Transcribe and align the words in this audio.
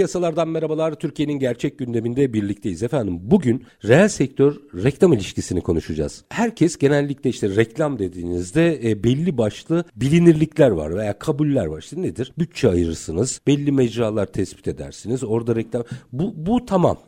Piyasalardan 0.00 0.48
merhabalar. 0.48 0.94
Türkiye'nin 0.94 1.38
gerçek 1.38 1.78
gündeminde 1.78 2.32
birlikteyiz 2.32 2.82
efendim. 2.82 3.18
Bugün 3.22 3.64
reel 3.84 4.08
sektör 4.08 4.56
reklam 4.74 5.12
ilişkisini 5.12 5.60
konuşacağız. 5.60 6.24
Herkes 6.28 6.76
genellikle 6.76 7.30
işte 7.30 7.56
reklam 7.56 7.98
dediğinizde 7.98 8.90
e, 8.90 9.04
belli 9.04 9.38
başlı 9.38 9.84
bilinirlikler 9.96 10.70
var 10.70 10.96
veya 10.96 11.18
kabuller 11.18 11.66
var. 11.66 11.78
İşte 11.78 12.02
nedir? 12.02 12.32
Bütçe 12.38 12.68
ayırırsınız, 12.68 13.40
belli 13.46 13.72
mecralar 13.72 14.26
tespit 14.26 14.68
edersiniz. 14.68 15.24
Orada 15.24 15.56
reklam 15.56 15.84
bu 16.12 16.32
bu 16.36 16.66
tamam. 16.66 16.98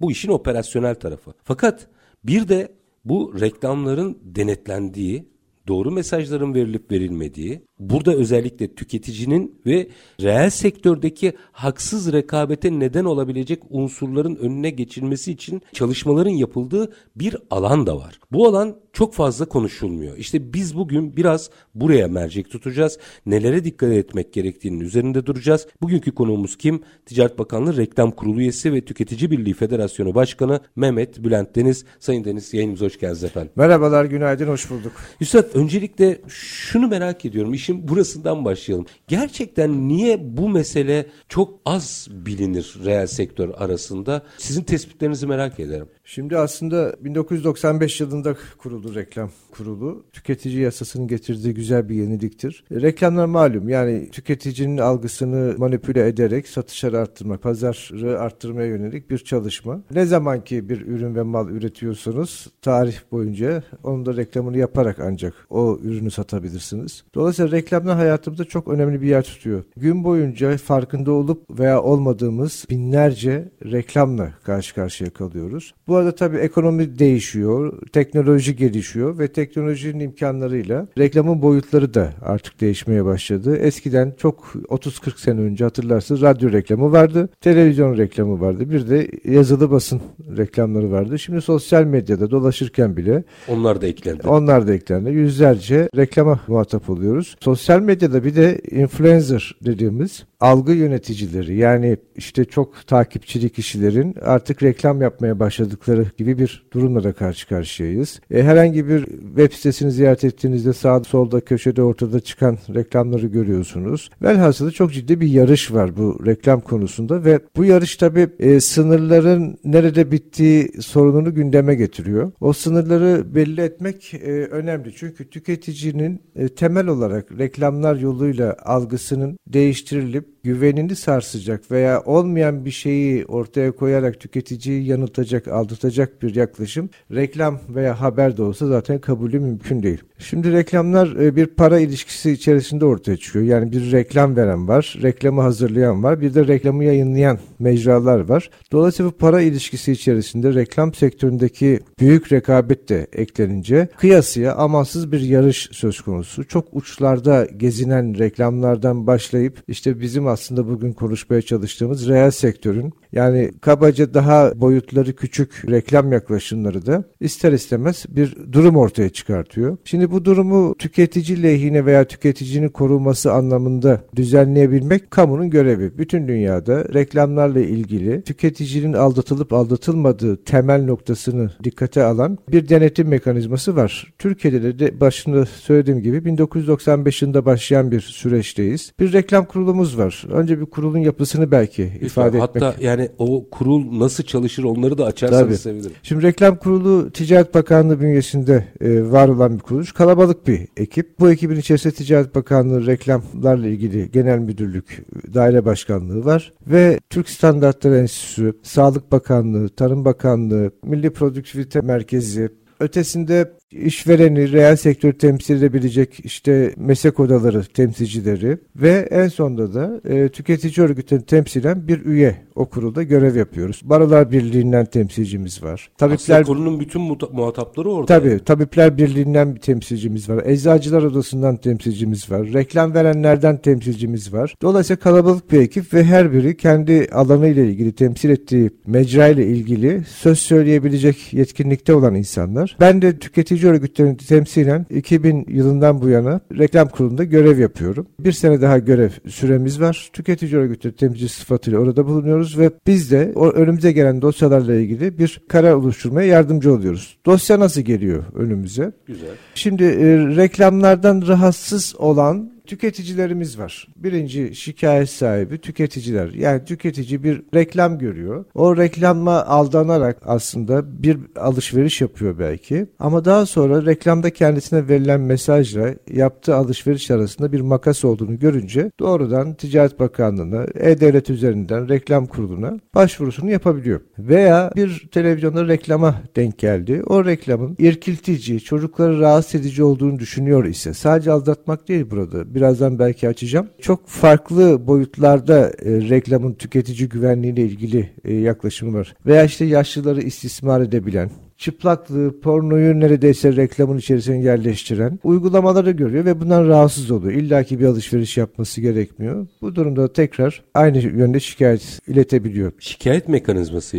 Bu 0.00 0.10
işin 0.10 0.28
operasyonel 0.28 0.94
tarafı. 0.94 1.32
Fakat 1.44 1.86
bir 2.24 2.48
de 2.48 2.72
bu 3.04 3.40
reklamların 3.40 4.18
denetlendiği, 4.22 5.28
doğru 5.68 5.90
mesajların 5.90 6.54
verilip 6.54 6.92
verilmediği, 6.92 7.62
burada 7.78 8.14
özellikle 8.14 8.74
tüketicinin 8.74 9.60
ve 9.66 9.88
reel 10.22 10.50
sektördeki 10.50 11.32
haksız 11.52 12.12
rekabete 12.12 12.78
neden 12.78 13.04
olabilecek 13.04 13.62
unsurların 13.70 14.36
önüne 14.36 14.70
geçilmesi 14.70 15.32
için 15.32 15.62
çalışmaların 15.72 16.30
yapıldığı 16.30 16.92
bir 17.16 17.36
alan 17.50 17.86
da 17.86 17.96
var. 17.96 18.20
Bu 18.32 18.48
alan 18.48 18.76
çok 18.96 19.14
fazla 19.14 19.44
konuşulmuyor. 19.44 20.16
İşte 20.16 20.52
biz 20.52 20.76
bugün 20.76 21.16
biraz 21.16 21.50
buraya 21.74 22.08
mercek 22.08 22.50
tutacağız. 22.50 22.98
Nelere 23.26 23.64
dikkat 23.64 23.92
etmek 23.92 24.32
gerektiğinin 24.32 24.80
üzerinde 24.80 25.26
duracağız. 25.26 25.66
Bugünkü 25.82 26.14
konuğumuz 26.14 26.56
kim? 26.56 26.82
Ticaret 27.06 27.38
Bakanlığı 27.38 27.76
Reklam 27.76 28.10
Kurulu 28.10 28.40
üyesi 28.40 28.72
ve 28.72 28.80
Tüketici 28.80 29.30
Birliği 29.30 29.54
Federasyonu 29.54 30.14
Başkanı 30.14 30.60
Mehmet 30.76 31.24
Bülent 31.24 31.56
Deniz. 31.56 31.84
Sayın 32.00 32.24
Deniz 32.24 32.54
yayınımıza 32.54 32.86
hoş 32.86 32.98
geldiniz 32.98 33.24
efendim. 33.24 33.52
Merhabalar, 33.56 34.04
günaydın, 34.04 34.48
hoş 34.48 34.70
bulduk. 34.70 34.92
Üstad 35.20 35.54
öncelikle 35.54 36.20
şunu 36.28 36.88
merak 36.88 37.24
ediyorum. 37.24 37.54
İşin 37.54 37.88
burasından 37.88 38.44
başlayalım. 38.44 38.86
Gerçekten 39.08 39.88
niye 39.88 40.36
bu 40.36 40.48
mesele 40.48 41.06
çok 41.28 41.60
az 41.64 42.08
bilinir 42.10 42.76
reel 42.84 43.06
sektör 43.06 43.50
arasında? 43.56 44.22
Sizin 44.38 44.62
tespitlerinizi 44.62 45.26
merak 45.26 45.60
ederim. 45.60 45.88
Şimdi 46.08 46.38
aslında 46.38 46.96
1995 47.00 48.00
yılında 48.00 48.36
kuruldu 48.58 48.94
reklam 48.94 49.30
kurulu. 49.50 50.04
Tüketici 50.12 50.60
yasasının 50.60 51.08
getirdiği 51.08 51.54
güzel 51.54 51.88
bir 51.88 51.94
yeniliktir. 51.94 52.64
Reklamlar 52.72 53.26
malum 53.26 53.68
yani 53.68 54.10
tüketicinin 54.10 54.78
algısını 54.78 55.54
manipüle 55.58 56.08
ederek 56.08 56.48
satışları 56.48 56.98
arttırmak, 56.98 57.42
pazarı 57.42 58.20
arttırmaya 58.20 58.66
yönelik 58.66 59.10
bir 59.10 59.18
çalışma. 59.18 59.80
Ne 59.90 60.06
zaman 60.06 60.44
ki 60.44 60.68
bir 60.68 60.80
ürün 60.86 61.14
ve 61.14 61.22
mal 61.22 61.50
üretiyorsanız 61.50 62.46
tarih 62.62 62.96
boyunca 63.12 63.62
onun 63.82 64.06
da 64.06 64.16
reklamını 64.16 64.58
yaparak 64.58 64.98
ancak 65.00 65.34
o 65.50 65.78
ürünü 65.82 66.10
satabilirsiniz. 66.10 67.04
Dolayısıyla 67.14 67.50
reklamlar 67.50 67.96
hayatımızda 67.96 68.44
çok 68.44 68.68
önemli 68.68 69.02
bir 69.02 69.08
yer 69.08 69.22
tutuyor. 69.22 69.64
Gün 69.76 70.04
boyunca 70.04 70.56
farkında 70.56 71.12
olup 71.12 71.60
veya 71.60 71.82
olmadığımız 71.82 72.66
binlerce 72.70 73.48
reklamla 73.64 74.32
karşı 74.44 74.74
karşıya 74.74 75.10
kalıyoruz. 75.10 75.74
Bu 75.88 75.95
arada 75.96 76.14
tabii 76.14 76.36
ekonomi 76.36 76.98
değişiyor, 76.98 77.72
teknoloji 77.92 78.56
gelişiyor 78.56 79.18
ve 79.18 79.28
teknolojinin 79.28 80.00
imkanlarıyla 80.00 80.88
reklamın 80.98 81.42
boyutları 81.42 81.94
da 81.94 82.12
artık 82.22 82.60
değişmeye 82.60 83.04
başladı. 83.04 83.56
Eskiden 83.56 84.14
çok 84.18 84.52
30-40 84.68 85.20
sene 85.20 85.40
önce 85.40 85.64
hatırlarsınız 85.64 86.22
radyo 86.22 86.52
reklamı 86.52 86.92
vardı, 86.92 87.28
televizyon 87.40 87.96
reklamı 87.96 88.40
vardı, 88.40 88.70
bir 88.70 88.88
de 88.88 89.08
yazılı 89.24 89.70
basın 89.70 90.00
reklamları 90.36 90.90
vardı. 90.90 91.18
Şimdi 91.18 91.40
sosyal 91.40 91.84
medyada 91.84 92.30
dolaşırken 92.30 92.96
bile 92.96 93.24
onlar 93.48 93.80
da 93.80 93.86
eklendi. 93.86 94.28
Onlar 94.28 94.68
da 94.68 94.74
eklendi. 94.74 95.10
Yüzlerce 95.10 95.88
reklama 95.96 96.40
muhatap 96.48 96.90
oluyoruz. 96.90 97.36
Sosyal 97.40 97.80
medyada 97.80 98.24
bir 98.24 98.36
de 98.36 98.58
influencer 98.70 99.56
dediğimiz 99.64 100.24
algı 100.40 100.72
yöneticileri 100.72 101.56
yani 101.56 101.96
işte 102.16 102.44
çok 102.44 102.86
takipçili 102.86 103.50
kişilerin 103.50 104.14
artık 104.22 104.62
reklam 104.62 105.02
yapmaya 105.02 105.40
başladıkları 105.86 106.16
gibi 106.16 106.38
bir 106.38 106.66
durumla 106.72 107.04
da 107.04 107.12
karşı 107.12 107.48
karşıyayız. 107.48 108.20
E, 108.30 108.42
herhangi 108.42 108.88
bir 108.88 109.04
web 109.04 109.52
sitesini 109.52 109.90
ziyaret 109.90 110.24
ettiğinizde 110.24 110.72
sağda 110.72 111.04
solda 111.04 111.40
köşede 111.40 111.82
ortada 111.82 112.20
çıkan 112.20 112.58
reklamları 112.74 113.26
görüyorsunuz. 113.26 114.10
Velhasılı 114.22 114.72
çok 114.72 114.92
ciddi 114.92 115.20
bir 115.20 115.28
yarış 115.28 115.72
var 115.72 115.96
bu 115.96 116.26
reklam 116.26 116.60
konusunda 116.60 117.24
ve 117.24 117.40
bu 117.56 117.64
yarış 117.64 117.96
tabii 117.96 118.28
e, 118.38 118.60
sınırların 118.60 119.58
nerede 119.64 120.12
bittiği 120.12 120.68
sorununu 120.80 121.34
gündeme 121.34 121.74
getiriyor. 121.74 122.32
O 122.40 122.52
sınırları 122.52 123.34
belli 123.34 123.60
etmek 123.60 124.14
e, 124.14 124.30
önemli 124.30 124.94
çünkü 124.94 125.30
tüketicinin 125.30 126.20
e, 126.36 126.48
temel 126.48 126.86
olarak 126.86 127.38
reklamlar 127.38 127.96
yoluyla 127.96 128.56
algısının 128.64 129.38
değiştirilip 129.46 130.26
güvenini 130.46 130.96
sarsacak 130.96 131.70
veya 131.70 132.02
olmayan 132.04 132.64
bir 132.64 132.70
şeyi 132.70 133.26
ortaya 133.26 133.72
koyarak 133.72 134.20
tüketiciyi 134.20 134.86
yanıltacak, 134.86 135.48
aldatacak 135.48 136.22
bir 136.22 136.34
yaklaşım 136.34 136.90
reklam 137.14 137.60
veya 137.68 138.00
haber 138.00 138.36
de 138.36 138.42
olsa 138.42 138.66
zaten 138.66 138.98
kabulü 138.98 139.40
mümkün 139.40 139.82
değil. 139.82 140.02
Şimdi 140.18 140.52
reklamlar 140.52 141.16
e, 141.16 141.36
bir 141.36 141.46
para 141.46 141.78
ilişkisi 141.78 142.30
içerisinde 142.30 142.84
ortaya 142.84 143.16
çıkıyor. 143.16 143.44
Yani 143.44 143.72
bir 143.72 143.92
reklam 143.92 144.36
veren 144.36 144.68
var, 144.68 144.98
reklamı 145.02 145.40
hazırlayan 145.40 146.02
var, 146.02 146.20
bir 146.20 146.34
de 146.34 146.46
reklamı 146.46 146.84
yayınlayan 146.84 147.38
mecralar 147.58 148.20
var. 148.20 148.50
Dolayısıyla 148.72 149.12
bu 149.12 149.16
para 149.16 149.40
ilişkisi 149.40 149.92
içerisinde 149.92 150.54
reklam 150.54 150.94
sektöründeki 150.94 151.80
büyük 152.00 152.32
rekabet 152.32 152.88
de 152.88 153.06
eklenince 153.12 153.88
kıyasıya 153.96 154.54
amansız 154.54 155.12
bir 155.12 155.20
yarış 155.20 155.68
söz 155.72 156.00
konusu. 156.00 156.44
Çok 156.44 156.68
uçlarda 156.72 157.48
gezinen 157.56 158.18
reklamlardan 158.18 159.06
başlayıp 159.06 159.62
işte 159.68 160.00
bizim 160.00 160.26
bugün 160.40 160.92
konuşmaya 160.92 161.42
çalıştığımız 161.42 162.08
reel 162.08 162.30
sektörün 162.30 162.92
yani 163.12 163.50
kabaca 163.60 164.14
daha 164.14 164.60
boyutları 164.60 165.16
küçük 165.16 165.64
reklam 165.70 166.12
yaklaşımları 166.12 166.86
da 166.86 167.04
ister 167.20 167.52
istemez 167.52 168.04
bir 168.08 168.36
durum 168.52 168.76
ortaya 168.76 169.08
çıkartıyor. 169.08 169.76
Şimdi 169.84 170.10
bu 170.10 170.24
durumu 170.24 170.74
tüketici 170.78 171.42
lehine 171.42 171.86
veya 171.86 172.04
tüketicinin 172.04 172.68
korunması 172.68 173.32
anlamında 173.32 174.00
düzenleyebilmek 174.16 175.10
kamunun 175.10 175.50
görevi. 175.50 175.98
Bütün 175.98 176.28
dünyada 176.28 176.84
reklamlarla 176.94 177.60
ilgili 177.60 178.22
tüketicinin 178.22 178.92
aldatılıp 178.92 179.52
aldatılmadığı 179.52 180.44
temel 180.44 180.84
noktasını 180.84 181.50
dikkate 181.64 182.04
alan 182.04 182.38
bir 182.48 182.68
denetim 182.68 183.08
mekanizması 183.08 183.76
var. 183.76 184.12
Türkiye'de 184.18 184.78
de 184.78 185.00
başında 185.00 185.46
söylediğim 185.46 186.02
gibi 186.02 186.24
1995 186.24 187.22
yılında 187.22 187.44
başlayan 187.44 187.90
bir 187.90 188.00
süreçteyiz. 188.00 188.92
Bir 189.00 189.12
reklam 189.12 189.44
kurulumuz 189.44 189.98
var. 189.98 190.25
Önce 190.30 190.60
bir 190.60 190.66
kurulun 190.66 190.98
yapısını 190.98 191.50
belki 191.50 191.82
ifade 192.00 192.38
Hatta 192.38 192.58
etmek. 192.58 192.62
Hatta 192.62 192.84
yani 192.84 193.08
o 193.18 193.50
kurul 193.50 194.00
nasıl 194.00 194.24
çalışır 194.24 194.64
onları 194.64 194.98
da 194.98 195.04
açarsanız 195.04 195.46
Tabii. 195.46 195.56
sevinirim. 195.56 195.92
Şimdi 196.02 196.22
reklam 196.22 196.56
kurulu 196.56 197.10
Ticaret 197.10 197.54
Bakanlığı 197.54 198.00
bünyesinde 198.00 198.64
e, 198.80 199.10
var 199.10 199.28
olan 199.28 199.54
bir 199.54 199.58
kuruluş. 199.58 199.92
Kalabalık 199.92 200.46
bir 200.46 200.68
ekip. 200.76 201.20
Bu 201.20 201.30
ekibin 201.30 201.56
içerisinde 201.56 201.94
Ticaret 201.94 202.34
Bakanlığı 202.34 202.86
reklamlarla 202.86 203.66
ilgili 203.66 204.10
genel 204.10 204.38
müdürlük, 204.38 205.06
daire 205.34 205.64
başkanlığı 205.64 206.24
var. 206.24 206.52
Ve 206.66 207.00
Türk 207.10 207.28
Standartları 207.28 207.96
Enstitüsü, 207.96 208.52
Sağlık 208.62 209.12
Bakanlığı, 209.12 209.68
Tarım 209.68 210.04
Bakanlığı, 210.04 210.70
Milli 210.84 211.10
Produktivite 211.10 211.80
Merkezi, 211.80 212.50
Ötesinde 212.80 213.52
işvereni, 213.72 214.52
reel 214.52 214.76
sektör 214.76 215.12
temsil 215.12 215.56
edebilecek 215.56 216.20
işte 216.24 216.74
meslek 216.76 217.20
odaları 217.20 217.64
temsilcileri 217.64 218.58
ve 218.76 219.08
en 219.10 219.28
sonunda 219.28 219.74
da 219.74 220.00
e, 220.08 220.28
tüketici 220.28 220.86
örgütünü 220.86 221.22
temsilen 221.22 221.88
bir 221.88 222.04
üye 222.04 222.36
o 222.54 222.66
kurulda 222.66 223.02
görev 223.02 223.36
yapıyoruz. 223.36 223.80
Barolar 223.84 224.32
Birliği'nden 224.32 224.86
temsilcimiz 224.86 225.62
var. 225.62 225.90
Tabipler 225.98 226.40
Aslında 226.40 226.80
bütün 226.80 227.00
muhatapları 227.32 227.90
orada. 227.90 228.06
Tabii. 228.06 228.28
Yani. 228.28 228.40
Tabipler 228.40 228.98
Birliği'nden 228.98 229.54
bir 229.54 229.60
temsilcimiz 229.60 230.28
var. 230.28 230.42
Eczacılar 230.46 231.02
Odası'ndan 231.02 231.56
temsilcimiz 231.56 232.30
var. 232.30 232.52
Reklam 232.52 232.94
verenlerden 232.94 233.56
temsilcimiz 233.56 234.32
var. 234.32 234.54
Dolayısıyla 234.62 235.00
kalabalık 235.00 235.52
bir 235.52 235.60
ekip 235.60 235.94
ve 235.94 236.04
her 236.04 236.32
biri 236.32 236.56
kendi 236.56 237.08
alanı 237.12 237.48
ile 237.48 237.66
ilgili 237.66 237.92
temsil 237.92 238.30
ettiği 238.30 238.70
mecra 238.86 239.28
ile 239.28 239.46
ilgili 239.46 240.02
söz 240.08 240.38
söyleyebilecek 240.38 241.32
yetkinlikte 241.32 241.94
olan 241.94 242.14
insanlar. 242.14 242.76
Ben 242.80 243.02
de 243.02 243.18
tüketici 243.18 243.55
örgütlerini 243.64 244.16
temsilen 244.16 244.86
2000 244.90 245.44
yılından 245.48 246.02
bu 246.02 246.08
yana 246.08 246.40
reklam 246.58 246.88
kurulunda 246.88 247.24
görev 247.24 247.58
yapıyorum. 247.58 248.06
Bir 248.20 248.32
sene 248.32 248.60
daha 248.60 248.78
görev 248.78 249.10
süremiz 249.28 249.80
var. 249.80 250.10
Tüketici 250.12 250.56
örgütleri 250.56 250.94
temsilci 250.96 251.28
sıfatıyla 251.28 251.78
orada 251.78 252.06
bulunuyoruz 252.06 252.58
ve 252.58 252.70
biz 252.86 253.10
de 253.10 253.32
o 253.34 253.50
önümüze 253.50 253.92
gelen 253.92 254.22
dosyalarla 254.22 254.74
ilgili 254.74 255.18
bir 255.18 255.40
karar 255.48 255.72
oluşturmaya 255.72 256.28
yardımcı 256.28 256.72
oluyoruz. 256.72 257.18
Dosya 257.26 257.60
nasıl 257.60 257.80
geliyor 257.80 258.24
önümüze? 258.34 258.92
Güzel. 259.06 259.28
Şimdi 259.54 259.84
e, 259.84 260.36
reklamlardan 260.36 261.24
rahatsız 261.26 261.94
olan 261.98 262.55
tüketicilerimiz 262.66 263.58
var. 263.58 263.88
Birinci 263.96 264.54
şikayet 264.54 265.10
sahibi 265.10 265.58
tüketiciler. 265.58 266.28
Yani 266.28 266.64
tüketici 266.64 267.24
bir 267.24 267.42
reklam 267.54 267.98
görüyor. 267.98 268.44
O 268.54 268.76
reklamla 268.76 269.46
aldanarak 269.46 270.18
aslında 270.24 271.02
bir 271.02 271.18
alışveriş 271.36 272.00
yapıyor 272.00 272.38
belki. 272.38 272.86
Ama 272.98 273.24
daha 273.24 273.46
sonra 273.46 273.86
reklamda 273.86 274.30
kendisine 274.30 274.88
verilen 274.88 275.20
mesajla 275.20 275.94
yaptığı 276.10 276.56
alışveriş 276.56 277.10
arasında 277.10 277.52
bir 277.52 277.60
makas 277.60 278.04
olduğunu 278.04 278.38
görünce 278.38 278.90
doğrudan 279.00 279.54
Ticaret 279.54 280.00
Bakanlığı'na, 280.00 280.66
E-Devlet 280.74 281.30
üzerinden 281.30 281.88
reklam 281.88 282.26
kuruluna 282.26 282.78
başvurusunu 282.94 283.50
yapabiliyor. 283.50 284.00
Veya 284.18 284.70
bir 284.76 285.08
televizyonda 285.12 285.68
reklama 285.68 286.14
denk 286.36 286.58
geldi. 286.58 287.02
O 287.06 287.24
reklamın 287.24 287.76
irkiltici, 287.78 288.60
çocukları 288.60 289.20
rahatsız 289.20 289.60
edici 289.60 289.82
olduğunu 289.82 290.18
düşünüyor 290.18 290.64
ise 290.64 290.94
sadece 290.94 291.32
aldatmak 291.32 291.88
değil 291.88 292.10
burada 292.10 292.54
birazdan 292.56 292.98
belki 292.98 293.28
açacağım. 293.28 293.68
Çok 293.80 294.08
farklı 294.08 294.86
boyutlarda 294.86 295.68
e, 295.68 295.90
reklamın 296.08 296.54
tüketici 296.54 297.08
güvenliğiyle 297.08 297.62
ilgili 297.62 298.10
e, 298.24 298.34
yaklaşımı 298.34 298.98
var. 298.98 299.14
Veya 299.26 299.44
işte 299.44 299.64
yaşlıları 299.64 300.22
istismar 300.22 300.80
edebilen, 300.80 301.30
çıplaklığı, 301.56 302.40
pornoyu 302.40 303.00
neredeyse 303.00 303.56
reklamın 303.56 303.98
içerisine 303.98 304.42
yerleştiren 304.42 305.18
uygulamaları 305.24 305.90
görüyor 305.90 306.24
ve 306.24 306.40
bundan 306.40 306.68
rahatsız 306.68 307.10
oluyor. 307.10 307.32
İlla 307.32 307.62
ki 307.62 307.80
bir 307.80 307.84
alışveriş 307.84 308.36
yapması 308.36 308.80
gerekmiyor. 308.80 309.46
Bu 309.62 309.74
durumda 309.74 310.12
tekrar 310.12 310.62
aynı 310.74 310.98
yönde 310.98 311.40
şikayet 311.40 312.00
iletebiliyor. 312.08 312.72
Şikayet 312.78 313.28
mekanizması 313.28 313.96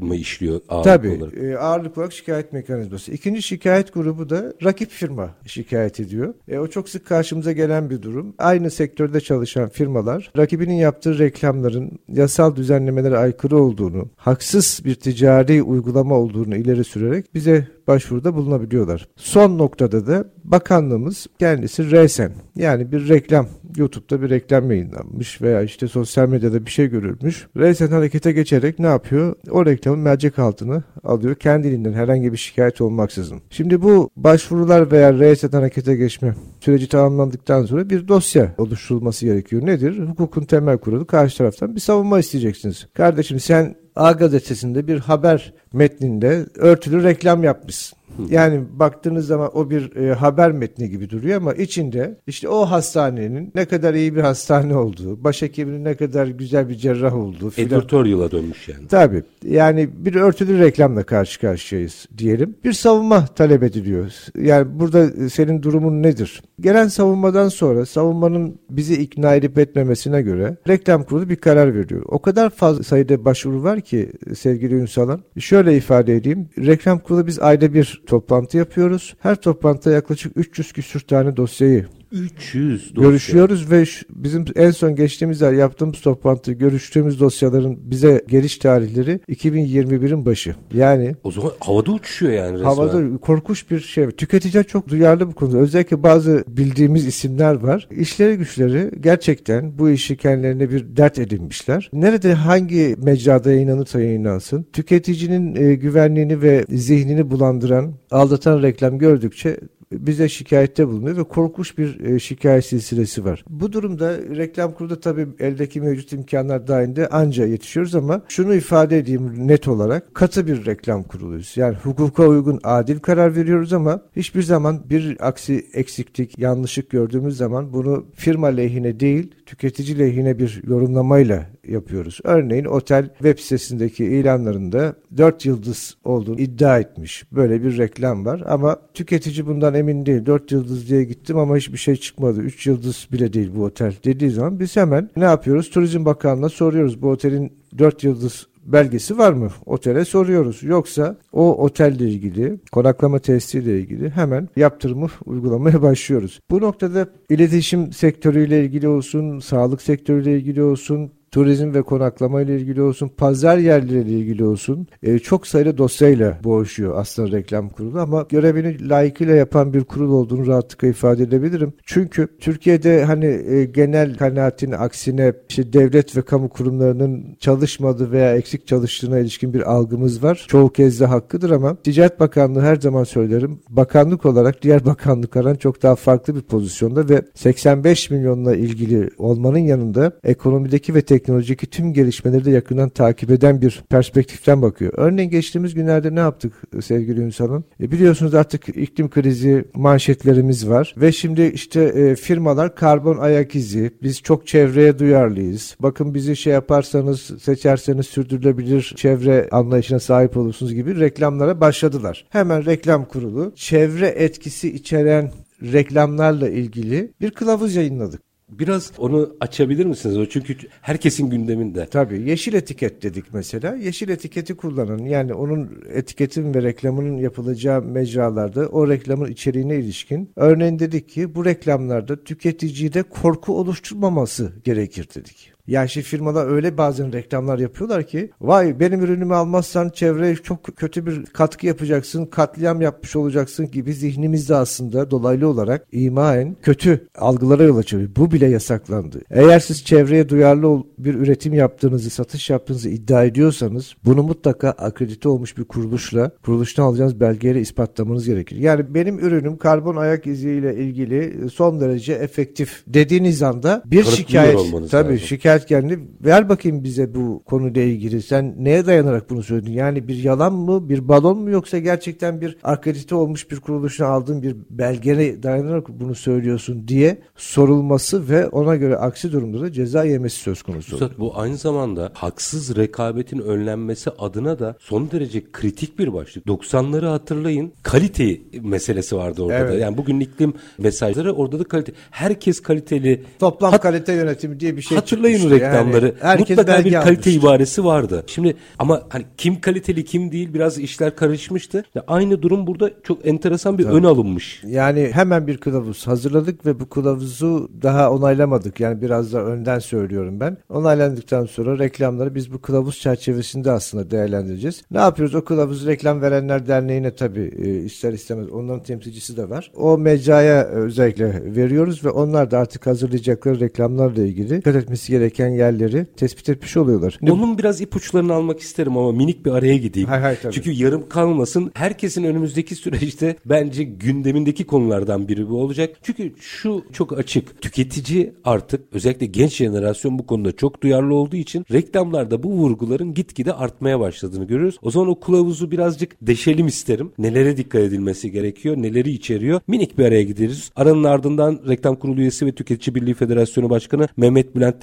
mı 0.00 0.16
işliyor 0.16 0.60
ağırlık 0.68 0.84
Tabii, 0.84 1.08
olarak? 1.08 1.34
Tabii 1.34 1.58
ağırlık 1.58 1.98
olarak 1.98 2.12
şikayet 2.12 2.52
mekanizması. 2.52 3.12
İkinci 3.12 3.42
şikayet 3.42 3.94
grubu 3.94 4.30
da 4.30 4.52
rakip 4.64 4.90
firma 4.90 5.34
şikayet 5.46 6.00
ediyor. 6.00 6.34
E, 6.48 6.58
o 6.58 6.66
çok 6.66 6.88
sık 6.88 7.06
karşımıza 7.06 7.52
gelen 7.52 7.90
bir 7.90 8.02
durum. 8.02 8.34
Aynı 8.38 8.70
sektörde 8.70 9.20
çalışan 9.20 9.68
firmalar 9.68 10.30
rakibinin 10.36 10.74
yaptığı 10.74 11.18
reklamların 11.18 11.98
yasal 12.08 12.56
düzenlemelere 12.56 13.18
aykırı 13.18 13.58
olduğunu, 13.58 14.08
haksız 14.16 14.80
bir 14.84 14.94
ticari 14.94 15.62
uygulama 15.62 16.14
olduğunu 16.14 16.56
ileri 16.56 16.84
sürerek 16.84 17.34
bize 17.34 17.68
başvuruda 17.90 18.34
bulunabiliyorlar. 18.34 19.08
Son 19.16 19.58
noktada 19.58 20.06
da 20.06 20.24
bakanlığımız 20.44 21.26
kendisi 21.38 21.90
resen 21.90 22.32
yani 22.56 22.92
bir 22.92 23.08
reklam 23.08 23.46
YouTube'da 23.76 24.22
bir 24.22 24.30
reklam 24.30 24.70
yayınlanmış 24.70 25.42
veya 25.42 25.62
işte 25.62 25.88
sosyal 25.88 26.28
medyada 26.28 26.66
bir 26.66 26.70
şey 26.70 26.86
görülmüş. 26.86 27.46
Resen 27.56 27.88
harekete 27.88 28.32
geçerek 28.32 28.78
ne 28.78 28.86
yapıyor? 28.86 29.34
O 29.50 29.66
reklamın 29.66 30.00
mercek 30.00 30.38
altını 30.38 30.82
alıyor 31.04 31.34
kendiliğinden 31.34 31.92
herhangi 31.92 32.32
bir 32.32 32.36
şikayet 32.36 32.80
olmaksızın. 32.80 33.40
Şimdi 33.50 33.82
bu 33.82 34.10
başvurular 34.16 34.90
veya 34.90 35.18
resen 35.18 35.50
harekete 35.50 35.96
geçme 35.96 36.34
süreci 36.60 36.88
tamamlandıktan 36.88 37.64
sonra 37.64 37.90
bir 37.90 38.08
dosya 38.08 38.54
oluşturulması 38.58 39.26
gerekiyor. 39.26 39.66
Nedir? 39.66 39.98
Hukukun 39.98 40.42
temel 40.42 40.78
kuralı 40.78 41.06
karşı 41.06 41.38
taraftan 41.38 41.74
bir 41.74 41.80
savunma 41.80 42.18
isteyeceksiniz. 42.18 42.86
Kardeşim 42.94 43.40
sen 43.40 43.79
A 43.96 44.12
gazetesinde 44.12 44.86
bir 44.86 44.98
haber 44.98 45.52
metninde 45.72 46.46
örtülü 46.54 47.02
reklam 47.02 47.44
yapmışsın. 47.44 47.99
Yani 48.30 48.64
baktığınız 48.72 49.26
zaman 49.26 49.50
o 49.54 49.70
bir 49.70 49.96
e, 49.96 50.14
haber 50.14 50.52
metni 50.52 50.90
gibi 50.90 51.10
duruyor 51.10 51.36
ama 51.36 51.52
içinde 51.52 52.18
işte 52.26 52.48
o 52.48 52.64
hastanenin 52.64 53.52
ne 53.54 53.64
kadar 53.64 53.94
iyi 53.94 54.16
bir 54.16 54.20
hastane 54.20 54.76
olduğu, 54.76 55.24
başhekiminin 55.24 55.84
ne 55.84 55.94
kadar 55.94 56.26
güzel 56.26 56.68
bir 56.68 56.74
cerrah 56.74 57.14
olduğu 57.16 57.50
filan. 57.50 57.80
Editorial'a 57.80 58.30
dönmüş 58.30 58.68
yani. 58.68 58.88
Tabii. 58.88 59.22
Yani 59.44 59.88
bir 59.94 60.14
örtülü 60.14 60.58
reklamla 60.58 61.02
karşı 61.02 61.40
karşıyayız 61.40 62.06
diyelim. 62.18 62.56
Bir 62.64 62.72
savunma 62.72 63.26
talep 63.26 63.62
ediliyor. 63.62 64.12
Yani 64.38 64.80
burada 64.80 65.28
senin 65.30 65.62
durumun 65.62 66.02
nedir? 66.02 66.42
Gelen 66.60 66.88
savunmadan 66.88 67.48
sonra 67.48 67.86
savunmanın 67.86 68.58
bizi 68.70 68.94
ikna 69.02 69.34
edip 69.34 69.58
etmemesine 69.58 70.22
göre 70.22 70.56
reklam 70.68 71.04
kurulu 71.04 71.28
bir 71.28 71.36
karar 71.36 71.74
veriyor. 71.74 72.02
O 72.08 72.18
kadar 72.18 72.50
fazla 72.50 72.82
sayıda 72.82 73.24
başvuru 73.24 73.62
var 73.62 73.80
ki 73.80 74.12
sevgili 74.34 74.74
Ünsal'ın. 74.74 75.20
Şöyle 75.38 75.76
ifade 75.76 76.16
edeyim. 76.16 76.48
Reklam 76.58 76.98
kurulu 76.98 77.26
biz 77.26 77.38
ayda 77.38 77.74
bir 77.74 78.02
toplantı 78.10 78.56
yapıyoruz. 78.56 79.14
Her 79.18 79.40
toplantıda 79.40 79.94
yaklaşık 79.94 80.36
300 80.36 80.72
küsür 80.72 81.00
tane 81.00 81.36
dosyayı 81.36 81.86
300 82.12 82.96
dosya. 82.96 83.08
Görüşüyoruz 83.08 83.70
ve 83.70 83.86
şu, 83.86 84.06
bizim 84.10 84.44
en 84.56 84.70
son 84.70 84.94
geçtiğimiz 84.94 85.42
ay 85.42 85.54
yaptığımız 85.54 86.00
toplantı 86.00 86.52
görüştüğümüz 86.52 87.20
dosyaların 87.20 87.78
bize 87.82 88.24
geliş 88.28 88.56
tarihleri 88.56 89.20
2021'in 89.28 90.26
başı. 90.26 90.54
Yani 90.74 91.14
o 91.24 91.30
zaman 91.30 91.52
havada 91.60 91.92
uçuşuyor 91.92 92.32
yani 92.32 92.52
resmen. 92.52 92.64
Havada 92.64 93.18
korkunç 93.18 93.70
bir 93.70 93.80
şey. 93.80 94.10
Tüketiciler 94.10 94.64
çok 94.64 94.88
duyarlı 94.88 95.28
bu 95.28 95.32
konuda. 95.32 95.58
Özellikle 95.58 96.02
bazı 96.02 96.44
bildiğimiz 96.48 97.06
isimler 97.06 97.54
var. 97.54 97.88
İşleri 97.90 98.36
güçleri 98.36 98.90
gerçekten 99.00 99.78
bu 99.78 99.90
işi 99.90 100.16
kendilerine 100.16 100.70
bir 100.70 100.96
dert 100.96 101.18
edinmişler. 101.18 101.90
Nerede 101.92 102.34
hangi 102.34 102.96
mecrada 103.02 103.52
yayınlanırsa 103.52 104.00
yayınlansın 104.00 104.66
tüketicinin 104.72 105.54
e, 105.56 105.74
güvenliğini 105.74 106.42
ve 106.42 106.64
zihnini 106.68 107.30
bulandıran, 107.30 107.92
aldatan 108.10 108.62
reklam 108.62 108.98
gördükçe 108.98 109.56
bize 109.92 110.28
şikayette 110.28 110.88
bulunuyor 110.88 111.16
ve 111.16 111.24
korkunç 111.24 111.78
bir 111.78 112.00
e, 112.00 112.18
şikayet 112.18 112.64
silsilesi 112.64 113.24
var. 113.24 113.44
Bu 113.48 113.72
durumda 113.72 114.18
reklam 114.18 114.72
kurulu 114.72 115.00
tabii 115.00 115.26
eldeki 115.38 115.80
mevcut 115.80 116.12
imkanlar 116.12 116.66
dahilinde 116.66 117.08
anca 117.08 117.46
yetişiyoruz 117.46 117.94
ama 117.94 118.22
şunu 118.28 118.54
ifade 118.54 118.98
edeyim 118.98 119.48
net 119.48 119.68
olarak 119.68 120.14
katı 120.14 120.46
bir 120.46 120.66
reklam 120.66 121.02
kuruluyuz. 121.02 121.52
Yani 121.56 121.76
hukuka 121.76 122.26
uygun 122.26 122.60
adil 122.64 122.98
karar 122.98 123.36
veriyoruz 123.36 123.72
ama 123.72 124.02
hiçbir 124.16 124.42
zaman 124.42 124.90
bir 124.90 125.16
aksi 125.20 125.66
eksiklik, 125.74 126.38
yanlışlık 126.38 126.90
gördüğümüz 126.90 127.36
zaman 127.36 127.72
bunu 127.72 128.06
firma 128.14 128.46
lehine 128.46 129.00
değil 129.00 129.34
tüketici 129.46 129.98
lehine 129.98 130.38
bir 130.38 130.62
yorumlamayla 130.66 131.46
yapıyoruz. 131.68 132.20
Örneğin 132.24 132.64
otel 132.64 133.08
web 133.08 133.38
sitesindeki 133.38 134.04
ilanlarında 134.04 134.94
4 135.16 135.46
yıldız 135.46 135.96
olduğunu 136.04 136.40
iddia 136.40 136.78
etmiş. 136.78 137.24
Böyle 137.32 137.62
bir 137.62 137.78
reklam 137.78 138.24
var 138.24 138.42
ama 138.46 138.76
tüketici 138.94 139.46
bundan 139.46 139.74
emin 139.80 140.06
değil. 140.06 140.26
4 140.26 140.52
yıldız 140.52 140.88
diye 140.88 141.04
gittim 141.04 141.38
ama 141.38 141.56
hiçbir 141.56 141.78
şey 141.78 141.96
çıkmadı. 141.96 142.40
3 142.40 142.66
yıldız 142.66 143.08
bile 143.12 143.32
değil 143.32 143.50
bu 143.56 143.64
otel 143.64 143.94
dediği 144.04 144.30
zaman 144.30 144.60
biz 144.60 144.76
hemen 144.76 145.10
ne 145.16 145.24
yapıyoruz? 145.24 145.70
Turizm 145.70 146.04
Bakanlığı'na 146.04 146.48
soruyoruz. 146.48 147.02
Bu 147.02 147.08
otelin 147.10 147.52
4 147.78 148.04
yıldız 148.04 148.46
belgesi 148.72 149.18
var 149.18 149.32
mı? 149.32 149.50
Otele 149.66 150.04
soruyoruz. 150.04 150.62
Yoksa 150.62 151.16
o 151.32 151.64
otelle 151.64 152.08
ilgili, 152.08 152.58
konaklama 152.72 153.18
testiyle 153.18 153.80
ilgili 153.80 154.10
hemen 154.10 154.48
yaptırımı 154.56 155.06
uygulamaya 155.26 155.82
başlıyoruz. 155.82 156.40
Bu 156.50 156.60
noktada 156.60 157.08
iletişim 157.28 157.92
sektörüyle 157.92 158.64
ilgili 158.64 158.88
olsun, 158.88 159.38
sağlık 159.38 159.82
sektörüyle 159.82 160.36
ilgili 160.36 160.62
olsun, 160.62 161.10
turizm 161.30 161.74
ve 161.74 161.82
konaklama 161.82 162.42
ile 162.42 162.56
ilgili 162.56 162.82
olsun, 162.82 163.08
pazar 163.08 163.58
yerleri 163.58 164.00
ile 164.00 164.18
ilgili 164.18 164.44
olsun 164.44 164.86
e, 165.02 165.18
çok 165.18 165.46
sayıda 165.46 165.78
dosyayla 165.78 166.38
boğuşuyor 166.44 166.96
aslında 166.96 167.36
reklam 167.36 167.68
kurulu 167.68 168.00
ama 168.00 168.26
görevini 168.28 168.88
layıkıyla 168.88 169.34
yapan 169.34 169.74
bir 169.74 169.84
kurul 169.84 170.12
olduğunu 170.12 170.46
rahatlıkla 170.46 170.88
ifade 170.88 171.22
edebilirim. 171.22 171.72
Çünkü 171.84 172.28
Türkiye'de 172.40 173.04
hani 173.04 173.26
e, 173.26 173.64
genel 173.64 174.16
kanaatin 174.16 174.72
aksine 174.72 175.32
işte 175.48 175.72
devlet 175.72 176.16
ve 176.16 176.22
kamu 176.22 176.48
kurumlarının 176.48 177.36
çalışmadığı 177.40 178.12
veya 178.12 178.36
eksik 178.36 178.66
çalıştığına 178.66 179.18
ilişkin 179.18 179.54
bir 179.54 179.72
algımız 179.72 180.22
var. 180.22 180.44
Çoğu 180.48 180.72
kez 180.72 181.00
de 181.00 181.06
hakkıdır 181.06 181.50
ama 181.50 181.76
Ticaret 181.76 182.20
Bakanlığı 182.20 182.60
her 182.60 182.76
zaman 182.76 183.04
söylerim 183.04 183.60
bakanlık 183.68 184.26
olarak 184.26 184.62
diğer 184.62 184.84
bakanlıklardan 184.84 185.54
çok 185.54 185.82
daha 185.82 185.94
farklı 185.94 186.36
bir 186.36 186.42
pozisyonda 186.42 187.08
ve 187.08 187.22
85 187.34 188.10
milyonla 188.10 188.56
ilgili 188.56 189.10
olmanın 189.18 189.58
yanında 189.58 190.12
ekonomideki 190.24 190.94
ve 190.94 191.02
tek 191.02 191.19
teknolojideki 191.20 191.66
tüm 191.66 191.92
gelişmeleri 191.92 192.44
de 192.44 192.50
yakından 192.50 192.88
takip 192.88 193.30
eden 193.30 193.62
bir 193.62 193.84
perspektiften 193.90 194.62
bakıyor. 194.62 194.92
Örneğin 194.96 195.30
geçtiğimiz 195.30 195.74
günlerde 195.74 196.14
ne 196.14 196.20
yaptık 196.20 196.52
sevgili 196.80 197.20
Ünsal'ın? 197.20 197.64
E 197.80 197.90
biliyorsunuz 197.90 198.34
artık 198.34 198.68
iklim 198.68 199.10
krizi 199.10 199.64
manşetlerimiz 199.74 200.68
var 200.68 200.94
ve 200.96 201.12
şimdi 201.12 201.42
işte 201.42 201.80
e, 201.82 202.16
firmalar 202.16 202.74
karbon 202.74 203.18
ayak 203.18 203.54
izi, 203.54 203.90
biz 204.02 204.22
çok 204.22 204.46
çevreye 204.46 204.98
duyarlıyız. 204.98 205.76
Bakın 205.80 206.14
bizi 206.14 206.36
şey 206.36 206.52
yaparsanız, 206.52 207.30
seçerseniz 207.42 208.06
sürdürülebilir 208.06 208.94
çevre 208.96 209.48
anlayışına 209.50 209.98
sahip 210.00 210.36
olursunuz 210.36 210.74
gibi 210.74 211.00
reklamlara 211.00 211.60
başladılar. 211.60 212.24
Hemen 212.28 212.66
reklam 212.66 213.04
kurulu 213.04 213.52
çevre 213.56 214.06
etkisi 214.06 214.74
içeren 214.74 215.30
reklamlarla 215.62 216.48
ilgili 216.48 217.12
bir 217.20 217.30
kılavuz 217.30 217.74
yayınladık. 217.74 218.29
Biraz 218.50 218.92
onu 218.98 219.36
açabilir 219.40 219.86
misiniz? 219.86 220.18
O 220.18 220.26
çünkü 220.26 220.56
herkesin 220.80 221.30
gündeminde. 221.30 221.86
Tabii 221.86 222.30
yeşil 222.30 222.54
etiket 222.54 223.02
dedik 223.02 223.24
mesela. 223.32 223.76
Yeşil 223.76 224.08
etiketi 224.08 224.54
kullanın. 224.54 225.04
Yani 225.04 225.34
onun 225.34 225.82
etiketin 225.92 226.54
ve 226.54 226.62
reklamının 226.62 227.16
yapılacağı 227.16 227.82
mecralarda 227.82 228.68
o 228.68 228.88
reklamın 228.88 229.30
içeriğine 229.30 229.76
ilişkin. 229.76 230.32
Örneğin 230.36 230.78
dedik 230.78 231.08
ki 231.08 231.34
bu 231.34 231.44
reklamlarda 231.44 232.24
tüketicide 232.24 233.02
korku 233.02 233.58
oluşturmaması 233.58 234.52
gerekir 234.64 235.08
dedik. 235.14 235.52
Ya 235.66 235.88
şimdi 235.88 236.06
firmalar 236.06 236.46
öyle 236.46 236.78
bazen 236.78 237.12
reklamlar 237.12 237.58
yapıyorlar 237.58 238.02
ki 238.06 238.30
vay 238.40 238.80
benim 238.80 239.00
ürünümü 239.00 239.34
almazsan 239.34 239.88
çevreye 239.88 240.34
çok 240.36 240.64
kötü 240.76 241.06
bir 241.06 241.24
katkı 241.26 241.66
yapacaksın, 241.66 242.26
katliam 242.26 242.80
yapmış 242.80 243.16
olacaksın 243.16 243.70
gibi 243.70 243.94
zihnimizde 243.94 244.54
aslında 244.54 245.10
dolaylı 245.10 245.48
olarak 245.48 245.86
imaen 245.92 246.56
kötü 246.62 247.08
algılara 247.18 247.62
yol 247.62 247.76
açıyor. 247.76 248.08
Bu 248.16 248.32
bile 248.32 248.46
yasaklandı. 248.46 249.20
Eğer 249.30 249.60
siz 249.60 249.84
çevreye 249.84 250.28
duyarlı 250.28 250.82
bir 250.98 251.14
üretim 251.14 251.54
yaptığınızı, 251.54 252.10
satış 252.10 252.50
yaptığınızı 252.50 252.88
iddia 252.88 253.24
ediyorsanız 253.24 253.94
bunu 254.04 254.22
mutlaka 254.22 254.70
akredite 254.70 255.28
olmuş 255.28 255.58
bir 255.58 255.64
kuruluşla, 255.64 256.30
kuruluştan 256.44 256.82
alacağınız 256.84 257.20
belgeyle 257.20 257.60
ispatlamanız 257.60 258.26
gerekir. 258.26 258.56
Yani 258.56 258.94
benim 258.94 259.18
ürünüm 259.18 259.56
karbon 259.56 259.96
ayak 259.96 260.26
iziyle 260.26 260.76
ilgili 260.76 261.50
son 261.50 261.80
derece 261.80 262.12
efektif 262.12 262.82
dediğiniz 262.86 263.42
anda 263.42 263.82
bir 263.86 263.96
Kanıtlıyor 264.02 264.16
şikayet 264.16 264.90
tabii 264.90 265.12
lazım. 265.12 265.18
şikayet 265.26 265.49
geldi. 265.58 266.00
Ver 266.24 266.48
bakayım 266.48 266.84
bize 266.84 267.14
bu 267.14 267.42
konuyla 267.44 267.82
ilgili. 267.82 268.22
Sen 268.22 268.54
neye 268.58 268.86
dayanarak 268.86 269.30
bunu 269.30 269.42
söyledin? 269.42 269.72
Yani 269.72 270.08
bir 270.08 270.22
yalan 270.22 270.52
mı, 270.52 270.88
bir 270.88 271.08
balon 271.08 271.38
mu 271.38 271.50
yoksa 271.50 271.78
gerçekten 271.78 272.40
bir 272.40 272.56
akredite 272.64 273.14
olmuş 273.14 273.50
bir 273.50 273.60
kuruluşuna 273.60 274.06
aldığın 274.08 274.42
bir 274.42 274.56
belgene 274.70 275.42
dayanarak 275.42 275.88
bunu 275.88 276.14
söylüyorsun 276.14 276.88
diye 276.88 277.18
sorulması 277.36 278.28
ve 278.28 278.48
ona 278.48 278.76
göre 278.76 278.96
aksi 278.96 279.32
durumda 279.32 279.60
da 279.60 279.72
ceza 279.72 280.04
yemesi 280.04 280.36
söz 280.36 280.62
konusu. 280.62 280.92
Üstad 280.94 281.10
bu 281.18 281.38
aynı 281.38 281.56
zamanda 281.56 282.10
haksız 282.14 282.76
rekabetin 282.76 283.38
önlenmesi 283.38 284.10
adına 284.10 284.58
da 284.58 284.76
son 284.80 285.10
derece 285.10 285.42
kritik 285.52 285.98
bir 285.98 286.12
başlık. 286.12 286.46
90'ları 286.46 287.06
hatırlayın. 287.06 287.72
Kalite 287.82 288.36
meselesi 288.62 289.16
vardı 289.16 289.42
orada 289.42 289.58
Evet. 289.58 289.72
da. 289.72 289.78
Yani 289.78 289.96
bugün 289.96 290.20
iklim 290.20 290.52
mesajları 290.78 291.32
orada 291.32 291.58
da 291.58 291.64
kalite. 291.64 291.92
Herkes 292.10 292.60
kaliteli. 292.60 293.22
Toplam 293.38 293.72
Hat- 293.72 293.82
kalite 293.82 294.12
yönetimi 294.12 294.60
diye 294.60 294.76
bir 294.76 294.82
şey 294.82 294.96
Hatırlayın 294.96 295.39
çıkmıştı. 295.40 295.66
reklamları. 295.66 296.14
Yani 296.24 296.38
Mutlaka 296.40 296.62
bir 296.84 296.92
kalite 296.92 296.98
almıştı. 296.98 297.30
ibaresi 297.30 297.84
vardı. 297.84 298.24
Şimdi 298.26 298.56
ama 298.78 299.02
hani 299.08 299.24
kim 299.36 299.60
kaliteli 299.60 300.04
kim 300.04 300.32
değil 300.32 300.54
biraz 300.54 300.78
işler 300.78 301.16
karışmıştı. 301.16 301.84
Ve 301.96 302.00
aynı 302.06 302.42
durum 302.42 302.66
burada 302.66 302.90
çok 303.02 303.26
enteresan 303.26 303.78
bir 303.78 303.84
ön 303.84 304.04
alınmış. 304.04 304.62
Yani 304.66 305.10
hemen 305.12 305.46
bir 305.46 305.56
kılavuz 305.58 306.06
hazırladık 306.06 306.66
ve 306.66 306.80
bu 306.80 306.88
kılavuzu 306.88 307.70
daha 307.82 308.10
onaylamadık. 308.10 308.80
Yani 308.80 309.02
biraz 309.02 309.32
da 309.32 309.44
önden 309.44 309.78
söylüyorum 309.78 310.40
ben. 310.40 310.56
Onaylandıktan 310.68 311.46
sonra 311.46 311.78
reklamları 311.78 312.34
biz 312.34 312.52
bu 312.52 312.60
kılavuz 312.60 313.00
çerçevesinde 313.00 313.70
aslında 313.70 314.10
değerlendireceğiz. 314.10 314.82
Ne 314.90 314.98
yapıyoruz? 314.98 315.34
O 315.34 315.44
kılavuzu 315.44 315.86
Reklam 315.86 316.22
Verenler 316.22 316.66
Derneği'ne 316.66 317.14
tabii 317.14 317.52
e, 317.62 317.68
ister 317.70 318.12
istemez 318.12 318.48
onların 318.48 318.82
temsilcisi 318.82 319.36
de 319.36 319.50
var. 319.50 319.72
O 319.76 319.98
mecraya 319.98 320.64
özellikle 320.64 321.54
veriyoruz 321.56 322.04
ve 322.04 322.10
onlar 322.10 322.50
da 322.50 322.58
artık 322.58 322.86
hazırlayacakları 322.86 323.60
reklamlarla 323.60 324.22
ilgili 324.22 324.50
dikkat 324.50 324.76
etmesi 324.76 325.12
gereken 325.12 325.29
yerleri 325.38 326.06
tespit 326.16 326.48
etmiş 326.48 326.76
oluyorlar. 326.76 327.18
Onun 327.30 327.58
biraz 327.58 327.80
ipuçlarını 327.80 328.32
almak 328.32 328.60
isterim 328.60 328.96
ama 328.96 329.12
minik 329.12 329.46
bir 329.46 329.50
araya 329.50 329.76
gideyim. 329.76 330.08
Hay 330.08 330.20
hay 330.20 330.40
tabii. 330.40 330.54
Çünkü 330.54 330.70
yarım 330.70 331.08
kalmasın. 331.08 331.70
Herkesin 331.74 332.24
önümüzdeki 332.24 332.74
süreçte 332.74 333.36
bence 333.44 333.84
gündemindeki 333.84 334.66
konulardan 334.66 335.28
biri 335.28 335.48
bu 335.48 335.62
olacak. 335.62 335.96
Çünkü 336.02 336.32
şu 336.40 336.84
çok 336.92 337.18
açık. 337.18 337.62
Tüketici 337.62 338.32
artık 338.44 338.80
özellikle 338.92 339.26
genç 339.26 339.56
jenerasyon 339.56 340.18
bu 340.18 340.26
konuda 340.26 340.56
çok 340.56 340.82
duyarlı 340.82 341.14
olduğu 341.14 341.36
için 341.36 341.64
reklamlarda 341.72 342.42
bu 342.42 342.50
vurguların 342.50 343.14
gitgide 343.14 343.52
artmaya 343.52 344.00
başladığını 344.00 344.44
görüyoruz. 344.44 344.78
O 344.82 344.90
zaman 344.90 345.08
o 345.08 345.20
kılavuzu 345.20 345.70
birazcık 345.70 346.16
deşelim 346.22 346.66
isterim. 346.66 347.12
Nelere 347.18 347.56
dikkat 347.56 347.80
edilmesi 347.80 348.30
gerekiyor, 348.30 348.76
neleri 348.76 349.10
içeriyor. 349.10 349.60
Minik 349.66 349.98
bir 349.98 350.04
araya 350.04 350.22
gideriz. 350.22 350.70
Aranın 350.76 351.04
ardından 351.04 351.60
Reklam 351.68 351.96
Kurulu 351.96 352.20
üyesi 352.20 352.46
ve 352.46 352.52
Tüketici 352.52 352.94
Birliği 352.94 353.14
Federasyonu 353.14 353.70
Başkanı 353.70 354.08
Mehmet 354.16 354.56
Bülent 354.56 354.82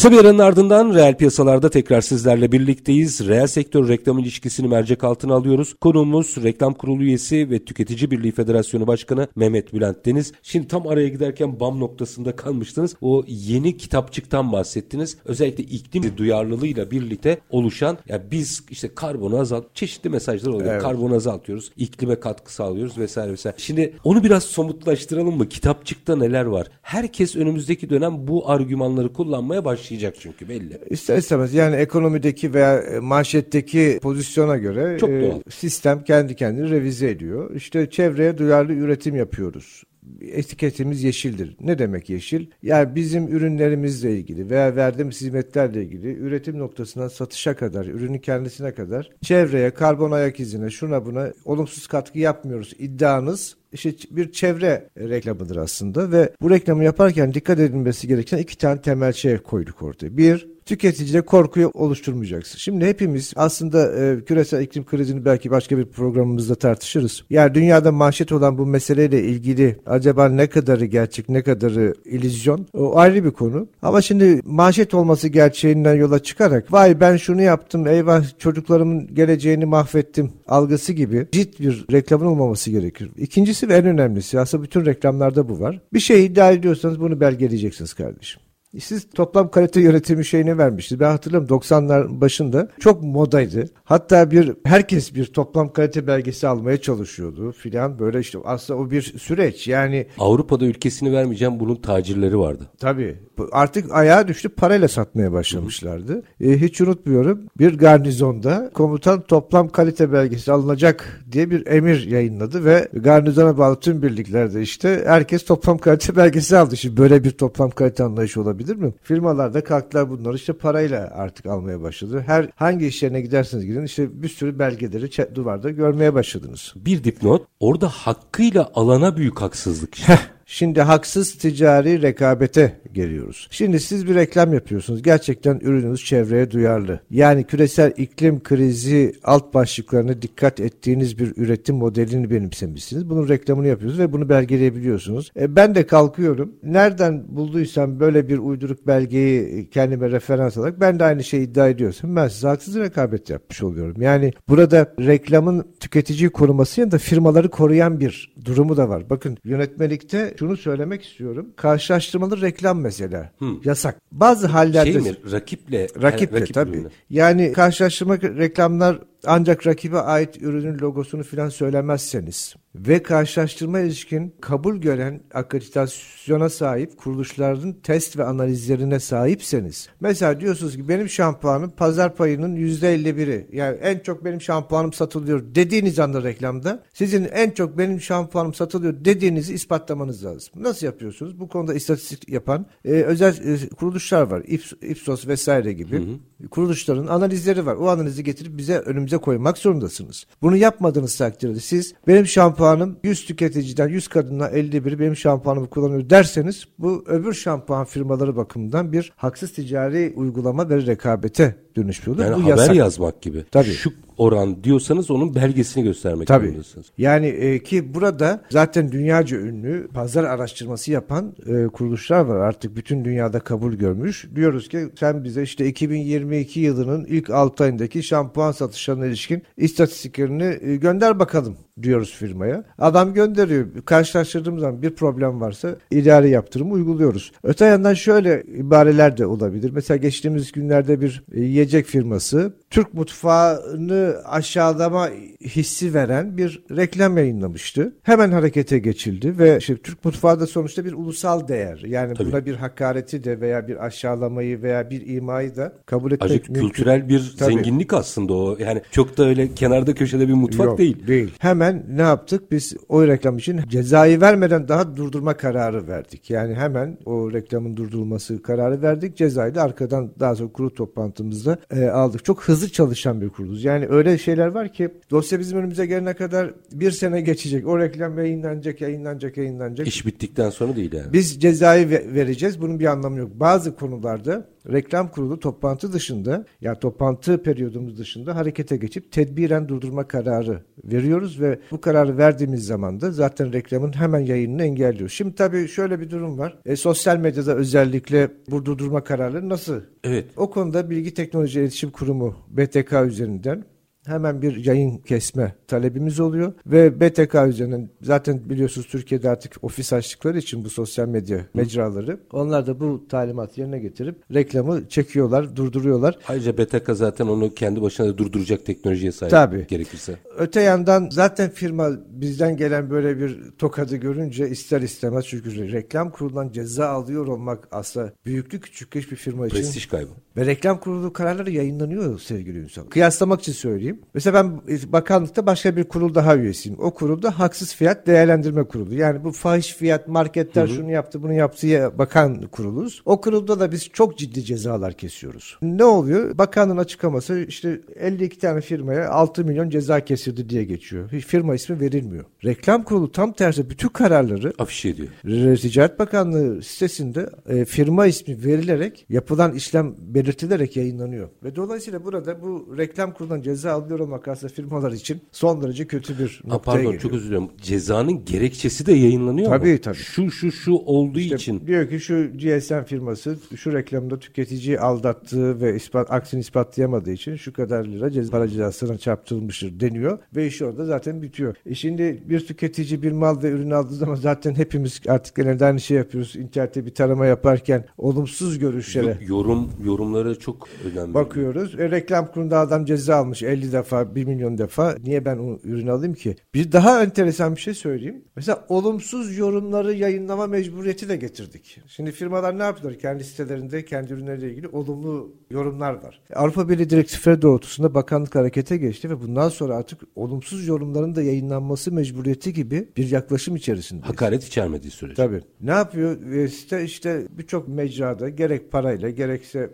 Kısa 0.00 0.12
bir 0.12 0.18
aranın 0.18 0.38
ardından 0.38 0.94
reel 0.94 1.16
piyasalarda 1.16 1.70
tekrar 1.70 2.00
sizlerle 2.00 2.52
birlikteyiz. 2.52 3.28
Reel 3.28 3.46
sektör 3.46 3.88
reklam 3.88 4.18
ilişkisini 4.18 4.68
mercek 4.68 5.04
altına 5.04 5.34
alıyoruz. 5.34 5.74
Konuğumuz 5.80 6.36
Reklam 6.42 6.74
Kurulu 6.74 7.02
üyesi 7.02 7.50
ve 7.50 7.64
Tüketici 7.64 8.10
Birliği 8.10 8.32
Federasyonu 8.32 8.86
Başkanı 8.86 9.28
Mehmet 9.36 9.72
Bülent 9.72 10.06
Deniz. 10.06 10.32
Şimdi 10.42 10.68
tam 10.68 10.86
araya 10.86 11.08
giderken 11.08 11.60
BAM 11.60 11.80
noktasında 11.80 12.36
kalmıştınız. 12.36 12.96
O 13.00 13.24
yeni 13.28 13.76
kitapçıktan 13.76 14.52
bahsettiniz. 14.52 15.16
Özellikle 15.24 15.64
iklim 15.64 16.16
duyarlılığıyla 16.16 16.90
birlikte 16.90 17.38
oluşan 17.50 17.98
ya 18.08 18.22
biz 18.30 18.64
işte 18.70 18.94
karbonu 18.94 19.38
azalt 19.38 19.74
çeşitli 19.74 20.10
mesajlar 20.10 20.50
oluyor. 20.50 20.72
Evet. 20.72 20.82
Karbonu 20.82 21.14
azaltıyoruz. 21.14 21.72
iklime 21.76 22.20
katkı 22.20 22.54
sağlıyoruz 22.54 22.98
vesaire 22.98 23.32
vesaire. 23.32 23.56
Şimdi 23.58 23.96
onu 24.04 24.24
biraz 24.24 24.42
somutlaştıralım 24.44 25.36
mı? 25.36 25.48
Kitapçıkta 25.48 26.16
neler 26.16 26.44
var? 26.44 26.66
Herkes 26.82 27.36
önümüzdeki 27.36 27.90
dönem 27.90 28.28
bu 28.28 28.50
argümanları 28.50 29.12
kullanmaya 29.12 29.64
başlayacak 29.64 29.89
çünkü 30.20 30.48
belli. 30.48 30.78
İster 30.90 31.16
istemez 31.16 31.54
yani 31.54 31.76
ekonomideki 31.76 32.54
veya 32.54 32.78
e, 32.78 32.98
manşetteki 32.98 33.98
pozisyona 34.02 34.56
göre 34.56 34.98
Çok 34.98 35.10
e, 35.10 35.22
doğal. 35.22 35.40
sistem 35.50 36.04
kendi 36.04 36.36
kendini 36.36 36.70
revize 36.70 37.10
ediyor. 37.10 37.54
İşte 37.54 37.90
çevreye 37.90 38.38
duyarlı 38.38 38.72
üretim 38.72 39.16
yapıyoruz. 39.16 39.82
Etiketimiz 40.20 41.02
yeşildir. 41.02 41.56
Ne 41.60 41.78
demek 41.78 42.10
yeşil? 42.10 42.46
Yani 42.62 42.94
bizim 42.94 43.28
ürünlerimizle 43.28 44.18
ilgili 44.18 44.50
veya 44.50 44.76
verdiğimiz 44.76 45.20
hizmetlerle 45.20 45.84
ilgili 45.84 46.14
üretim 46.14 46.58
noktasından 46.58 47.08
satışa 47.08 47.56
kadar, 47.56 47.86
ürünün 47.86 48.18
kendisine 48.18 48.74
kadar 48.74 49.10
çevreye, 49.22 49.70
karbon 49.70 50.10
ayak 50.10 50.40
izine, 50.40 50.70
şuna 50.70 51.06
buna 51.06 51.32
olumsuz 51.44 51.86
katkı 51.86 52.18
yapmıyoruz. 52.18 52.72
İddianız 52.78 53.56
işte 53.72 53.92
bir 54.10 54.32
çevre 54.32 54.88
reklamıdır 54.98 55.56
aslında 55.56 56.12
ve 56.12 56.32
bu 56.40 56.50
reklamı 56.50 56.84
yaparken 56.84 57.34
dikkat 57.34 57.58
edilmesi 57.58 58.08
gereken 58.08 58.38
iki 58.38 58.58
tane 58.58 58.80
temel 58.80 59.12
şey 59.12 59.38
koyduk 59.38 59.82
ortaya. 59.82 60.16
Bir, 60.16 60.48
tüketicide 60.70 61.20
korkuyu 61.20 61.70
oluşturmayacaksın. 61.74 62.58
Şimdi 62.58 62.86
hepimiz 62.86 63.32
aslında 63.36 63.92
e, 63.92 64.24
küresel 64.24 64.62
iklim 64.62 64.84
krizini 64.84 65.24
belki 65.24 65.50
başka 65.50 65.78
bir 65.78 65.84
programımızda 65.84 66.54
tartışırız. 66.54 67.24
Yani 67.30 67.54
dünyada 67.54 67.92
manşet 67.92 68.32
olan 68.32 68.58
bu 68.58 68.66
meseleyle 68.66 69.22
ilgili 69.24 69.76
acaba 69.86 70.28
ne 70.28 70.46
kadarı 70.46 70.84
gerçek 70.84 71.28
ne 71.28 71.42
kadarı 71.42 71.94
illüzyon 72.04 72.66
o 72.72 72.98
ayrı 72.98 73.24
bir 73.24 73.30
konu. 73.30 73.68
Ama 73.82 74.02
şimdi 74.02 74.40
manşet 74.44 74.94
olması 74.94 75.28
gerçeğinden 75.28 75.94
yola 75.94 76.18
çıkarak 76.18 76.72
vay 76.72 77.00
ben 77.00 77.16
şunu 77.16 77.42
yaptım 77.42 77.86
eyvah 77.86 78.38
çocuklarımın 78.38 79.14
geleceğini 79.14 79.64
mahvettim 79.64 80.32
algısı 80.48 80.92
gibi 80.92 81.26
ciddi 81.32 81.62
bir 81.62 81.84
reklamın 81.92 82.26
olmaması 82.26 82.70
gerekir. 82.70 83.10
İkincisi 83.16 83.68
ve 83.68 83.74
en 83.74 83.86
önemlisi 83.86 84.40
aslında 84.40 84.62
bütün 84.62 84.86
reklamlarda 84.86 85.48
bu 85.48 85.60
var. 85.60 85.80
Bir 85.92 86.00
şey 86.00 86.24
iddia 86.24 86.50
ediyorsanız 86.50 87.00
bunu 87.00 87.20
belgeleyeceksiniz 87.20 87.94
kardeşim. 87.94 88.42
Siz 88.78 89.08
toplam 89.14 89.50
kalite 89.50 89.80
yönetimi 89.80 90.24
şeyini 90.24 90.58
vermiştiniz. 90.58 91.00
Ben 91.00 91.10
hatırlıyorum 91.10 91.48
90'lar 91.48 92.20
başında 92.20 92.68
çok 92.80 93.02
modaydı. 93.02 93.64
Hatta 93.84 94.30
bir 94.30 94.52
herkes 94.64 95.14
bir 95.14 95.24
toplam 95.24 95.72
kalite 95.72 96.06
belgesi 96.06 96.48
almaya 96.48 96.80
çalışıyordu 96.80 97.52
filan 97.52 97.98
böyle 97.98 98.20
işte 98.20 98.38
aslında 98.44 98.80
o 98.80 98.90
bir 98.90 99.02
süreç. 99.02 99.68
Yani 99.68 100.06
Avrupa'da 100.18 100.64
ülkesini 100.64 101.12
vermeyeceğim 101.12 101.60
bunun 101.60 101.76
tacirleri 101.76 102.38
vardı. 102.38 102.66
Tabii. 102.78 103.16
Artık 103.52 103.92
ayağa 103.92 104.28
düştü 104.28 104.48
parayla 104.48 104.88
satmaya 104.88 105.32
başlamışlardı. 105.32 106.22
E, 106.40 106.60
hiç 106.60 106.80
unutmuyorum. 106.80 107.40
Bir 107.58 107.78
garnizonda 107.78 108.70
komutan 108.74 109.20
toplam 109.20 109.68
kalite 109.68 110.12
belgesi 110.12 110.52
alınacak 110.52 111.24
diye 111.32 111.50
bir 111.50 111.66
emir 111.66 112.06
yayınladı 112.06 112.64
ve 112.64 112.88
garnizona 112.92 113.58
bağlı 113.58 113.80
tüm 113.80 114.02
birliklerde 114.02 114.62
işte 114.62 115.02
herkes 115.06 115.44
toplam 115.44 115.78
kalite 115.78 116.16
belgesi 116.16 116.56
aldı. 116.56 116.76
Şimdi 116.76 116.96
böyle 116.96 117.24
bir 117.24 117.30
toplam 117.30 117.70
kalite 117.70 118.04
anlayışı 118.04 118.40
olabilir 118.40 118.59
mi? 118.68 118.94
Firmalar 119.02 119.54
da 119.54 119.64
kalktılar 119.64 120.10
bunları 120.10 120.36
işte 120.36 120.52
parayla 120.52 121.10
artık 121.14 121.46
almaya 121.46 121.82
başladı. 121.82 122.22
Her 122.26 122.50
hangi 122.54 122.86
iş 122.86 123.02
yerine 123.02 123.20
giderseniz 123.20 123.66
gidin 123.66 123.84
işte 123.84 124.22
bir 124.22 124.28
sürü 124.28 124.58
belgeleri 124.58 125.34
duvarda 125.34 125.70
görmeye 125.70 126.14
başladınız. 126.14 126.72
Bir 126.76 127.04
dipnot 127.04 127.46
orada 127.60 127.88
hakkıyla 127.88 128.70
alana 128.74 129.16
büyük 129.16 129.40
haksızlık 129.40 129.94
işte. 129.94 130.18
Şimdi 130.52 130.80
haksız 130.80 131.34
ticari 131.34 132.02
rekabete 132.02 132.72
geliyoruz. 132.92 133.48
Şimdi 133.50 133.80
siz 133.80 134.08
bir 134.08 134.14
reklam 134.14 134.54
yapıyorsunuz. 134.54 135.02
Gerçekten 135.02 135.60
ürününüz 135.62 136.04
çevreye 136.04 136.50
duyarlı. 136.50 137.00
Yani 137.10 137.44
küresel 137.44 137.92
iklim 137.96 138.42
krizi 138.42 139.12
alt 139.24 139.54
başlıklarına 139.54 140.22
dikkat 140.22 140.60
ettiğiniz 140.60 141.18
bir 141.18 141.32
üretim 141.36 141.76
modelini 141.76 142.30
benimsemişsiniz. 142.30 143.10
Bunun 143.10 143.28
reklamını 143.28 143.66
yapıyorsunuz 143.66 144.00
ve 144.00 144.12
bunu 144.12 144.28
belgeleyebiliyorsunuz. 144.28 145.32
E, 145.40 145.56
ben 145.56 145.74
de 145.74 145.86
kalkıyorum. 145.86 146.52
Nereden 146.62 147.24
bulduysam 147.28 148.00
böyle 148.00 148.28
bir 148.28 148.38
uyduruk 148.38 148.86
belgeyi 148.86 149.70
kendime 149.70 150.10
referans 150.10 150.58
alarak 150.58 150.80
ben 150.80 150.98
de 150.98 151.04
aynı 151.04 151.24
şeyi 151.24 151.42
iddia 151.42 151.68
ediyorsam 151.68 152.16
ben 152.16 152.28
size 152.28 152.48
haksız 152.48 152.76
rekabet 152.76 153.30
yapmış 153.30 153.62
oluyorum. 153.62 154.02
Yani 154.02 154.32
burada 154.48 154.94
reklamın 155.00 155.66
tüketiciyi 155.80 156.30
koruması 156.30 156.80
ya 156.80 156.90
da 156.90 156.98
firmaları 156.98 157.50
koruyan 157.50 158.00
bir 158.00 158.34
durumu 158.44 158.76
da 158.76 158.88
var. 158.88 159.10
Bakın 159.10 159.38
yönetmelikte 159.44 160.34
şunu 160.40 160.56
söylemek 160.56 161.04
istiyorum. 161.04 161.46
Karşılaştırmalı 161.56 162.40
reklam 162.40 162.80
mesela. 162.80 163.30
Hı. 163.38 163.46
Yasak. 163.64 163.96
Bazı 164.12 164.46
hallerde... 164.46 164.92
Şey 164.92 165.00
mi? 165.02 165.16
Rakiple. 165.32 165.86
Rakiple 166.02 166.40
rakip 166.40 166.54
tabii. 166.54 166.70
ürünü. 166.70 166.88
Yani 167.10 167.52
karşılaştırma 167.52 168.16
reklamlar 168.16 168.98
ancak 169.26 169.66
rakibe 169.66 169.98
ait 169.98 170.42
ürünün 170.42 170.78
logosunu 170.78 171.22
filan 171.22 171.48
söylemezseniz 171.48 172.54
ve 172.74 173.02
karşılaştırma 173.02 173.80
ilişkin 173.80 174.34
kabul 174.40 174.76
gören 174.76 175.20
akreditasyona 175.34 176.48
sahip 176.48 176.98
kuruluşların 176.98 177.72
test 177.72 178.18
ve 178.18 178.24
analizlerine 178.24 179.00
sahipseniz 179.00 179.88
mesela 180.00 180.40
diyorsunuz 180.40 180.76
ki 180.76 180.88
benim 180.88 181.08
şampuanım 181.08 181.70
pazar 181.70 182.14
payının 182.14 182.56
%51'i 182.56 183.46
yani 183.52 183.76
en 183.76 183.98
çok 183.98 184.24
benim 184.24 184.40
şampuanım 184.40 184.92
satılıyor 184.92 185.42
dediğiniz 185.54 185.98
anda 185.98 186.22
reklamda 186.22 186.82
sizin 186.92 187.24
en 187.24 187.50
çok 187.50 187.78
benim 187.78 188.00
şampuanım 188.00 188.54
satılıyor 188.54 188.94
dediğinizi 189.04 189.54
ispatlamanız 189.54 190.24
lazım. 190.24 190.54
Nasıl 190.56 190.86
yapıyorsunuz? 190.86 191.40
Bu 191.40 191.48
konuda 191.48 191.74
istatistik 191.74 192.28
yapan 192.28 192.66
e, 192.84 192.90
özel 192.90 193.34
e, 193.54 193.68
kuruluşlar 193.68 194.22
var. 194.22 194.42
Ips, 194.46 194.72
Ipsos 194.82 195.26
vesaire 195.26 195.72
gibi 195.72 196.06
kuruluşların 196.50 197.06
analizleri 197.06 197.66
var. 197.66 197.74
O 197.74 197.88
analizi 197.88 198.24
getirip 198.24 198.58
bize 198.58 198.78
önümüze 198.78 199.09
koymak 199.18 199.58
zorundasınız. 199.58 200.26
Bunu 200.42 200.56
yapmadığınız 200.56 201.16
takdirde 201.16 201.60
siz 201.60 201.94
benim 202.06 202.26
şampuanım 202.26 202.98
100 203.02 203.26
tüketiciden 203.26 203.88
100 203.88 204.08
kadından 204.08 204.52
51'i 204.52 204.98
benim 204.98 205.16
şampuanımı 205.16 205.70
kullanıyor 205.70 206.10
derseniz 206.10 206.64
bu 206.78 207.04
öbür 207.06 207.32
şampuan 207.32 207.84
firmaları 207.84 208.36
bakımından 208.36 208.92
bir 208.92 209.12
haksız 209.16 209.52
ticari 209.52 210.12
uygulama 210.16 210.68
ve 210.68 210.86
rekabete 210.86 211.56
dönüşüyordur. 211.76 212.22
Yani 212.22 212.36
bu 212.36 212.44
haber 212.44 212.50
yasak. 212.50 212.76
yazmak 212.76 213.22
gibi. 213.22 213.44
Tabii. 213.50 213.72
Şu 213.72 213.92
oran 214.20 214.64
diyorsanız 214.64 215.10
onun 215.10 215.34
belgesini 215.34 215.84
göstermek 215.84 216.28
Tabii. 216.28 216.46
zorundasınız. 216.46 216.86
Yani 216.98 217.26
e, 217.26 217.62
ki 217.62 217.94
burada 217.94 218.42
zaten 218.50 218.92
dünyaca 218.92 219.36
ünlü 219.36 219.88
pazar 219.94 220.24
araştırması 220.24 220.92
yapan 220.92 221.34
e, 221.46 221.66
kuruluşlar 221.66 222.20
var. 222.20 222.36
Artık 222.36 222.76
bütün 222.76 223.04
dünyada 223.04 223.40
kabul 223.40 223.72
görmüş. 223.72 224.28
Diyoruz 224.34 224.68
ki 224.68 224.88
sen 225.00 225.24
bize 225.24 225.42
işte 225.42 225.66
2022 225.66 226.60
yılının 226.60 227.04
ilk 227.04 227.30
6 227.30 227.64
ayındaki 227.64 228.02
şampuan 228.02 228.52
satışlarına 228.52 229.06
ilişkin 229.06 229.42
istatistiklerini 229.56 230.58
e, 230.62 230.76
gönder 230.76 231.18
bakalım 231.18 231.56
diyoruz 231.82 232.14
firmaya. 232.14 232.64
Adam 232.78 233.14
gönderiyor. 233.14 233.66
Karşılaştırdığımız 233.84 234.60
zaman 234.60 234.82
bir 234.82 234.90
problem 234.90 235.40
varsa 235.40 235.76
idari 235.90 236.30
yaptırımı 236.30 236.72
uyguluyoruz. 236.72 237.32
Öte 237.42 237.64
yandan 237.64 237.94
şöyle 237.94 238.42
ibareler 238.42 239.16
de 239.16 239.26
olabilir. 239.26 239.70
Mesela 239.74 239.96
geçtiğimiz 239.98 240.52
günlerde 240.52 241.00
bir 241.00 241.24
e, 241.34 241.40
yiyecek 241.60 241.86
firması 241.86 242.52
Türk 242.70 242.94
mutfağını 242.94 244.14
aşağılama 244.24 245.08
hissi 245.40 245.94
veren 245.94 246.36
bir 246.36 246.62
reklam 246.76 247.18
yayınlamıştı. 247.18 247.92
Hemen 248.02 248.30
harekete 248.30 248.78
geçildi 248.78 249.38
ve 249.38 249.58
işte 249.58 249.76
Türk 249.76 250.04
mutfağı 250.04 250.40
da 250.40 250.46
sonuçta 250.46 250.84
bir 250.84 250.92
ulusal 250.92 251.48
değer. 251.48 251.82
Yani 251.86 252.14
Tabii. 252.14 252.32
buna 252.32 252.46
bir 252.46 252.54
hakareti 252.54 253.24
de 253.24 253.40
veya 253.40 253.68
bir 253.68 253.84
aşağılamayı 253.84 254.62
veya 254.62 254.90
bir 254.90 255.06
imayı 255.06 255.56
da 255.56 255.72
kabul 255.86 256.12
etmek 256.12 256.30
Acık 256.30 256.50
mümkün. 256.50 256.68
kültürel 256.68 257.08
bir 257.08 257.34
Tabii. 257.38 257.54
zenginlik 257.54 257.92
aslında 257.92 258.34
o. 258.34 258.56
Yani 258.58 258.82
çok 258.90 259.18
da 259.18 259.24
öyle 259.24 259.54
kenarda 259.54 259.94
köşede 259.94 260.28
bir 260.28 260.34
mutfak 260.34 260.66
Yok, 260.66 260.78
değil. 260.78 261.06
Değil. 261.06 261.34
Hemen 261.38 261.84
ne 261.90 262.02
yaptık? 262.02 262.50
Biz 262.52 262.76
o 262.88 263.06
reklam 263.06 263.38
için 263.38 263.60
cezayı 263.68 264.20
vermeden 264.20 264.68
daha 264.68 264.96
durdurma 264.96 265.34
kararı 265.34 265.88
verdik. 265.88 266.30
Yani 266.30 266.54
hemen 266.54 266.98
o 267.04 267.32
reklamın 267.32 267.76
durdurulması 267.76 268.42
kararı 268.42 268.82
verdik. 268.82 269.16
Cezayı 269.16 269.54
da 269.54 269.62
arkadan 269.62 270.10
daha 270.20 270.34
sonra 270.34 270.52
kurul 270.52 270.70
toplantımızda 270.70 271.49
e, 271.70 271.84
aldık. 271.84 272.24
Çok 272.24 272.44
hızlı 272.44 272.68
çalışan 272.68 273.20
bir 273.20 273.28
kuruluz. 273.28 273.64
Yani 273.64 273.86
öyle 273.88 274.18
şeyler 274.18 274.46
var 274.46 274.72
ki 274.72 274.88
dosya 275.10 275.38
bizim 275.38 275.58
önümüze 275.58 275.86
gelene 275.86 276.14
kadar 276.14 276.50
bir 276.72 276.90
sene 276.90 277.20
geçecek. 277.20 277.66
O 277.66 277.78
reklam 277.78 278.18
yayınlanacak, 278.18 278.80
yayınlanacak, 278.80 279.36
yayınlanacak. 279.36 279.86
İş 279.88 280.06
bittikten 280.06 280.50
sonra 280.50 280.76
değil 280.76 280.92
yani. 280.92 281.12
Biz 281.12 281.40
cezayı 281.40 281.90
ve- 281.90 282.14
vereceğiz. 282.14 282.60
Bunun 282.60 282.80
bir 282.80 282.86
anlamı 282.86 283.18
yok. 283.18 283.30
Bazı 283.34 283.76
konularda 283.76 284.46
reklam 284.72 285.10
kurulu 285.10 285.40
toplantı 285.40 285.92
dışında 285.92 286.44
ya 286.60 286.78
toplantı 286.78 287.42
periyodumuz 287.42 287.98
dışında 287.98 288.36
harekete 288.36 288.76
geçip 288.76 289.12
tedbiren 289.12 289.68
durdurma 289.68 290.08
kararı 290.08 290.62
veriyoruz 290.84 291.40
ve 291.40 291.58
bu 291.70 291.80
kararı 291.80 292.18
verdiğimiz 292.18 292.66
zaman 292.66 293.00
da 293.00 293.10
zaten 293.10 293.52
reklamın 293.52 293.92
hemen 293.92 294.20
yayınını 294.20 294.62
engelliyoruz. 294.62 295.12
Şimdi 295.12 295.34
tabii 295.34 295.68
şöyle 295.68 296.00
bir 296.00 296.10
durum 296.10 296.38
var. 296.38 296.58
E, 296.66 296.76
sosyal 296.76 297.16
medyada 297.16 297.54
özellikle 297.54 298.30
bu 298.50 298.64
durdurma 298.64 299.04
kararları 299.04 299.48
nasıl? 299.48 299.80
Evet. 300.04 300.24
O 300.36 300.50
konuda 300.50 300.90
Bilgi 300.90 301.14
Teknoloji 301.14 301.60
İletişim 301.60 301.90
Kurumu 301.90 302.36
BTK 302.50 302.92
üzerinden 303.06 303.64
hemen 304.10 304.42
bir 304.42 304.64
yayın 304.64 304.98
kesme 304.98 305.54
talebimiz 305.68 306.20
oluyor 306.20 306.52
ve 306.66 307.00
BTK 307.00 307.34
üzerinden 307.48 307.88
zaten 308.02 308.50
biliyorsunuz 308.50 308.86
Türkiye'de 308.86 309.30
artık 309.30 309.64
ofis 309.64 309.92
açtıkları 309.92 310.38
için 310.38 310.64
bu 310.64 310.70
sosyal 310.70 311.08
medya 311.08 311.46
mecraları 311.54 312.20
onlar 312.32 312.66
da 312.66 312.80
bu 312.80 313.08
talimatı 313.08 313.60
yerine 313.60 313.78
getirip 313.78 314.16
reklamı 314.34 314.88
çekiyorlar, 314.88 315.56
durduruyorlar. 315.56 316.18
Ayrıca 316.28 316.58
BTK 316.58 316.90
zaten 316.92 317.26
onu 317.26 317.54
kendi 317.54 317.82
başına 317.82 318.06
da 318.06 318.18
durduracak 318.18 318.66
teknolojiye 318.66 319.12
sahip 319.12 319.30
Tabii. 319.30 319.66
gerekirse. 319.66 320.16
Öte 320.38 320.60
yandan 320.60 321.08
zaten 321.12 321.50
firma 321.50 321.90
bizden 322.10 322.56
gelen 322.56 322.90
böyle 322.90 323.18
bir 323.18 323.50
tokadı 323.58 323.96
görünce 323.96 324.48
ister 324.48 324.80
istemez 324.80 325.24
çünkü 325.26 325.72
reklam 325.72 326.10
kurulundan 326.10 326.52
ceza 326.52 326.88
alıyor 326.88 327.26
olmak 327.26 327.68
aslında 327.70 328.12
büyüklü 328.26 328.60
küçük 328.60 328.94
hiçbir 328.94 329.16
firma 329.16 329.46
için 329.46 329.56
Prestij 329.56 329.86
kaybı. 329.86 330.10
Ve 330.36 330.46
reklam 330.46 330.80
kurulu 330.80 331.12
kararları 331.12 331.50
yayınlanıyor 331.50 332.18
sevgili 332.18 332.58
Ünsal. 332.58 332.82
Kıyaslamak 332.82 333.40
için 333.40 333.52
söyleyeyim. 333.52 333.99
Mesela 334.14 334.34
ben 334.34 334.60
bakanlıkta 334.92 335.46
başka 335.46 335.76
bir 335.76 335.84
kurul 335.84 336.14
daha 336.14 336.36
üyesiyim. 336.36 336.78
O 336.80 336.90
kurulda 336.94 337.38
haksız 337.38 337.74
fiyat 337.74 338.06
değerlendirme 338.06 338.64
kurulu. 338.64 338.94
Yani 338.94 339.24
bu 339.24 339.32
fahiş 339.32 339.74
fiyat 339.74 340.08
marketler 340.08 340.66
şunu 340.66 340.90
yaptı 340.90 341.22
bunu 341.22 341.32
yaptı 341.32 341.62
diye 341.62 341.98
bakan 341.98 342.42
kuruluz. 342.42 343.02
O 343.04 343.20
kurulda 343.20 343.60
da 343.60 343.72
biz 343.72 343.88
çok 343.88 344.18
ciddi 344.18 344.44
cezalar 344.44 344.92
kesiyoruz. 344.92 345.58
Ne 345.62 345.84
oluyor? 345.84 346.38
Bakanın 346.38 346.76
açıklaması 346.76 347.44
işte 347.48 347.80
52 347.96 348.38
tane 348.38 348.60
firmaya 348.60 349.10
6 349.10 349.44
milyon 349.44 349.70
ceza 349.70 350.00
kesildi 350.00 350.48
diye 350.48 350.64
geçiyor. 350.64 351.12
Hiç 351.12 351.26
firma 351.26 351.54
ismi 351.54 351.80
verilmiyor. 351.80 352.24
Reklam 352.44 352.82
kurulu 352.82 353.12
tam 353.12 353.32
tersi 353.32 353.70
bütün 353.70 353.88
kararları 353.88 354.52
Afişe 354.58 354.88
ediyor. 354.88 355.08
Ticaret 355.56 355.98
Bakanlığı 355.98 356.62
sitesinde 356.62 357.30
e, 357.48 357.64
firma 357.64 358.06
ismi 358.06 358.44
verilerek 358.44 359.06
yapılan 359.08 359.52
işlem 359.52 359.94
belirtilerek 359.98 360.76
yayınlanıyor. 360.76 361.28
Ve 361.44 361.56
dolayısıyla 361.56 362.04
burada 362.04 362.42
bu 362.42 362.74
reklam 362.78 363.12
kurulundan 363.12 363.42
ceza 363.42 363.72
alınıyor 363.72 363.89
olmak 363.98 364.28
aslında 364.28 364.52
firmalar 364.52 364.92
için 364.92 365.20
son 365.32 365.62
derece 365.62 365.86
kötü 365.86 366.18
bir 366.18 366.40
Ha, 366.44 366.48
noktaya 366.54 366.58
pardon 366.74 366.82
geliyor. 366.82 367.00
çok 367.02 367.12
özür 367.12 367.24
diliyorum. 367.26 367.50
Cezanın 367.62 368.24
gerekçesi 368.24 368.86
de 368.86 368.92
yayınlanıyor 368.92 369.48
mu? 369.52 369.58
Tabii, 369.58 369.80
tabii. 369.80 369.96
Şu 369.96 370.30
şu 370.30 370.52
şu 370.52 370.72
olduğu 370.72 371.18
İşte 371.18 371.34
için. 371.36 371.66
Diyor 371.66 371.88
ki 371.90 372.00
şu 372.00 372.26
GSM 372.38 372.82
firması 372.86 373.36
şu 373.56 373.72
reklamda 373.72 374.18
tüketiciyi 374.18 374.80
aldattığı 374.80 375.60
ve 375.60 375.76
ispat, 375.76 376.10
aksini 376.12 376.40
ispatlayamadığı 376.40 377.10
için 377.12 377.36
şu 377.36 377.52
kadar 377.52 377.84
lira 377.84 378.10
ceza, 378.10 378.30
para 378.30 378.48
cezasına 378.48 378.98
çarptırılmıştır 378.98 379.80
deniyor 379.80 380.18
ve 380.36 380.46
iş 380.46 380.62
orada 380.62 380.84
zaten 380.84 381.22
bitiyor. 381.22 381.54
E 381.66 381.74
şimdi 381.74 382.22
bir 382.28 382.40
tüketici 382.46 383.02
bir 383.02 383.12
mal 383.12 383.42
ve 383.42 383.50
ürün 383.50 383.70
aldığı 383.70 383.94
zaman 383.94 384.14
zaten 384.14 384.54
hepimiz 384.54 385.00
artık 385.08 385.36
genelde 385.36 385.64
aynı 385.64 385.80
şey 385.80 385.96
yapıyoruz. 385.96 386.36
İnternette 386.36 386.86
bir 386.86 386.94
tarama 386.94 387.26
yaparken 387.26 387.84
olumsuz 387.98 388.58
görüşlere 388.58 389.18
Yo- 389.26 389.36
Yorum 389.38 389.68
yorumları 389.84 390.38
çok 390.38 390.68
önemli. 390.92 391.14
bakıyoruz. 391.14 391.74
E, 391.80 391.90
reklam 391.90 392.26
kurunda 392.32 392.58
adam 392.58 392.84
ceza 392.84 393.16
almış 393.16 393.42
50 393.42 393.69
defa 393.72 394.14
1 394.14 394.24
milyon 394.24 394.58
defa. 394.58 394.96
Niye 395.02 395.24
ben 395.24 395.38
o 395.38 395.58
ürünü 395.64 395.90
alayım 395.90 396.14
ki? 396.14 396.36
Bir 396.54 396.72
daha 396.72 397.02
enteresan 397.02 397.56
bir 397.56 397.60
şey 397.60 397.74
söyleyeyim. 397.74 398.24
Mesela 398.36 398.64
olumsuz 398.68 399.38
yorumları 399.38 399.94
yayınlama 399.94 400.46
mecburiyeti 400.46 401.08
de 401.08 401.16
getirdik. 401.16 401.80
Şimdi 401.86 402.12
firmalar 402.12 402.58
ne 402.58 402.62
yapıyorlar? 402.62 403.00
Kendi 403.00 403.24
sitelerinde 403.24 403.84
kendi 403.84 404.12
ürünleriyle 404.12 404.50
ilgili 404.50 404.68
olumlu 404.68 405.36
yorumlar 405.50 405.92
var. 405.92 406.22
Avrupa 406.34 406.68
Birliği 406.68 406.90
direktifleri 406.90 407.42
doğrultusunda 407.42 407.94
bakanlık 407.94 408.34
harekete 408.34 408.76
geçti 408.76 409.10
ve 409.10 409.20
bundan 409.20 409.48
sonra 409.48 409.76
artık 409.76 410.00
olumsuz 410.16 410.66
yorumların 410.66 411.14
da 411.14 411.22
yayınlanması 411.22 411.92
mecburiyeti 411.92 412.52
gibi 412.52 412.88
bir 412.96 413.10
yaklaşım 413.10 413.56
içerisinde. 413.56 414.06
Hakaret 414.06 414.44
içermediği 414.44 414.90
sürece. 414.90 415.14
Tabii. 415.14 415.40
Ne 415.60 415.70
yapıyor? 415.70 416.32
E, 416.32 416.48
site 416.48 416.84
işte 416.84 417.26
birçok 417.30 417.68
mecrada 417.68 418.28
gerek 418.28 418.72
parayla 418.72 419.10
gerekse 419.10 419.70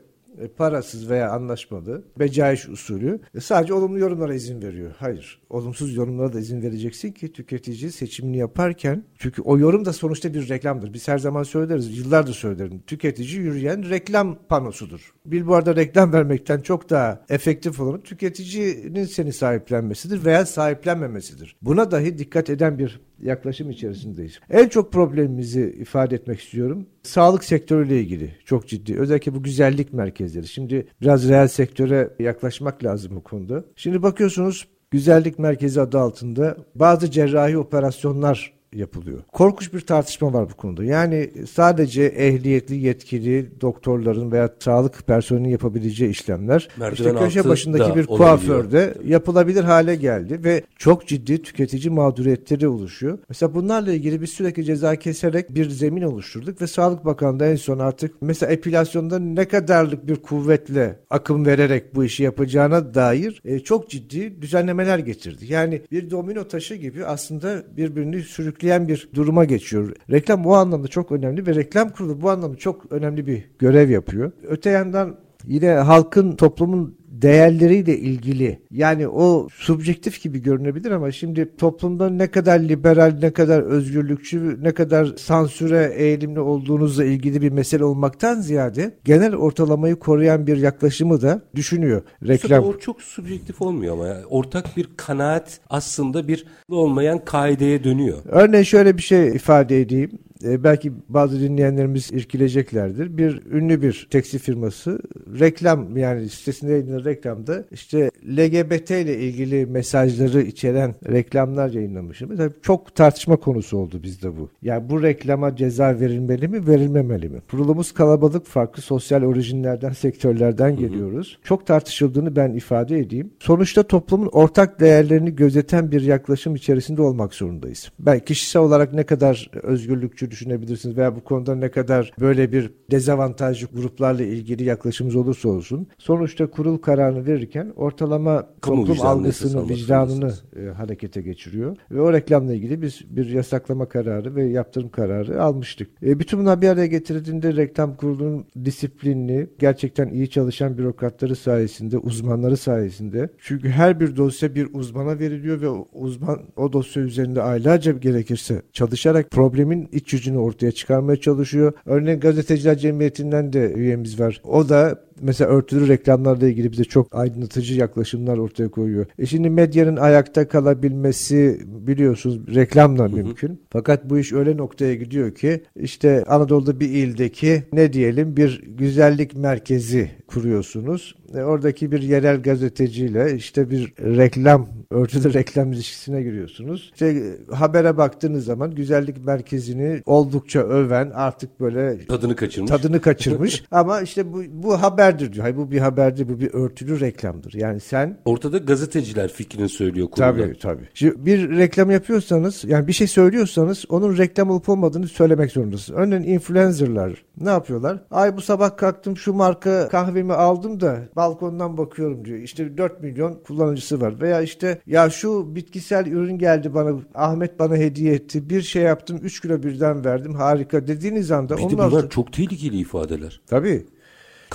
parasız 0.57 1.11
veya 1.11 1.31
anlaşmalı 1.31 2.05
becaiş 2.19 2.69
usulü 2.69 3.21
e, 3.35 3.41
sadece 3.41 3.75
olumlu 3.75 3.99
yorumlara 3.99 4.35
izin 4.35 4.63
veriyor. 4.63 4.95
Hayır. 4.99 5.41
Olumsuz 5.51 5.97
yorumlara 5.97 6.33
da 6.33 6.41
izin 6.41 6.63
vereceksin 6.63 7.13
ki 7.13 7.33
tüketici 7.33 7.93
seçimini 7.93 8.37
yaparken 8.37 9.05
çünkü 9.19 9.43
o 9.43 9.59
yorum 9.59 9.85
da 9.85 9.93
sonuçta 9.93 10.35
bir 10.35 10.49
reklamdır. 10.49 10.93
Biz 10.93 11.09
her 11.09 11.19
zaman 11.19 11.43
söyleriz. 11.43 11.99
Yıllardır 11.99 12.35
söylerim. 12.35 12.83
Tüketici 12.87 13.41
yürüyen 13.41 13.91
reklam 13.91 14.39
panosudur. 14.49 15.15
Billboard'a 15.27 15.77
reklam 15.77 16.13
vermekten 16.13 16.61
çok 16.61 16.91
daha 16.91 17.25
efektif 17.29 17.81
olanı 17.81 18.03
tüketicinin 18.03 19.05
seni 19.05 19.33
sahiplenmesidir 19.33 20.25
veya 20.25 20.47
sahiplenmemesidir. 20.47 21.57
Buna 21.63 21.91
dahi 21.91 22.19
dikkat 22.19 22.51
eden 22.51 22.79
bir 22.79 23.01
yaklaşım 23.23 23.71
içerisindeyiz. 23.71 24.41
En 24.51 24.69
çok 24.69 24.93
problemimizi 24.93 25.77
ifade 25.79 26.15
etmek 26.15 26.41
istiyorum. 26.41 26.87
Sağlık 27.03 27.45
sektörüyle 27.45 28.01
ilgili 28.01 28.37
çok 28.45 28.69
ciddi. 28.69 28.99
Özellikle 28.99 29.35
bu 29.35 29.43
güzellik 29.43 29.93
merkezleri. 29.93 30.49
Şimdi 30.49 30.87
biraz 31.01 31.29
reel 31.29 31.49
sektöre 31.49 32.11
yaklaşmak 32.19 32.85
lazım 32.85 33.17
bu 33.17 33.23
konuda. 33.23 33.65
Şimdi 33.77 34.03
bakıyorsunuz 34.03 34.69
güzellik 34.91 35.39
merkezi 35.39 35.81
adı 35.81 35.99
altında 35.99 36.57
bazı 36.75 37.11
cerrahi 37.11 37.59
operasyonlar 37.59 38.56
yapılıyor. 38.77 39.19
Korkunç 39.33 39.75
bir 39.75 39.81
tartışma 39.81 40.33
var 40.33 40.51
bu 40.51 40.55
konuda. 40.55 40.85
Yani 40.85 41.31
sadece 41.53 42.03
ehliyetli, 42.03 42.77
yetkili 42.77 43.61
doktorların 43.61 44.33
veya 44.33 44.51
sağlık 44.59 45.07
personelinin 45.07 45.49
yapabileceği 45.49 46.11
işlemler 46.11 46.69
Merdiven 46.77 47.15
işte 47.15 47.25
köşe 47.25 47.49
başındaki 47.49 47.91
da 47.91 47.97
bir 47.97 48.07
kuaförde 48.07 48.95
yapılabilir 49.05 49.65
hale 49.65 49.95
geldi 49.95 50.45
ve 50.45 50.63
çok 50.79 51.07
ciddi 51.07 51.43
tüketici 51.43 51.91
mağduriyetleri 51.91 52.69
oluşuyor. 52.69 53.19
Mesela 53.29 53.55
bunlarla 53.55 53.93
ilgili 53.93 54.23
biz 54.23 54.31
sürekli 54.31 54.65
ceza 54.65 54.97
keserek 54.97 55.55
bir 55.55 55.71
zemin 55.71 56.03
oluşturduk 56.03 56.63
ve 56.63 56.67
Sağlık 56.67 57.05
Bakanlığı 57.05 57.47
en 57.47 57.57
son 57.57 57.79
artık 57.79 58.15
mesela 58.21 58.53
epilasyonda 58.53 59.19
ne 59.19 59.45
kadarlık 59.45 60.09
bir 60.09 60.17
kuvvetle 60.17 60.99
akım 61.11 61.47
vererek 61.47 61.95
bu 61.95 62.05
işi 62.05 62.23
yapacağına 62.23 62.95
dair 62.95 63.41
e, 63.45 63.59
çok 63.59 63.91
ciddi 63.91 64.43
düzenlemeler 64.43 64.99
getirdi. 64.99 65.53
Yani 65.53 65.83
bir 65.93 66.11
domino 66.11 66.49
taşı 66.49 66.75
gibi 66.75 67.05
aslında 67.05 67.63
birbirini 67.77 68.23
sürükleyen 68.23 68.66
bir 68.89 69.09
duruma 69.15 69.45
geçiyor. 69.45 69.93
Reklam 70.11 70.47
o 70.47 70.53
anlamda 70.53 70.89
çok 70.89 71.13
önemli 71.13 71.47
ve 71.47 71.55
reklam 71.55 71.91
kurulu 71.91 72.21
bu 72.23 72.31
anlamda 72.31 72.57
çok 72.57 72.93
önemli 72.93 73.27
bir 73.27 73.45
görev 73.59 73.91
yapıyor. 73.91 74.33
Öte 74.49 74.71
yandan 74.71 75.17
yine 75.47 75.71
halkın 75.71 76.33
toplumun 76.33 76.99
değerleriyle 77.23 77.99
ilgili 77.99 78.61
yani 78.71 79.09
o 79.09 79.49
subjektif 79.53 80.23
gibi 80.23 80.43
görünebilir 80.43 80.91
ama 80.91 81.13
şimdi 81.13 81.57
toplumda 81.57 82.11
ne 82.11 82.31
kadar 82.31 82.61
liberal, 82.61 83.19
ne 83.23 83.31
kadar 83.31 83.63
özgürlükçü, 83.63 84.59
ne 84.63 84.75
kadar 84.75 85.07
sansüre 85.17 85.93
eğilimli 85.97 86.41
olduğunuzla 86.41 87.05
ilgili 87.05 87.43
bir 87.43 87.53
mesele 87.53 87.85
olmaktan 87.85 88.41
ziyade 88.41 88.95
genel 89.05 89.35
ortalamayı 89.35 89.97
koruyan 89.97 90.47
bir 90.47 90.57
yaklaşımı 90.57 91.23
da 91.23 91.43
düşünüyor 91.55 92.03
reklam. 92.27 92.65
O 92.65 92.79
çok 92.79 93.03
subjektif 93.03 93.63
olmuyor 93.63 93.95
ama 93.95 94.07
ya. 94.07 94.23
ortak 94.31 94.77
bir 94.77 94.89
kanaat 94.97 95.61
aslında 95.71 96.29
bir 96.29 96.47
olmayan 96.69 97.25
kaideye 97.25 97.85
dönüyor. 97.85 98.19
Örneğin 98.25 98.65
şöyle 98.65 98.97
bir 98.97 99.03
şey 99.03 99.29
ifade 99.29 99.81
edeyim. 99.81 100.11
E, 100.45 100.65
belki 100.65 100.93
bazı 101.09 101.41
dinleyenlerimiz 101.41 102.13
irkileceklerdir. 102.13 103.19
Bir 103.19 103.43
ünlü 103.53 103.83
bir 103.83 104.09
tekstil 104.11 104.39
firması 104.39 104.99
reklam 105.41 105.97
yani 105.97 106.29
sitesinde 106.29 106.73
yayınlanan 106.73 107.05
reklamda 107.05 107.65
işte 107.71 108.11
LGBT 108.39 108.91
ile 108.91 109.19
ilgili 109.19 109.67
mesajları 109.67 110.43
içeren 110.43 110.95
reklamlar 111.09 111.71
yayınlamış. 111.71 112.21
Mesela 112.21 112.51
çok 112.63 112.95
tartışma 112.95 113.37
konusu 113.37 113.79
oldu 113.79 114.01
bizde 114.03 114.37
bu. 114.37 114.51
Yani 114.63 114.91
bu 114.91 115.03
reklama 115.03 115.57
ceza 115.57 116.01
verilmeli 116.01 116.49
mi 116.49 116.67
verilmemeli 116.67 117.29
mi? 117.29 117.39
Kurulumuz 117.51 117.93
kalabalık 117.93 118.47
farklı 118.47 118.83
sosyal 118.83 119.23
orijinlerden 119.23 119.93
sektörlerden 119.93 120.77
geliyoruz. 120.77 121.39
Çok 121.45 121.67
tartışıldığını 121.67 122.37
ben 122.37 122.53
ifade 122.53 122.99
edeyim. 122.99 123.31
Sonuçta 123.41 123.83
toplumun 123.83 124.29
ortak 124.33 124.81
değerlerini 124.81 125.37
gözeten 125.37 125.93
bir 125.93 126.03
yaklaşım 126.03 126.55
içerisinde 126.55 127.03
olmak 127.03 127.35
zorundayız. 127.35 127.91
Ben 127.99 128.19
kişisel 128.19 128.63
olarak 128.63 128.93
ne 128.93 129.03
kadar 129.03 129.51
özgürlükçü 129.63 130.26
düşünebilirsiniz 130.31 130.97
veya 130.97 131.17
bu 131.17 131.25
konuda 131.25 131.55
ne 131.55 131.71
kadar 131.71 132.13
böyle 132.21 132.53
bir 132.53 132.71
dezavantajlı 132.91 133.69
gruplarla 133.75 134.23
ilgili 134.23 134.65
yaklaşımımız 134.65 135.17
olursa 135.17 135.49
olsun 135.49 135.87
sonuçta 135.99 136.47
kurul 136.47 136.79
kararını 136.79 137.27
verirken 137.27 137.73
ortalama 137.77 138.47
Kamu 138.61 138.77
toplum 138.77 138.95
vicdanını 138.95 139.09
algısını, 139.09 139.69
vicdanını 139.69 140.35
e, 140.57 140.71
harekete 140.71 141.23
geçiriyor. 141.23 141.77
Ve 141.91 142.01
o 142.01 142.13
reklamla 142.13 142.55
ilgili 142.55 142.83
biz 142.83 143.01
bir 143.09 143.27
yasaklama 143.29 143.89
kararı 143.89 144.35
ve 144.35 144.45
yaptırım 144.45 144.89
kararı 144.89 145.43
almıştık. 145.43 145.91
E, 146.03 146.19
bütün 146.19 146.41
bunlar 146.41 146.63
bir 146.63 146.69
araya 146.69 146.87
getirildiğinde 146.87 147.57
reklam 147.57 147.97
kurulunun 147.97 148.47
disiplinli, 148.65 149.51
gerçekten 149.59 150.09
iyi 150.09 150.31
çalışan 150.31 150.79
bürokratları 150.79 151.37
sayesinde, 151.37 151.99
uzmanları 151.99 152.57
sayesinde. 152.57 153.29
Çünkü 153.39 153.69
her 153.69 154.01
bir 154.01 154.17
dosya 154.17 154.55
bir 154.55 154.69
uzmana 154.73 155.19
veriliyor 155.19 155.61
ve 155.61 155.69
o 155.69 155.87
uzman 155.93 156.39
o 156.57 156.73
dosya 156.73 157.03
üzerinde 157.03 157.43
aylarca 157.43 157.93
gerekirse 157.93 158.63
çalışarak 158.73 159.31
problemin 159.31 159.89
iç 159.93 160.15
yüzünü 160.17 160.39
ortaya 160.39 160.73
çıkarmaya 160.73 161.21
çalışıyor. 161.21 161.73
Örneğin 161.87 162.21
Gazeteciler 162.21 162.79
Cemiyeti'nden 162.79 163.53
de 163.53 163.73
üyemiz 163.73 164.21
var. 164.21 164.41
O 164.45 164.69
da 164.69 165.06
mesela 165.23 165.51
örtülü 165.51 165.89
reklamlarla 165.89 166.49
ilgili 166.49 166.73
bize 166.73 166.85
çok 166.85 167.15
aydınlatıcı 167.15 167.75
yaklaşımlar 167.75 168.39
ortaya 168.39 168.69
koyuyor. 168.69 169.07
E 169.19 169.27
şimdi 169.27 169.51
medyanın 169.51 169.97
ayakta 169.97 170.49
kalabilmesi 170.49 171.61
biliyorsunuz 171.67 172.55
reklamla 172.55 173.09
mümkün. 173.09 173.61
Fakat 173.71 174.11
bu 174.11 174.19
iş 174.19 174.33
öyle 174.33 174.57
noktaya 174.57 174.95
gidiyor 174.95 175.35
ki 175.35 175.63
işte 175.77 176.25
Anadolu'da 176.29 176.81
bir 176.81 176.89
ildeki 176.89 177.63
ne 177.73 177.93
diyelim 177.93 178.37
bir 178.37 178.63
güzellik 178.79 179.37
merkezi 179.37 180.11
kuruyorsunuz. 180.27 181.15
E, 181.35 181.43
oradaki 181.43 181.93
bir 181.93 182.03
yerel 182.03 182.43
gazeteciyle 182.43 183.35
işte 183.37 183.71
bir 183.71 183.95
reklam, 183.99 184.69
örtülü 184.91 185.35
reklam 185.35 185.73
ilişkisine 185.73 186.23
giriyorsunuz. 186.23 186.91
İşte 186.93 187.07
e, 187.07 187.55
habere 187.55 187.97
baktığınız 187.97 188.45
zaman 188.45 188.75
güzellik 188.75 189.25
merkezini 189.27 190.03
oldukça 190.07 190.61
öven 190.61 191.11
artık 191.15 191.61
böyle 191.61 192.07
Tadını 192.07 192.37
kaçırmış. 192.37 192.71
tadını 192.71 193.01
kaçırmış. 193.01 193.65
Ama 193.71 194.01
işte 194.01 194.33
bu, 194.33 194.43
bu 194.51 194.83
haberdir 195.07 195.33
diyor. 195.33 195.43
Hayır 195.43 195.57
bu 195.57 195.71
bir 195.71 195.79
haberdir, 195.79 196.29
bu 196.29 196.41
bir 196.41 196.55
örtülü 196.55 197.01
reklamdır. 197.01 197.55
Yani 197.55 197.81
sen 197.81 198.19
Ortada 198.25 198.59
gazeteciler 198.59 199.29
fikrini 199.33 199.69
söylüyor 199.69 200.09
kurumda. 200.11 200.33
Tabii 200.33 200.59
tabii. 200.59 200.89
Şimdi 200.95 201.27
bir 201.27 201.57
reklam 201.57 201.91
yapıyorsanız 201.91 202.65
yani 202.65 202.87
bir 202.87 202.93
şey 202.93 203.07
söylüyorsanız 203.07 203.85
onun 203.89 204.17
reklam 204.19 204.51
olup 204.51 204.69
olmadığını 204.69 205.09
söylemek 205.09 205.51
zorundasınız. 205.53 205.99
Örneğin 205.99 206.23
influencerlar 206.23 207.25
ne 207.41 207.51
yapıyorlar? 207.51 207.99
Ay 208.11 208.37
bu 208.37 208.41
sabah 208.41 208.77
kalktım 208.77 209.17
şu 209.17 209.33
marka 209.33 209.89
kahvemi 209.89 210.33
aldım 210.33 210.81
da 210.81 210.99
balkondan 211.17 211.79
bakıyorum 211.79 212.25
diyor. 212.25 212.39
İşte 212.39 212.79
4 212.79 213.03
milyon 213.03 213.35
kullanıcısı 213.47 214.01
var. 214.01 214.21
Veya 214.21 214.41
işte 214.43 214.81
ya 214.87 215.11
şu 215.11 215.55
bitkisel 215.57 216.07
ürün 216.07 216.39
geldi 216.39 216.75
bana 216.75 216.97
Ahmet 217.15 217.59
bana 217.59 217.77
hediye 217.77 218.15
etti. 218.15 218.51
Bir 218.51 218.63
şey 218.63 218.83
yaptım 218.83 219.19
3 219.23 219.41
kilo 219.41 219.63
birden 219.63 220.05
verdim 220.05 220.35
harika 220.35 220.87
dediğiniz 220.87 221.31
anda 221.31 221.57
Bir 221.57 221.63
de 221.63 221.71
bunlar 221.73 221.85
altı- 221.85 222.09
çok 222.09 222.33
tehlikeli 222.33 222.79
ifadeler. 222.79 223.41
Tabii. 223.47 223.87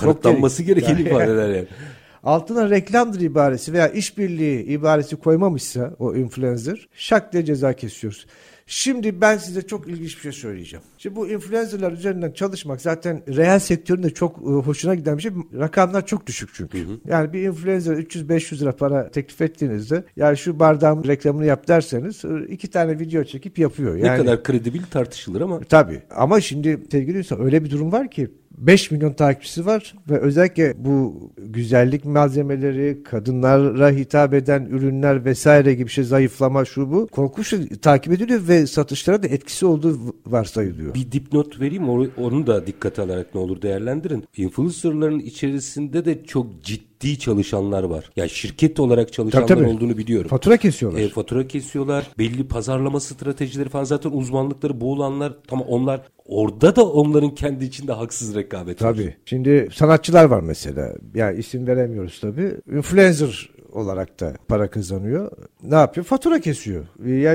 Kanıtlanması 0.02 0.64
gerek- 0.64 0.88
gereken 0.88 1.06
ifadeler 1.06 1.50
yani. 1.50 1.68
altına 2.24 2.70
reklamdır 2.70 3.22
ibaresi 3.22 3.74
veya 3.74 3.88
işbirliği 3.88 4.64
ibaresi 4.64 5.16
koymamışsa 5.16 5.96
o 6.00 6.16
influencer 6.16 6.88
şak 6.94 7.34
diye 7.34 7.46
ceza 7.46 7.74
kesiyoruz. 7.74 8.26
Şimdi 8.72 9.22
ben 9.22 9.38
size 9.38 9.62
çok 9.62 9.88
ilginç 9.88 10.16
bir 10.16 10.22
şey 10.22 10.32
söyleyeceğim. 10.32 10.84
Şimdi 10.98 11.16
bu 11.16 11.28
influencerlar 11.30 11.92
üzerinden 11.92 12.32
çalışmak 12.32 12.82
zaten 12.82 13.22
reel 13.28 13.60
sektöründe 13.60 14.10
çok 14.10 14.38
e, 14.38 14.50
hoşuna 14.50 14.96
giden 14.96 15.18
bir 15.18 15.22
şey. 15.22 15.32
Rakamlar 15.60 16.06
çok 16.06 16.28
düşük 16.28 16.50
çünkü. 16.54 16.80
Hı 16.80 16.84
hı. 16.84 17.00
Yani 17.08 17.34
bir 17.34 17.42
influencer 17.42 17.94
300-500 17.94 18.62
lira 18.62 18.76
para 18.76 19.10
teklif 19.10 19.42
ettiğinizde 19.42 20.04
yani 20.16 20.38
şu 20.38 20.60
bardağın 20.60 21.04
reklamını 21.04 21.46
yap 21.46 21.68
derseniz 21.68 22.26
e, 22.26 22.46
iki 22.48 22.70
tane 22.70 23.00
video 23.00 23.24
çekip 23.24 23.60
yapıyor. 23.60 23.96
Yani, 23.96 24.12
ne 24.12 24.18
kadar 24.18 24.44
kredibil 24.44 24.84
tartışılır 24.92 25.42
ama. 25.42 25.60
Tabii 25.60 26.02
ama 26.16 26.42
şimdi 26.42 26.80
sevgili 26.92 27.18
insan 27.18 27.42
öyle 27.42 27.64
bir 27.64 27.70
durum 27.70 27.92
var 27.92 28.12
ki 28.12 28.32
5 28.58 28.92
milyon 28.92 29.14
takipçisi 29.14 29.66
var 29.66 29.94
ve 30.10 30.20
özellikle 30.20 30.74
bu 30.78 31.30
güzellik 31.38 32.06
malzemeleri, 32.06 33.04
kadınlara 33.04 33.90
hitap 33.90 34.34
eden 34.34 34.66
ürünler 34.66 35.26
vesaire 35.26 35.74
gibi 35.74 35.90
şey 35.90 36.04
zayıflama 36.04 36.66
şu 36.66 36.92
bu 36.92 37.08
korkunç 37.08 37.54
takip 37.82 38.14
ediliyor 38.14 38.48
ve 38.48 38.61
satışlara 38.68 39.24
da 39.24 39.28
etkisi 39.28 39.66
olduğu 39.66 40.00
varsayılıyor. 40.26 40.94
Bir 40.94 41.12
dipnot 41.12 41.60
vereyim 41.60 41.90
onu 42.18 42.48
da 42.48 42.68
dikkate 42.68 43.02
alarak 43.02 43.36
ne 43.36 43.42
olur 43.42 43.62
değerlendirin. 43.62 44.24
Influencerların 44.38 45.20
içerisinde 45.20 46.06
de 46.06 46.24
çok 46.24 46.64
ciddi 46.64 47.20
çalışanlar 47.20 47.84
var. 47.84 48.10
Yani 48.16 48.30
şirket 48.30 48.80
olarak 48.80 49.14
çalışanlar 49.14 49.48
tabii, 49.48 49.64
tabii. 49.64 49.76
olduğunu 49.76 49.98
biliyorum. 49.98 50.28
Fatura 50.28 50.58
kesiyorlar. 50.58 51.00
E, 51.00 51.10
fatura 51.10 51.48
kesiyorlar. 51.48 52.08
Belli 52.18 52.48
pazarlama 52.48 53.00
stratejileri 53.00 53.70
falan 53.70 53.84
zaten 53.84 54.12
uzmanlıkları 54.12 54.82
bu 54.82 54.92
olanlar 54.92 55.34
tamam 55.48 55.68
onlar 55.70 56.02
orada 56.26 56.76
da 56.76 56.86
onların 56.90 57.36
kendi 57.36 57.66
içinde 57.66 57.92
haksız 57.92 58.36
rekabet 58.36 58.80
tabii. 58.80 58.90
var. 58.90 58.96
Tabii. 58.96 59.16
Şimdi 59.26 59.70
sanatçılar 59.74 60.26
var 60.26 60.42
mesela. 60.42 60.96
Yani 61.16 61.40
isim 61.40 61.68
veremiyoruz 61.68 62.20
tabii. 62.20 62.52
Influencer 62.72 63.50
olarak 63.72 64.20
da 64.20 64.34
para 64.48 64.70
kazanıyor. 64.70 65.32
Ne 65.64 65.76
yapıyor? 65.76 66.06
Fatura 66.06 66.40
kesiyor. 66.40 66.84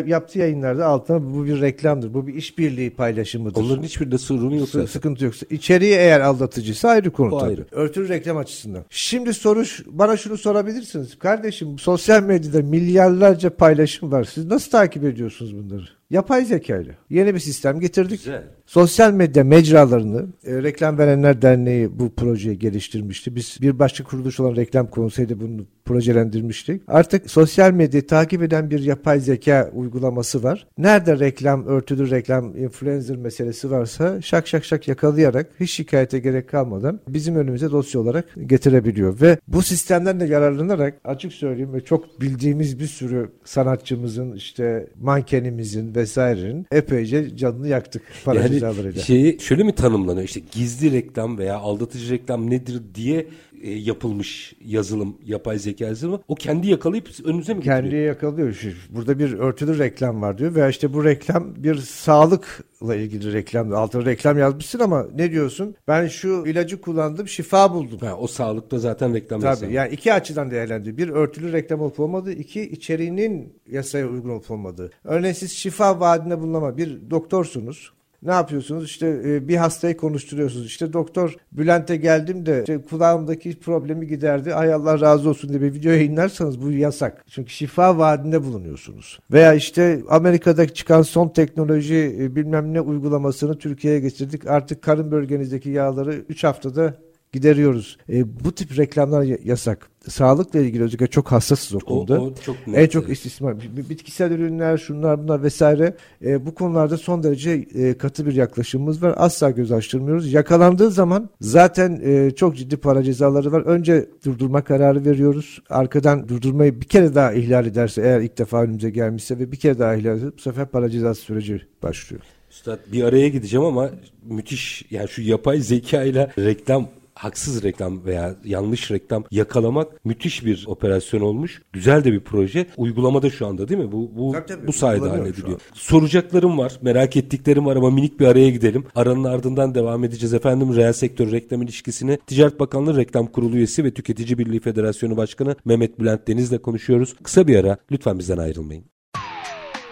Yaptığı 0.07 0.39
yayınlarda 0.39 0.87
altına 0.87 1.35
bu 1.35 1.45
bir 1.45 1.61
reklamdır. 1.61 2.15
Bu 2.15 2.27
bir 2.27 2.35
işbirliği 2.35 2.91
paylaşımıdır. 2.91 3.61
Onların 3.61 3.83
hiçbirinde 3.83 4.19
sorunu 4.19 4.57
yok. 4.57 4.69
S- 4.69 4.87
sıkıntı 4.87 5.25
yok. 5.25 5.35
İçeriği 5.51 5.93
eğer 5.95 6.21
aldatıcıysa 6.21 6.89
ayrı 6.89 7.11
konu 7.11 7.35
o 7.35 7.39
tabii. 7.39 7.51
Ayrı. 7.51 7.67
Örtülü 7.73 8.09
reklam 8.09 8.37
açısından. 8.37 8.85
Şimdi 8.91 9.35
soru 9.35 9.65
bana 9.87 10.17
şunu 10.17 10.37
sorabilirsiniz. 10.37 11.19
Kardeşim 11.19 11.79
sosyal 11.79 12.23
medyada 12.23 12.63
milyarlarca 12.63 13.51
paylaşım 13.57 14.13
var. 14.13 14.25
Siz 14.25 14.47
nasıl 14.47 14.71
takip 14.71 15.05
ediyorsunuz 15.05 15.57
bunları? 15.57 15.85
Yapay 16.11 16.45
zeka 16.45 16.77
ile 16.77 16.97
yeni 17.11 17.35
bir 17.35 17.39
sistem 17.39 17.81
getirdik. 17.81 18.19
Güzel. 18.19 18.43
Sosyal 18.67 19.13
medya 19.13 19.45
mecralarını 19.45 20.27
e, 20.47 20.63
Reklam 20.63 20.99
Verenler 20.99 21.43
Derneği 21.43 21.99
bu 21.99 22.15
projeyi 22.15 22.59
geliştirmişti. 22.59 23.37
Biz 23.37 23.59
bir 23.61 23.79
başka 23.79 24.05
kuruluş 24.05 24.41
olan 24.41 24.57
Reklam 24.57 24.91
Konseyi'de 24.91 25.41
bunu 25.41 25.67
projelendirmiştik. 25.85 26.83
Artık 26.89 27.31
sosyal 27.31 27.73
medyayı 27.73 28.07
takip 28.07 28.43
eden 28.43 28.71
bir 28.71 28.83
yapay 28.83 29.21
zeka 29.21 29.71
uygulaması 29.75 30.43
var. 30.43 30.67
Nerede 30.79 31.19
reklam, 31.19 31.67
örtülü 31.67 32.11
reklam, 32.11 32.57
influencer 32.57 33.17
meselesi 33.17 33.71
varsa 33.71 34.23
şak 34.23 34.49
şak 34.49 34.65
şak 34.65 34.89
yakalayarak 34.89 35.51
hiç 35.61 35.71
şikayete 35.71 36.19
gerek 36.19 36.49
kalmadan 36.49 37.01
bizim 37.09 37.37
önümüze 37.37 37.71
dosya 37.71 38.01
olarak 38.01 38.25
getirebiliyor. 38.47 39.21
Ve 39.21 39.39
bu 39.49 39.63
sistemden 39.63 40.21
de 40.21 40.25
yararlanarak 40.25 40.95
açık 41.05 41.33
söyleyeyim 41.33 41.75
ve 41.75 41.81
çok 41.81 42.21
bildiğimiz 42.21 42.81
bir 42.81 42.87
sürü 42.87 43.31
sanatçımızın 43.45 44.33
işte 44.33 44.87
mankenimizin 45.01 45.95
vesairenin 45.97 46.67
epeyce 46.73 47.37
canını 47.37 47.69
yaktık 47.69 48.03
para 48.25 48.41
yani. 48.41 49.01
Şeyi 49.03 49.41
şöyle 49.41 49.63
mi 49.63 49.75
tanımlanıyor 49.75 50.25
işte 50.25 50.41
gizli 50.53 50.93
reklam 50.93 51.39
veya 51.39 51.57
aldatıcı 51.59 52.13
reklam 52.13 52.51
nedir 52.51 52.83
diye 52.95 53.27
e, 53.63 53.71
yapılmış 53.71 54.55
yazılım, 54.65 55.17
yapay 55.25 55.59
zeka 55.59 55.85
yazılımı 55.85 56.21
o 56.29 56.35
kendi 56.35 56.69
yakalayıp 56.69 57.09
önünüze 57.25 57.55
mi 57.55 57.61
getiriyor? 57.61 57.83
Kendi 57.83 57.97
yakalıyor. 57.97 58.57
Burada 58.91 59.19
bir 59.19 59.33
örtülü 59.33 59.79
reklam 59.79 60.23
var 60.23 60.39
diyor 60.39 60.55
veya 60.55 60.69
işte 60.69 60.95
bu 60.95 61.05
reklam 61.05 61.55
bir 61.57 61.75
sağlıkla 61.75 62.65
ilgili 62.81 63.33
reklam. 63.33 63.73
Altına 63.73 64.05
reklam 64.05 64.39
yazmışsın 64.39 64.79
ama 64.81 65.07
ne 65.15 65.31
diyorsun? 65.31 65.75
Ben 65.89 66.07
şu 66.07 66.45
ilacı 66.47 66.81
kullandım, 66.81 67.29
şifa 67.29 67.75
buldum. 67.75 67.99
Ha, 67.99 68.17
o 68.17 68.27
sağlıkta 68.27 68.79
zaten 68.79 69.15
reklam 69.15 69.41
Tabii 69.41 69.73
yani 69.73 69.95
iki 69.95 70.13
açıdan 70.13 70.51
değerlendiriyor. 70.51 70.97
Bir 70.97 71.09
örtülü 71.09 71.53
reklam 71.53 71.81
olup 71.81 72.01
olmadığı, 72.01 72.33
iki 72.33 72.63
içeriğinin 72.63 73.59
yasaya 73.67 74.09
uygun 74.09 74.31
olup 74.31 74.51
olmadığı. 74.51 74.91
Örneğin 75.05 75.35
siz 75.35 75.53
şifa 75.53 76.01
vaadinde 76.01 76.41
bulunama 76.41 76.77
bir 76.77 77.11
doktorsunuz. 77.11 77.93
Ne 78.27 78.33
yapıyorsunuz? 78.33 78.85
İşte 78.85 79.21
e, 79.25 79.49
bir 79.49 79.57
hastayı 79.57 79.97
konuşturuyorsunuz. 79.97 80.67
İşte 80.67 80.93
doktor 80.93 81.37
Bülent'e 81.53 81.97
geldim 81.97 82.47
de 82.47 82.61
işte 82.61 82.83
kulağımdaki 82.83 83.61
problemi 83.61 84.07
giderdi. 84.07 84.55
Ay 84.55 84.73
Allah 84.73 85.01
razı 85.01 85.29
olsun 85.29 85.51
diye 85.51 85.61
bir 85.61 85.75
video 85.75 85.93
yayınlarsanız 85.93 86.63
bu 86.63 86.71
yasak. 86.71 87.25
Çünkü 87.29 87.51
şifa 87.51 87.99
vaadinde 87.99 88.45
bulunuyorsunuz. 88.45 89.19
Veya 89.33 89.55
işte 89.55 90.01
Amerika'da 90.09 90.69
çıkan 90.69 91.03
son 91.03 91.29
teknoloji 91.29 92.17
e, 92.21 92.37
bilmem 92.37 92.75
ne 92.75 92.81
uygulamasını 92.81 93.59
Türkiye'ye 93.59 94.01
getirdik. 94.01 94.47
Artık 94.47 94.83
karın 94.83 95.11
bölgenizdeki 95.11 95.71
yağları 95.71 96.15
3 96.29 96.45
haftada 96.45 96.95
gideriyoruz. 97.37 97.99
E, 98.09 98.45
bu 98.45 98.53
tip 98.53 98.79
reklamlar 98.79 99.23
yasak. 99.45 99.89
Sağlıkla 100.09 100.61
ilgili 100.61 100.83
özellikle 100.83 101.07
çok 101.07 101.33
hassasız 101.33 101.75
o 101.75 101.79
konuda. 101.79 102.21
O, 102.21 102.27
o 102.27 102.35
çok 102.35 102.67
net. 102.67 102.79
En 102.79 102.87
çok 102.87 103.09
istismar. 103.09 103.57
Bitkisel 103.91 104.31
ürünler, 104.31 104.79
şunlar 104.79 105.23
bunlar 105.23 105.43
vesaire. 105.43 105.95
E, 106.25 106.47
bu 106.47 106.55
konularda 106.55 106.97
son 106.97 107.23
derece 107.23 107.51
e, 107.51 107.99
katı 107.99 108.27
bir 108.27 108.35
yaklaşımımız 108.35 109.03
var. 109.03 109.15
Asla 109.17 109.51
göz 109.51 109.73
açtırmıyoruz. 109.73 110.33
Yakalandığı 110.33 110.91
zaman 110.91 111.31
zaten 111.41 112.01
e, 112.05 112.31
çok 112.31 112.57
ciddi 112.57 112.77
para 112.77 113.03
cezaları 113.03 113.53
var. 113.53 113.61
Önce 113.61 114.09
durdurma 114.25 114.65
kararı 114.65 115.05
veriyoruz. 115.05 115.63
Arkadan 115.71 116.29
durdurmayı 116.29 116.81
bir 116.81 116.87
kere 116.87 117.15
daha 117.15 117.33
ihlal 117.33 117.67
ederse 117.67 118.03
eğer 118.03 118.21
ilk 118.21 118.39
defa 118.39 118.63
önümüze 118.63 118.91
gelmişse 118.91 119.39
ve 119.39 119.53
bir 119.53 119.57
kere 119.57 119.79
daha 119.79 119.95
ihlal 119.95 120.19
ederse 120.19 120.37
bu 120.37 120.41
sefer 120.41 120.67
para 120.67 120.91
cezası 120.91 121.21
süreci 121.21 121.63
başlıyor. 121.83 122.23
Üstad 122.51 122.79
bir 122.93 123.03
araya 123.03 123.29
gideceğim 123.29 123.67
ama 123.67 123.91
müthiş 124.25 124.85
yani 124.91 125.09
şu 125.09 125.23
yapay 125.23 125.61
zeka 125.61 126.03
ile 126.03 126.31
reklam 126.39 126.89
haksız 127.17 127.63
reklam 127.63 128.05
veya 128.05 128.35
yanlış 128.45 128.91
reklam 128.91 129.25
yakalamak 129.31 130.05
müthiş 130.05 130.45
bir 130.45 130.65
operasyon 130.67 131.21
olmuş. 131.21 131.63
Güzel 131.73 132.05
de 132.05 132.13
bir 132.13 132.21
proje. 132.21 132.67
Uygulamada 132.77 133.31
şu 133.31 133.47
anda 133.47 133.69
değil 133.69 133.81
mi? 133.81 133.93
Bu 133.93 134.11
bu 134.17 134.33
tabii, 134.33 134.47
tabii, 134.47 134.67
bu 134.67 134.73
sayede 134.73 135.09
hallediliyor. 135.09 135.61
Soracaklarım 135.75 136.59
var, 136.59 136.79
merak 136.83 137.17
ettiklerim 137.17 137.67
var 137.67 137.77
ama 137.77 137.91
minik 137.91 138.21
bir 138.21 138.27
araya 138.27 138.51
gidelim. 138.51 138.85
Aranın 138.95 139.25
ardından 139.25 139.75
devam 139.75 140.05
edeceğiz 140.05 140.35
efendim. 140.35 140.77
Reel 140.77 140.93
sektör 140.93 141.33
reklam 141.33 141.63
ilişkisini 141.63 142.19
Ticaret 142.27 142.61
Bakanlığı 142.61 142.97
Reklam 142.97 143.27
Kurulu 143.27 143.57
üyesi 143.57 143.85
ve 143.85 143.91
Tüketici 143.91 144.39
Birliği 144.39 144.61
Federasyonu 144.61 145.17
Başkanı 145.17 145.57
Mehmet 145.65 146.01
Bülent 146.01 146.29
Deniz'le 146.29 146.59
konuşuyoruz. 146.63 147.15
Kısa 147.23 147.47
bir 147.47 147.57
ara. 147.57 147.77
Lütfen 147.91 148.19
bizden 148.19 148.39
ayrılmayın. 148.39 148.85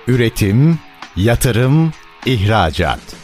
Üretim, 0.09 0.79
yatırım, 1.17 1.93
ihracat. 2.27 3.24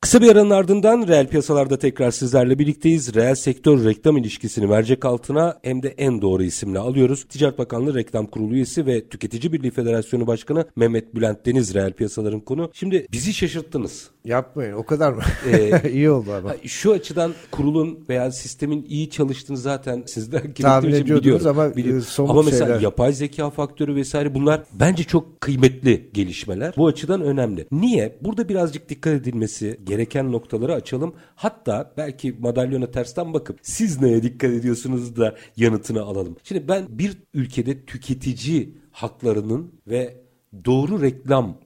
Kısa 0.00 0.20
bir 0.20 0.28
aranın 0.28 0.50
ardından 0.50 1.08
reel 1.08 1.26
piyasalarda 1.26 1.78
tekrar 1.78 2.10
sizlerle 2.10 2.58
birlikteyiz. 2.58 3.14
Reel 3.14 3.34
sektör 3.34 3.84
reklam 3.84 4.16
ilişkisini 4.16 4.66
mercek 4.66 5.04
altına 5.04 5.58
hem 5.62 5.82
de 5.82 5.88
en 5.88 6.22
doğru 6.22 6.42
isimle 6.42 6.78
alıyoruz. 6.78 7.24
Ticaret 7.24 7.58
Bakanlığı 7.58 7.94
Reklam 7.94 8.26
Kurulu 8.26 8.54
üyesi 8.54 8.86
ve 8.86 9.08
Tüketici 9.08 9.52
Birliği 9.52 9.70
Federasyonu 9.70 10.26
Başkanı 10.26 10.64
Mehmet 10.76 11.14
Bülent 11.14 11.46
Deniz 11.46 11.74
reel 11.74 11.92
piyasaların 11.92 12.40
konu. 12.40 12.70
Şimdi 12.72 13.06
bizi 13.12 13.34
şaşırttınız. 13.34 14.10
Yapmayın 14.24 14.72
o 14.72 14.86
kadar 14.86 15.12
mı? 15.12 15.22
Ee, 15.52 15.90
iyi 15.92 16.10
oldu 16.10 16.32
ama. 16.32 16.54
Şu 16.64 16.92
açıdan 16.92 17.34
kurulun 17.50 18.04
veya 18.08 18.30
sistemin 18.30 18.86
iyi 18.88 19.10
çalıştığını 19.10 19.56
zaten 19.56 20.02
sizden 20.06 20.52
tahmin 20.54 20.92
ediyordunuz 20.92 21.46
ama 21.46 21.76
biliyorum. 21.76 22.04
Ama 22.18 22.42
mesela 22.42 22.66
şeyler... 22.66 22.80
yapay 22.80 23.12
zeka 23.12 23.50
faktörü 23.50 23.94
vesaire 23.94 24.34
bunlar 24.34 24.62
bence 24.72 25.04
çok 25.04 25.40
kıymetli 25.40 26.10
gelişmeler. 26.12 26.74
Bu 26.76 26.86
açıdan 26.86 27.22
önemli. 27.22 27.66
Niye? 27.72 28.18
Burada 28.20 28.48
birazcık 28.48 28.88
dikkat 28.88 29.12
edilmesi 29.12 29.78
gereken 29.88 30.32
noktaları 30.32 30.74
açalım. 30.74 31.14
Hatta 31.34 31.92
belki 31.96 32.36
madalyona 32.40 32.90
tersten 32.90 33.34
bakıp 33.34 33.58
siz 33.62 34.00
neye 34.00 34.22
dikkat 34.22 34.50
ediyorsunuz 34.50 35.16
da 35.16 35.36
yanıtını 35.56 36.02
alalım. 36.02 36.36
Şimdi 36.44 36.68
ben 36.68 36.86
bir 36.88 37.18
ülkede 37.34 37.84
tüketici 37.84 38.74
haklarının 38.90 39.72
ve 39.86 40.16
doğru 40.64 41.02
reklam 41.02 41.56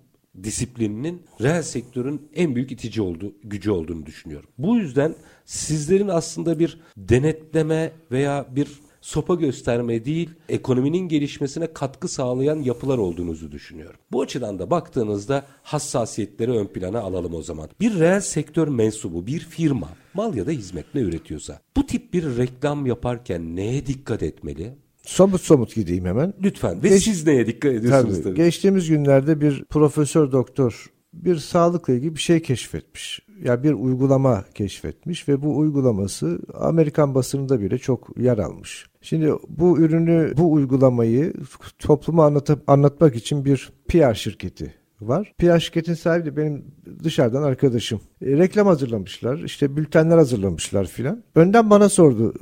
disiplininin 0.43 1.23
reel 1.41 1.63
sektörün 1.63 2.29
en 2.35 2.55
büyük 2.55 2.73
itici 2.73 3.03
olduğu, 3.03 3.33
gücü 3.45 3.71
olduğunu 3.71 4.07
düşünüyorum. 4.07 4.49
Bu 4.59 4.77
yüzden 4.77 5.15
sizlerin 5.45 6.09
aslında 6.09 6.59
bir 6.59 6.81
denetleme 6.97 7.93
veya 8.11 8.47
bir 8.51 8.69
sopa 9.03 9.35
gösterme 9.35 10.05
değil, 10.05 10.31
ekonominin 10.49 11.09
gelişmesine 11.09 11.73
katkı 11.73 12.09
sağlayan 12.09 12.57
yapılar 12.57 12.99
olduğunuzu 12.99 13.53
düşünüyorum. 13.53 14.01
Bu 14.13 14.23
açıdan 14.23 14.59
da 14.59 14.71
baktığınızda 14.71 15.45
hassasiyetleri 15.63 16.51
ön 16.51 16.67
plana 16.67 17.01
alalım 17.01 17.35
o 17.35 17.43
zaman. 17.43 17.69
Bir 17.81 17.99
reel 18.01 18.21
sektör 18.21 18.69
mensubu, 18.69 19.27
bir 19.27 19.41
firma 19.41 19.89
mal 20.15 20.35
ya 20.35 20.47
da 20.47 20.51
hizmet 20.51 20.95
ne 20.95 21.01
üretiyorsa 21.01 21.61
bu 21.77 21.87
tip 21.87 22.15
bir 22.15 22.37
reklam 22.37 22.87
yaparken 22.87 23.57
neye 23.57 23.87
dikkat 23.87 24.23
etmeli? 24.23 24.75
Somut 25.03 25.41
somut 25.41 25.75
gideyim 25.75 26.05
hemen. 26.05 26.35
Lütfen. 26.43 26.83
Ve 26.83 26.89
Geç- 26.89 27.05
siz 27.05 27.27
neye 27.27 27.47
dikkat 27.47 27.73
ediyorsunuz 27.73 28.15
Tabii. 28.15 28.23
tabii. 28.25 28.37
Geçtiğimiz 28.37 28.89
günlerde 28.89 29.41
bir 29.41 29.65
profesör 29.65 30.33
doktor 30.33 30.87
bir 31.13 31.37
sağlıkla 31.37 31.93
ilgili 31.95 32.15
bir 32.15 32.21
şey 32.21 32.43
keşfetmiş. 32.43 33.21
Ya 33.45 33.63
bir 33.63 33.73
uygulama 33.73 34.45
keşfetmiş 34.55 35.29
ve 35.29 35.43
bu 35.43 35.59
uygulaması 35.59 36.41
Amerikan 36.55 37.15
basınında 37.15 37.61
bile 37.61 37.79
çok 37.79 38.19
yer 38.19 38.39
almış. 38.39 38.87
Şimdi 39.03 39.33
bu 39.49 39.79
ürünü, 39.79 40.33
bu 40.37 40.53
uygulamayı 40.53 41.33
topluma 41.79 42.27
anlatıp 42.27 42.71
anlatmak 42.71 43.17
için 43.17 43.45
bir 43.45 43.73
PR 43.89 44.15
şirketi 44.15 44.82
var. 45.09 45.33
PR 45.39 45.59
şirketin 45.59 45.95
sahibi 45.95 46.27
de 46.27 46.37
benim 46.37 46.65
dışarıdan 47.05 47.43
arkadaşım. 47.43 48.01
E, 48.23 48.27
reklam 48.27 48.67
hazırlamışlar, 48.67 49.39
işte 49.39 49.77
bültenler 49.77 50.17
hazırlamışlar 50.17 50.85
filan. 50.87 51.23
Önden 51.35 51.71
bana 51.71 51.89
sordu. 51.89 52.35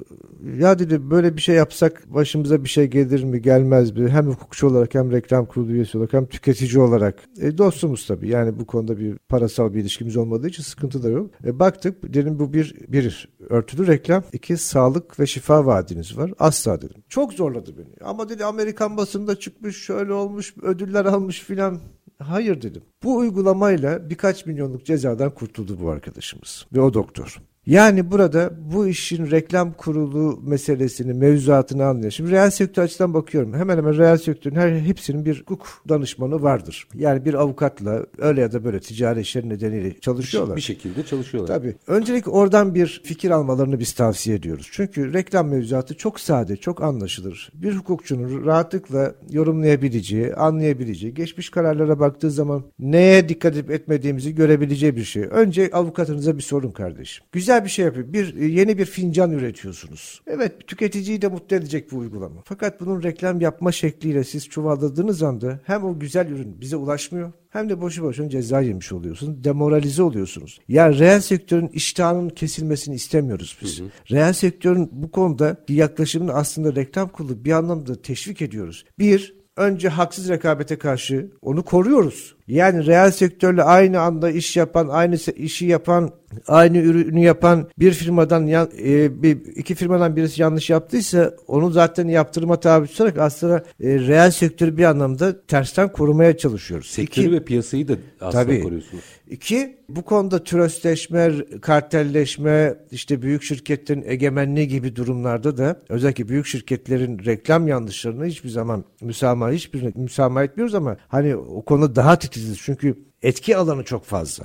Ya 0.58 0.78
dedi 0.78 1.10
böyle 1.10 1.36
bir 1.36 1.40
şey 1.40 1.54
yapsak 1.54 2.14
başımıza 2.14 2.64
bir 2.64 2.68
şey 2.68 2.86
gelir 2.86 3.24
mi 3.24 3.42
gelmez 3.42 3.96
mi? 3.96 4.10
Hem 4.10 4.26
hukukçu 4.26 4.66
olarak 4.66 4.94
hem 4.94 5.12
reklam 5.12 5.46
kurulu 5.46 5.72
üyesi 5.72 5.98
olarak 5.98 6.12
hem 6.12 6.26
tüketici 6.26 6.82
olarak. 6.82 7.18
E, 7.40 7.58
dostumuz 7.58 8.06
tabii 8.06 8.28
yani 8.28 8.58
bu 8.60 8.66
konuda 8.66 8.98
bir 8.98 9.18
parasal 9.28 9.74
bir 9.74 9.80
ilişkimiz 9.80 10.16
olmadığı 10.16 10.48
için 10.48 10.62
sıkıntı 10.62 11.02
da 11.02 11.08
yok. 11.08 11.30
E, 11.44 11.58
baktık 11.58 12.14
dedim 12.14 12.38
bu 12.38 12.52
bir, 12.52 12.74
bir 12.88 13.28
örtülü 13.48 13.86
reklam. 13.86 14.22
iki 14.32 14.56
sağlık 14.56 15.20
ve 15.20 15.26
şifa 15.26 15.66
vaadiniz 15.66 16.18
var. 16.18 16.32
Asla 16.38 16.82
dedim. 16.82 17.02
Çok 17.08 17.32
zorladı 17.32 17.74
beni. 17.78 18.08
Ama 18.08 18.28
dedi 18.28 18.44
Amerikan 18.44 18.96
basında 18.96 19.38
çıkmış 19.38 19.76
şöyle 19.76 20.12
olmuş 20.12 20.54
ödüller 20.62 21.04
almış 21.04 21.40
filan. 21.40 21.78
Hayır 22.22 22.62
dedim. 22.62 22.82
Bu 23.02 23.16
uygulamayla 23.16 24.10
birkaç 24.10 24.46
milyonluk 24.46 24.86
cezadan 24.86 25.34
kurtuldu 25.34 25.80
bu 25.80 25.90
arkadaşımız 25.90 26.66
ve 26.72 26.80
o 26.80 26.94
doktor. 26.94 27.42
Yani 27.70 28.10
burada 28.10 28.50
bu 28.74 28.86
işin 28.86 29.30
reklam 29.30 29.72
kurulu 29.72 30.40
meselesini, 30.42 31.12
mevzuatını 31.12 31.84
anlıyor. 31.86 32.10
Şimdi 32.10 32.30
reel 32.30 32.50
sektör 32.50 32.82
açıdan 32.82 33.14
bakıyorum. 33.14 33.54
Hemen 33.54 33.76
hemen 33.76 33.98
reel 33.98 34.16
sektörün 34.16 34.56
her 34.56 34.72
hepsinin 34.72 35.24
bir 35.24 35.40
hukuk 35.46 35.82
danışmanı 35.88 36.42
vardır. 36.42 36.88
Yani 36.94 37.24
bir 37.24 37.34
avukatla 37.34 38.06
öyle 38.18 38.40
ya 38.40 38.52
da 38.52 38.64
böyle 38.64 38.80
ticari 38.80 39.20
işler 39.20 39.48
nedeniyle 39.48 40.00
çalışıyorlar. 40.00 40.56
Bir 40.56 40.60
şekilde 40.60 41.02
çalışıyorlar. 41.02 41.54
Tabii. 41.56 41.74
Öncelikle 41.86 42.30
oradan 42.30 42.74
bir 42.74 43.00
fikir 43.04 43.30
almalarını 43.30 43.78
biz 43.78 43.92
tavsiye 43.92 44.36
ediyoruz. 44.36 44.68
Çünkü 44.72 45.12
reklam 45.12 45.48
mevzuatı 45.48 45.96
çok 45.96 46.20
sade, 46.20 46.56
çok 46.56 46.82
anlaşılır. 46.82 47.52
Bir 47.54 47.76
hukukçunun 47.76 48.46
rahatlıkla 48.46 49.14
yorumlayabileceği, 49.30 50.34
anlayabileceği, 50.34 51.14
geçmiş 51.14 51.50
kararlara 51.50 52.00
baktığı 52.00 52.30
zaman 52.30 52.62
neye 52.78 53.28
dikkat 53.28 53.52
edip 53.52 53.70
etmediğimizi 53.70 54.34
görebileceği 54.34 54.96
bir 54.96 55.04
şey. 55.04 55.22
Önce 55.30 55.70
avukatınıza 55.72 56.36
bir 56.36 56.42
sorun 56.42 56.70
kardeşim. 56.70 57.24
Güzel 57.32 57.59
bir 57.64 57.70
şey 57.70 57.84
yapıyor. 57.84 58.12
Bir 58.12 58.34
yeni 58.34 58.78
bir 58.78 58.84
fincan 58.84 59.32
üretiyorsunuz. 59.32 60.22
Evet, 60.26 60.66
tüketiciyi 60.66 61.22
de 61.22 61.28
mutlu 61.28 61.56
edecek 61.56 61.92
bu 61.92 61.96
uygulama. 61.96 62.42
Fakat 62.44 62.80
bunun 62.80 63.02
reklam 63.02 63.40
yapma 63.40 63.72
şekliyle 63.72 64.24
siz 64.24 64.48
çuvalladığınız 64.48 65.22
anda 65.22 65.60
hem 65.64 65.84
o 65.84 65.98
güzel 65.98 66.28
ürün 66.28 66.60
bize 66.60 66.76
ulaşmıyor 66.76 67.32
hem 67.50 67.68
de 67.68 67.80
boşu 67.80 68.02
boşuna 68.02 68.28
ceza 68.28 68.60
yemiş 68.60 68.92
oluyorsunuz. 68.92 69.44
Demoralize 69.44 70.02
oluyorsunuz. 70.02 70.60
Yani 70.68 70.98
reel 70.98 71.20
sektörün 71.20 71.68
iştahının 71.68 72.28
kesilmesini 72.28 72.94
istemiyoruz 72.94 73.58
biz. 73.62 73.82
Reel 74.10 74.32
sektörün 74.32 74.88
bu 74.92 75.10
konuda 75.10 75.56
yaklaşımını 75.68 76.32
aslında 76.32 76.74
reklam 76.74 77.08
kurulu 77.08 77.44
bir 77.44 77.52
anlamda 77.52 78.02
teşvik 78.02 78.42
ediyoruz. 78.42 78.84
Bir, 78.98 79.40
önce 79.56 79.88
haksız 79.88 80.28
rekabete 80.28 80.78
karşı 80.78 81.30
onu 81.42 81.62
koruyoruz. 81.64 82.36
Yani 82.50 82.86
reel 82.86 83.10
sektörle 83.10 83.62
aynı 83.62 84.00
anda 84.00 84.30
iş 84.30 84.56
yapan, 84.56 84.88
aynı 84.88 85.16
işi 85.36 85.66
yapan, 85.66 86.10
aynı 86.46 86.78
ürünü 86.78 87.20
yapan 87.20 87.68
bir 87.78 87.92
firmadan 87.92 88.48
e, 88.48 89.22
bir 89.22 89.38
iki 89.56 89.74
firmadan 89.74 90.16
birisi 90.16 90.42
yanlış 90.42 90.70
yaptıysa 90.70 91.34
onu 91.46 91.70
zaten 91.70 92.08
yaptırıma 92.08 92.60
tabi 92.60 92.86
tutarak 92.86 93.18
aslında 93.18 93.56
e, 93.80 93.98
reel 93.98 94.30
sektörü 94.30 94.76
bir 94.76 94.84
anlamda 94.84 95.46
tersten 95.46 95.92
korumaya 95.92 96.36
çalışıyoruz. 96.36 96.86
Sektörü 96.86 97.26
İki- 97.26 97.32
ve 97.32 97.44
piyasayı 97.44 97.88
da 97.88 97.94
aslında 98.20 98.44
Tabii. 98.44 98.60
koruyorsunuz. 98.60 99.04
İki, 99.30 99.76
bu 99.96 100.02
konuda 100.02 100.44
türösleşme, 100.44 101.32
kartelleşme, 101.62 102.74
işte 102.90 103.22
büyük 103.22 103.42
şirketlerin 103.42 104.04
egemenliği 104.06 104.68
gibi 104.68 104.96
durumlarda 104.96 105.56
da 105.56 105.80
özellikle 105.88 106.28
büyük 106.28 106.46
şirketlerin 106.46 107.18
reklam 107.24 107.68
yanlışlarını 107.68 108.24
hiçbir 108.26 108.48
zaman 108.48 108.84
müsamaha, 109.00 109.50
hiçbir 109.50 109.96
müsamaha 109.96 110.44
etmiyoruz 110.44 110.74
ama 110.74 110.96
hani 111.08 111.36
o 111.36 111.62
konuda 111.64 111.96
daha 111.96 112.18
titiziz. 112.18 112.58
Çünkü 112.62 112.94
etki 113.22 113.56
alanı 113.56 113.84
çok 113.84 114.04
fazla. 114.04 114.44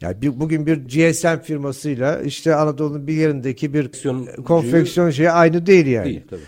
Yani 0.00 0.22
bir, 0.22 0.40
bugün 0.40 0.66
bir 0.66 0.76
GSM 0.76 1.42
firmasıyla 1.42 2.20
işte 2.20 2.54
Anadolu'nun 2.54 3.06
bir 3.06 3.14
yerindeki 3.14 3.74
bir 3.74 3.84
Konfeksiyoncu- 3.88 4.42
konfeksiyon 4.44 5.10
şeyi 5.10 5.30
aynı 5.30 5.66
değil 5.66 5.86
yani. 5.86 6.04
Değil 6.04 6.22
tabii. 6.30 6.40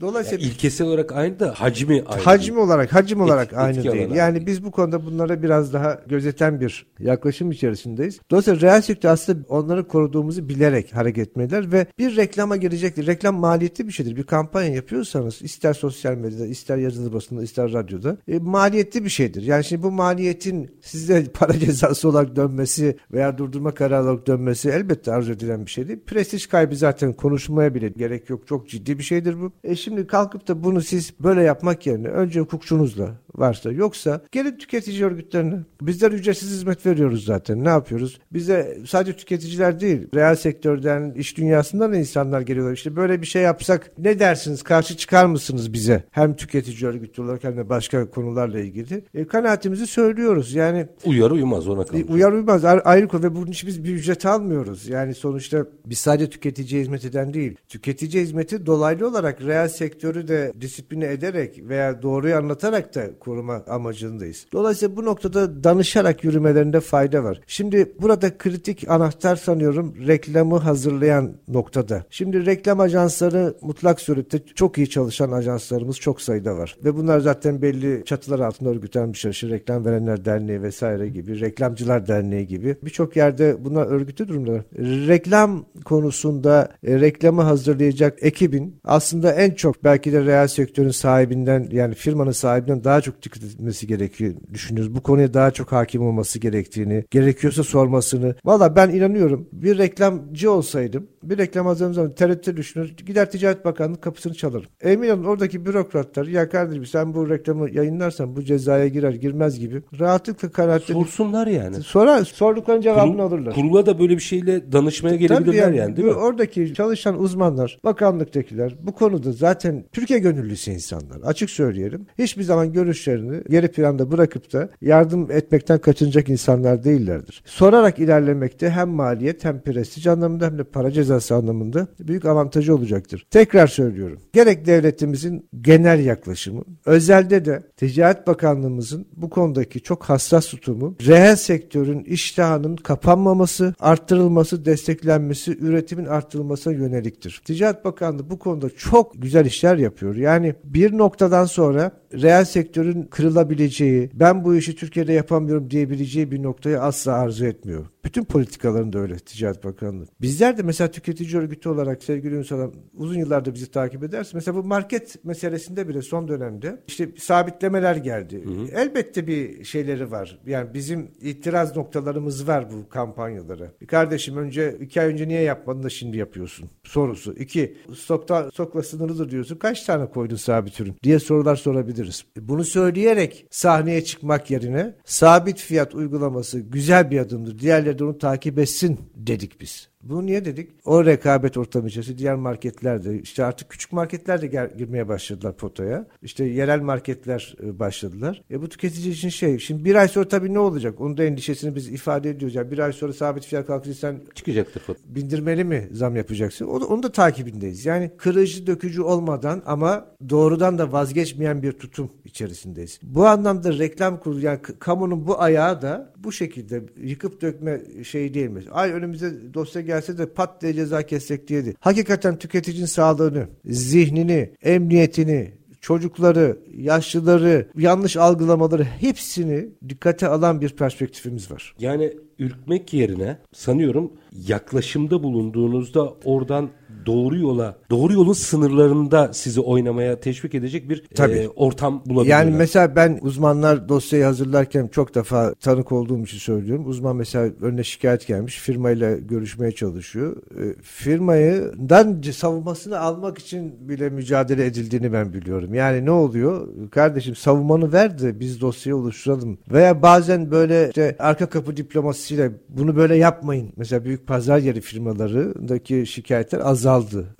Dolayısıyla 0.00 0.44
Yani 0.44 0.52
ilkesel 0.52 0.86
olarak 0.86 1.12
aynı 1.12 1.40
da 1.40 1.54
hacmi 1.56 2.02
aynı. 2.06 2.22
Hacim 2.22 2.54
değil. 2.54 2.66
olarak 2.66 2.94
hacim 2.94 3.20
olarak 3.20 3.46
etki 3.46 3.56
aynı 3.56 3.82
değil. 3.82 4.04
alanı 4.04 4.16
Yani 4.16 4.46
biz 4.46 4.64
bu 4.64 4.70
konuda 4.70 5.06
bunlara 5.06 5.42
biraz 5.42 5.72
daha 5.72 6.00
gözeten 6.06 6.60
bir 6.60 6.86
yaklaşım 6.98 7.50
içerisindeyiz. 7.50 8.20
Dolayısıyla 8.30 8.60
reel 8.60 8.82
sektör 8.82 9.08
aslında 9.08 9.38
onları 9.48 9.88
koruduğumuzu 9.88 10.48
bilerek 10.48 10.96
hareket 10.96 11.28
etmeliler 11.28 11.72
ve 11.72 11.86
bir 11.98 12.16
reklama 12.16 12.56
girecektir. 12.56 13.06
Reklam 13.06 13.34
maliyetli 13.34 13.86
bir 13.86 13.92
şeydir. 13.92 14.16
Bir 14.16 14.22
kampanya 14.22 14.74
yapıyorsanız 14.74 15.42
ister 15.42 15.74
sosyal 15.74 16.14
medyada, 16.14 16.46
ister 16.46 16.76
yazılı 16.76 17.12
basında, 17.12 17.42
ister 17.42 17.72
radyoda 17.72 18.16
e, 18.28 18.38
maliyetli 18.38 19.04
bir 19.04 19.10
şeydir. 19.10 19.42
Yani 19.42 19.64
şimdi 19.64 19.82
bu 19.82 19.90
maliyetin 19.90 20.70
size 20.80 21.24
para 21.34 21.58
cezası 21.58 22.08
olarak 22.08 22.36
dönmesi 22.36 22.96
veya 23.12 23.38
durdurma 23.38 23.74
kararı 23.74 24.04
olarak 24.04 24.26
dönmesi 24.26 24.70
elbette 24.70 25.12
arzu 25.12 25.32
edilen 25.32 25.66
bir 25.66 25.70
şey 25.70 25.88
değil. 25.88 26.00
Prestij 26.06 26.46
kaybı 26.46 26.76
zaten 26.76 27.12
konuşmaya 27.12 27.74
bile 27.74 27.88
gerek 27.88 28.30
yok. 28.30 28.46
Çok 28.46 28.68
ciddi 28.68 28.98
bir 28.98 29.04
şeydir 29.04 29.40
bu. 29.40 29.52
E 29.64 29.76
şimdi 29.76 29.89
kalkıp 30.06 30.48
da 30.48 30.64
bunu 30.64 30.80
siz 30.80 31.14
böyle 31.20 31.42
yapmak 31.42 31.86
yerine 31.86 32.08
önce 32.08 32.40
hukukçunuzla 32.40 33.14
varsa 33.34 33.72
yoksa 33.72 34.20
gelin 34.32 34.56
tüketici 34.56 35.04
örgütlerine. 35.04 35.56
Bizler 35.82 36.12
ücretsiz 36.12 36.50
hizmet 36.50 36.86
veriyoruz 36.86 37.24
zaten. 37.24 37.64
Ne 37.64 37.68
yapıyoruz? 37.68 38.20
Bize 38.32 38.78
sadece 38.86 39.16
tüketiciler 39.16 39.80
değil, 39.80 40.08
reel 40.14 40.36
sektörden, 40.36 41.12
iş 41.16 41.36
dünyasından 41.36 41.92
da 41.92 41.96
insanlar 41.96 42.40
geliyorlar. 42.40 42.74
İşte 42.74 42.96
böyle 42.96 43.20
bir 43.20 43.26
şey 43.26 43.42
yapsak 43.42 43.92
ne 43.98 44.18
dersiniz? 44.18 44.62
Karşı 44.62 44.96
çıkar 44.96 45.26
mısınız 45.26 45.72
bize? 45.72 46.04
Hem 46.10 46.36
tüketici 46.36 46.90
örgütü 46.90 47.22
olarak 47.22 47.44
hem 47.44 47.56
de 47.56 47.68
başka 47.68 48.10
konularla 48.10 48.60
ilgili. 48.60 49.04
E, 49.14 49.26
kanaatimizi 49.26 49.86
söylüyoruz. 49.86 50.54
Yani 50.54 50.86
Uyar 51.04 51.30
uymaz 51.30 51.68
ona 51.68 51.82
e, 51.82 51.84
kalmış. 51.84 52.04
Uyar 52.08 52.32
uymaz 52.32 52.64
ayrı 52.64 53.08
konu 53.08 53.22
ve 53.22 53.34
bunun 53.34 53.50
için 53.50 53.68
biz 53.68 53.84
bir 53.84 53.94
ücret 53.94 54.26
almıyoruz. 54.26 54.88
Yani 54.88 55.14
sonuçta 55.14 55.66
biz 55.86 55.98
sadece 55.98 56.30
tüketiciye 56.30 56.82
hizmet 56.82 57.04
eden 57.04 57.34
değil. 57.34 57.56
Tüketici 57.68 58.22
hizmeti 58.22 58.66
dolaylı 58.66 59.08
olarak 59.08 59.40
reel 59.40 59.68
sektörü 59.80 60.28
de 60.28 60.52
disipline 60.60 61.06
ederek 61.06 61.62
veya 61.68 62.02
doğruyu 62.02 62.36
anlatarak 62.36 62.94
da 62.94 63.18
koruma 63.20 63.64
amacındayız. 63.68 64.46
Dolayısıyla 64.52 64.96
bu 64.96 65.04
noktada 65.04 65.64
danışarak 65.64 66.24
yürümelerinde 66.24 66.80
fayda 66.80 67.24
var. 67.24 67.40
Şimdi 67.46 67.92
burada 68.00 68.38
kritik 68.38 68.90
anahtar 68.90 69.36
sanıyorum 69.36 69.94
reklamı 70.06 70.56
hazırlayan 70.56 71.32
noktada. 71.48 72.04
Şimdi 72.10 72.46
reklam 72.46 72.80
ajansları 72.80 73.54
mutlak 73.62 74.00
surette 74.00 74.38
çok 74.54 74.78
iyi 74.78 74.90
çalışan 74.90 75.32
ajanslarımız 75.32 75.96
çok 75.96 76.20
sayıda 76.20 76.56
var. 76.56 76.76
Ve 76.84 76.96
bunlar 76.96 77.20
zaten 77.20 77.62
belli 77.62 78.04
çatılar 78.04 78.40
altında 78.40 78.68
örgütlenmiş. 78.70 79.24
İşte 79.24 79.48
Reklam 79.48 79.84
Verenler 79.84 80.24
Derneği 80.24 80.62
vesaire 80.62 81.08
gibi, 81.08 81.40
Reklamcılar 81.40 82.06
Derneği 82.06 82.46
gibi 82.46 82.76
birçok 82.82 83.16
yerde 83.16 83.64
bunlar 83.64 83.86
örgütlü 83.86 84.28
durumdalar. 84.28 84.62
Reklam 85.08 85.64
konusunda 85.84 86.68
e, 86.86 87.00
reklamı 87.00 87.42
hazırlayacak 87.42 88.18
ekibin 88.22 88.76
aslında 88.84 89.32
en 89.32 89.50
çok 89.60 89.84
belki 89.84 90.12
de 90.12 90.24
reel 90.24 90.48
sektörün 90.48 90.90
sahibinden 90.90 91.68
yani 91.72 91.94
firmanın 91.94 92.30
sahibinden 92.30 92.84
daha 92.84 93.00
çok 93.00 93.22
dikkat 93.22 93.44
etmesi 93.44 93.86
gerekiyor 93.86 94.34
düşünüyoruz. 94.52 94.94
Bu 94.94 95.00
konuya 95.00 95.34
daha 95.34 95.50
çok 95.50 95.72
hakim 95.72 96.02
olması 96.02 96.38
gerektiğini, 96.38 97.04
gerekiyorsa 97.10 97.62
sormasını. 97.62 98.34
Valla 98.44 98.76
ben 98.76 98.90
inanıyorum 98.90 99.48
bir 99.52 99.78
reklamcı 99.78 100.52
olsaydım 100.52 101.06
bir 101.22 101.38
reklam 101.38 101.66
hazırladığım 101.66 101.94
zaman 101.94 102.14
TRT 102.14 102.56
düşünür 102.56 102.96
gider 103.06 103.30
Ticaret 103.30 103.64
Bakanlığı 103.64 104.00
kapısını 104.00 104.34
çalarım. 104.34 104.66
Emin 104.82 105.08
olun 105.08 105.24
oradaki 105.24 105.66
bürokratlar 105.66 106.26
ya 106.26 106.48
kardeşim 106.48 106.86
sen 106.86 107.14
bu 107.14 107.30
reklamı 107.30 107.70
yayınlarsan 107.70 108.36
bu 108.36 108.42
cezaya 108.42 108.88
girer 108.88 109.12
girmez 109.12 109.58
gibi 109.58 109.82
rahatlıkla 110.00 110.50
kanaatleri 110.50 110.92
Sorsunlar 110.98 111.46
yani. 111.46 111.76
Sonra 111.82 112.24
sorduklarının 112.24 112.82
cevabını 112.82 113.12
Kurul- 113.12 113.20
alırlar. 113.22 113.54
Kurula 113.54 113.86
da 113.86 113.98
böyle 113.98 114.14
bir 114.16 114.22
şeyle 114.22 114.72
danışmaya 114.72 115.10
Tabii 115.10 115.18
gelebilirler 115.28 115.72
yani, 115.72 115.96
değil 115.96 116.08
bu- 116.08 116.12
mi? 116.12 116.16
Oradaki 116.16 116.74
çalışan 116.74 117.20
uzmanlar, 117.22 117.78
bakanlıktakiler 117.84 118.76
bu 118.82 118.92
konuda 118.92 119.32
zaten 119.32 119.49
Türkiye 119.92 120.18
gönüllüsü 120.18 120.70
insanlar. 120.70 121.20
Açık 121.24 121.50
söyleyelim. 121.50 122.06
Hiçbir 122.18 122.42
zaman 122.42 122.72
görüşlerini 122.72 123.42
geri 123.50 123.68
planda 123.68 124.12
bırakıp 124.12 124.52
da 124.52 124.68
yardım 124.80 125.30
etmekten 125.30 125.78
kaçınacak 125.78 126.28
insanlar 126.28 126.84
değillerdir. 126.84 127.42
Sorarak 127.44 127.98
ilerlemekte 127.98 128.70
hem 128.70 128.88
maliyet 128.88 129.44
hem 129.44 129.60
prestij 129.60 130.06
anlamında 130.06 130.46
hem 130.46 130.58
de 130.58 130.64
para 130.64 130.90
cezası 130.90 131.34
anlamında 131.34 131.86
büyük 132.00 132.24
avantajı 132.24 132.74
olacaktır. 132.74 133.26
Tekrar 133.30 133.66
söylüyorum. 133.66 134.20
Gerek 134.32 134.66
devletimizin 134.66 135.48
genel 135.60 136.04
yaklaşımı, 136.04 136.62
özelde 136.84 137.44
de 137.44 137.62
Ticaret 137.76 138.26
Bakanlığımızın 138.26 139.06
bu 139.16 139.30
konudaki 139.30 139.80
çok 139.80 140.04
hassas 140.04 140.46
tutumu, 140.46 140.96
reel 141.06 141.36
sektörün 141.36 142.04
iştahının 142.04 142.76
kapanmaması, 142.76 143.74
arttırılması, 143.80 144.64
desteklenmesi, 144.64 145.58
üretimin 145.58 146.06
arttırılmasına 146.06 146.72
yöneliktir. 146.72 147.42
Ticaret 147.44 147.84
Bakanlığı 147.84 148.30
bu 148.30 148.38
konuda 148.38 148.70
çok 148.70 149.22
güzel 149.22 149.39
işler 149.44 149.76
yapıyor. 149.76 150.16
Yani 150.16 150.54
bir 150.64 150.98
noktadan 150.98 151.44
sonra 151.44 151.92
reel 152.12 152.44
sektörün 152.44 153.02
kırılabileceği, 153.02 154.10
ben 154.14 154.44
bu 154.44 154.54
işi 154.56 154.76
Türkiye'de 154.76 155.12
yapamıyorum 155.12 155.70
diyebileceği 155.70 156.30
bir 156.30 156.42
noktayı 156.42 156.80
asla 156.80 157.12
arzu 157.12 157.46
etmiyor. 157.46 157.86
Bütün 158.04 158.24
politikalarında 158.24 158.98
öyle 158.98 159.16
Ticaret 159.16 159.64
Bakanlığı. 159.64 160.06
Bizler 160.20 160.58
de 160.58 160.62
mesela 160.62 160.90
tüketici 160.90 161.38
örgütü 161.38 161.68
olarak 161.68 162.02
sevgili 162.02 162.34
Ünsal'ım 162.34 162.72
uzun 162.94 163.18
yıllardır 163.18 163.54
bizi 163.54 163.70
takip 163.70 164.02
edersin. 164.02 164.32
Mesela 164.34 164.54
bu 164.54 164.64
market 164.64 165.24
meselesinde 165.24 165.88
bile 165.88 166.02
son 166.02 166.28
dönemde 166.28 166.82
işte 166.88 167.08
sabitlemeler 167.18 167.96
geldi. 167.96 168.44
Hı 168.44 168.50
hı. 168.50 168.66
Elbette 168.72 169.26
bir 169.26 169.64
şeyleri 169.64 170.10
var. 170.10 170.38
Yani 170.46 170.74
bizim 170.74 171.10
itiraz 171.20 171.76
noktalarımız 171.76 172.48
var 172.48 172.66
bu 172.72 172.88
kampanyalara. 172.88 173.72
Kardeşim 173.86 174.36
önce 174.36 174.76
iki 174.80 175.00
ay 175.00 175.06
önce 175.06 175.28
niye 175.28 175.42
yapmadın 175.42 175.82
da 175.82 175.90
şimdi 175.90 176.16
yapıyorsun? 176.16 176.70
Sorusu. 176.84 177.32
İki, 177.32 177.76
stokta, 177.96 178.50
stokla 178.50 178.82
sınırlıdır 178.82 179.30
diyorsun. 179.30 179.56
Kaç 179.56 179.84
tane 179.84 180.06
koydun 180.06 180.36
sabit 180.36 180.80
ürün? 180.80 180.94
diye 181.02 181.18
sorular 181.18 181.56
sorabiliriz. 182.00 182.24
Bunu 182.36 182.64
söyleyerek 182.64 183.46
sahneye 183.50 184.04
çıkmak 184.04 184.50
yerine 184.50 184.94
sabit 185.04 185.58
fiyat 185.58 185.94
uygulaması 185.94 186.60
güzel 186.60 187.10
bir 187.10 187.18
adımdır. 187.18 187.58
Diğerleri 187.58 187.98
de 187.98 188.04
onu 188.04 188.18
takip 188.18 188.58
etsin 188.58 189.00
dedik 189.14 189.60
biz. 189.60 189.89
Bunu 190.02 190.26
niye 190.26 190.44
dedik? 190.44 190.70
O 190.84 191.04
rekabet 191.04 191.56
ortamı 191.56 191.88
içerisinde 191.88 192.18
diğer 192.18 192.34
marketlerde 192.34 193.20
işte 193.20 193.44
artık 193.44 193.68
küçük 193.68 193.92
marketler 193.92 194.42
de 194.42 194.46
gel, 194.46 194.70
girmeye 194.78 195.08
başladılar 195.08 195.56
potaya. 195.56 196.06
İşte 196.22 196.44
yerel 196.44 196.80
marketler 196.80 197.56
e, 197.62 197.78
başladılar. 197.78 198.42
E 198.50 198.62
bu 198.62 198.68
tüketici 198.68 199.12
için 199.12 199.28
şey 199.28 199.58
şimdi 199.58 199.84
bir 199.84 199.94
ay 199.94 200.08
sonra 200.08 200.28
tabii 200.28 200.54
ne 200.54 200.58
olacak? 200.58 201.00
Onun 201.00 201.16
da 201.16 201.24
endişesini 201.24 201.74
biz 201.74 201.88
ifade 201.88 202.30
ediyoruz. 202.30 202.54
Yani 202.54 202.70
bir 202.70 202.78
ay 202.78 202.92
sonra 202.92 203.12
sabit 203.12 203.46
fiyat 203.46 203.66
kalkınca 203.66 203.94
sen 203.94 204.20
çıkacaktır 204.34 204.80
foto. 204.80 205.00
Bindirmeli 205.06 205.64
mi 205.64 205.88
zam 205.92 206.16
yapacaksın? 206.16 206.66
Onu, 206.66 206.84
onu 206.84 207.02
da 207.02 207.12
takibindeyiz. 207.12 207.86
Yani 207.86 208.10
kırıcı 208.16 208.66
dökücü 208.66 209.02
olmadan 209.02 209.62
ama 209.66 210.06
doğrudan 210.28 210.78
da 210.78 210.92
vazgeçmeyen 210.92 211.62
bir 211.62 211.72
tutum 211.72 212.10
içerisindeyiz. 212.24 213.00
Bu 213.02 213.26
anlamda 213.26 213.78
reklam 213.78 214.20
kurulu 214.20 214.40
yani 214.40 214.58
kamunun 214.78 215.26
bu 215.26 215.40
ayağı 215.40 215.82
da 215.82 216.12
bu 216.16 216.32
şekilde 216.32 216.82
yıkıp 217.02 217.42
dökme 217.42 217.80
şey 218.04 218.34
değil 218.34 218.50
mi? 218.50 218.62
Ay 218.70 218.92
önümüze 218.92 219.54
dosya 219.54 219.82
gelse 219.90 220.18
de 220.18 220.26
pat 220.26 220.62
diye 220.62 220.74
ceza 220.74 221.02
kessek 221.02 221.48
diyedi. 221.48 221.74
Hakikaten 221.80 222.38
tüketicinin 222.38 222.86
sağlığını, 222.86 223.48
zihnini, 223.64 224.50
emniyetini, 224.62 225.52
çocukları, 225.80 226.58
yaşlıları, 226.74 227.68
yanlış 227.76 228.16
algılamaları 228.16 228.84
hepsini 228.84 229.68
dikkate 229.88 230.28
alan 230.28 230.60
bir 230.60 230.68
perspektifimiz 230.68 231.50
var. 231.50 231.74
Yani 231.78 232.12
ürkmek 232.38 232.94
yerine 232.94 233.38
sanıyorum 233.52 234.12
yaklaşımda 234.46 235.22
bulunduğunuzda 235.22 236.14
oradan 236.24 236.70
doğru 237.06 237.38
yola, 237.38 237.76
doğru 237.90 238.12
yolun 238.12 238.32
sınırlarında 238.32 239.32
sizi 239.32 239.60
oynamaya 239.60 240.20
teşvik 240.20 240.54
edecek 240.54 240.90
bir 240.90 241.04
Tabii. 241.14 241.32
E, 241.32 241.48
ortam 241.48 242.02
bulabilirler. 242.06 242.38
Yani 242.38 242.56
mesela 242.56 242.96
ben 242.96 243.18
uzmanlar 243.22 243.88
dosyayı 243.88 244.24
hazırlarken 244.24 244.88
çok 244.88 245.14
defa 245.14 245.54
tanık 245.54 245.92
olduğum 245.92 246.22
için 246.22 246.38
söylüyorum. 246.38 246.88
Uzman 246.88 247.16
mesela 247.16 247.50
önüne 247.60 247.84
şikayet 247.84 248.26
gelmiş, 248.26 248.58
firmayla 248.58 249.16
görüşmeye 249.16 249.72
çalışıyor. 249.72 250.36
E, 250.36 250.82
firmayıdan 250.82 252.22
savunmasını 252.32 253.00
almak 253.00 253.38
için 253.38 253.88
bile 253.88 254.10
mücadele 254.10 254.66
edildiğini 254.66 255.12
ben 255.12 255.32
biliyorum. 255.32 255.74
Yani 255.74 256.04
ne 256.04 256.10
oluyor? 256.10 256.68
Kardeşim 256.90 257.36
savunmanı 257.36 257.92
ver 257.92 258.18
de 258.18 258.40
biz 258.40 258.60
dosyayı 258.60 258.96
oluşturalım. 258.96 259.58
Veya 259.72 260.02
bazen 260.02 260.50
böyle 260.50 260.88
işte 260.88 261.16
arka 261.18 261.48
kapı 261.48 261.76
diplomasıyla 261.76 262.50
bunu 262.68 262.96
böyle 262.96 263.16
yapmayın. 263.16 263.72
Mesela 263.76 264.04
büyük 264.04 264.26
pazar 264.26 264.58
yeri 264.58 264.80
firmalarındaki 264.80 266.06
şikayetler 266.06 266.60
azaldı. 266.60 266.89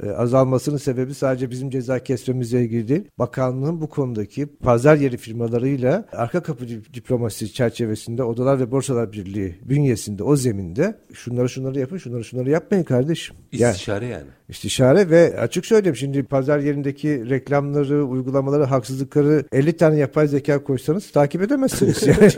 E, 0.02 0.10
azalmasının 0.10 0.76
sebebi 0.76 1.14
sadece 1.14 1.50
bizim 1.50 1.70
ceza 1.70 1.98
kesmemizle 1.98 2.64
ilgili 2.64 2.88
değil. 2.88 3.04
Bakanlığın 3.18 3.80
bu 3.80 3.88
konudaki 3.88 4.46
pazar 4.46 4.96
yeri 4.96 5.16
firmalarıyla 5.16 6.04
arka 6.12 6.42
kapı 6.42 6.68
diplomasisi 6.68 7.52
çerçevesinde 7.52 8.22
Odalar 8.22 8.60
ve 8.60 8.70
Borsalar 8.70 9.12
Birliği 9.12 9.58
bünyesinde 9.62 10.22
o 10.22 10.36
zeminde 10.36 10.98
şunları 11.12 11.48
şunları 11.48 11.78
yapın 11.78 11.96
şunları 11.96 12.24
şunları 12.24 12.50
yapmayın 12.50 12.84
kardeşim. 12.84 13.36
İstişare 13.52 14.04
yani. 14.04 14.12
yani. 14.12 14.39
İstişare 14.50 15.10
ve 15.10 15.40
açık 15.40 15.66
söyleyeyim 15.66 15.96
şimdi 15.96 16.22
pazar 16.22 16.58
yerindeki 16.58 17.30
reklamları, 17.30 18.04
uygulamaları, 18.04 18.64
haksızlıkları 18.64 19.44
50 19.52 19.72
tane 19.72 19.98
yapay 19.98 20.28
zeka 20.28 20.64
koysanız 20.64 21.10
takip 21.10 21.42
edemezsiniz. 21.42 22.00
Yani 22.10 22.32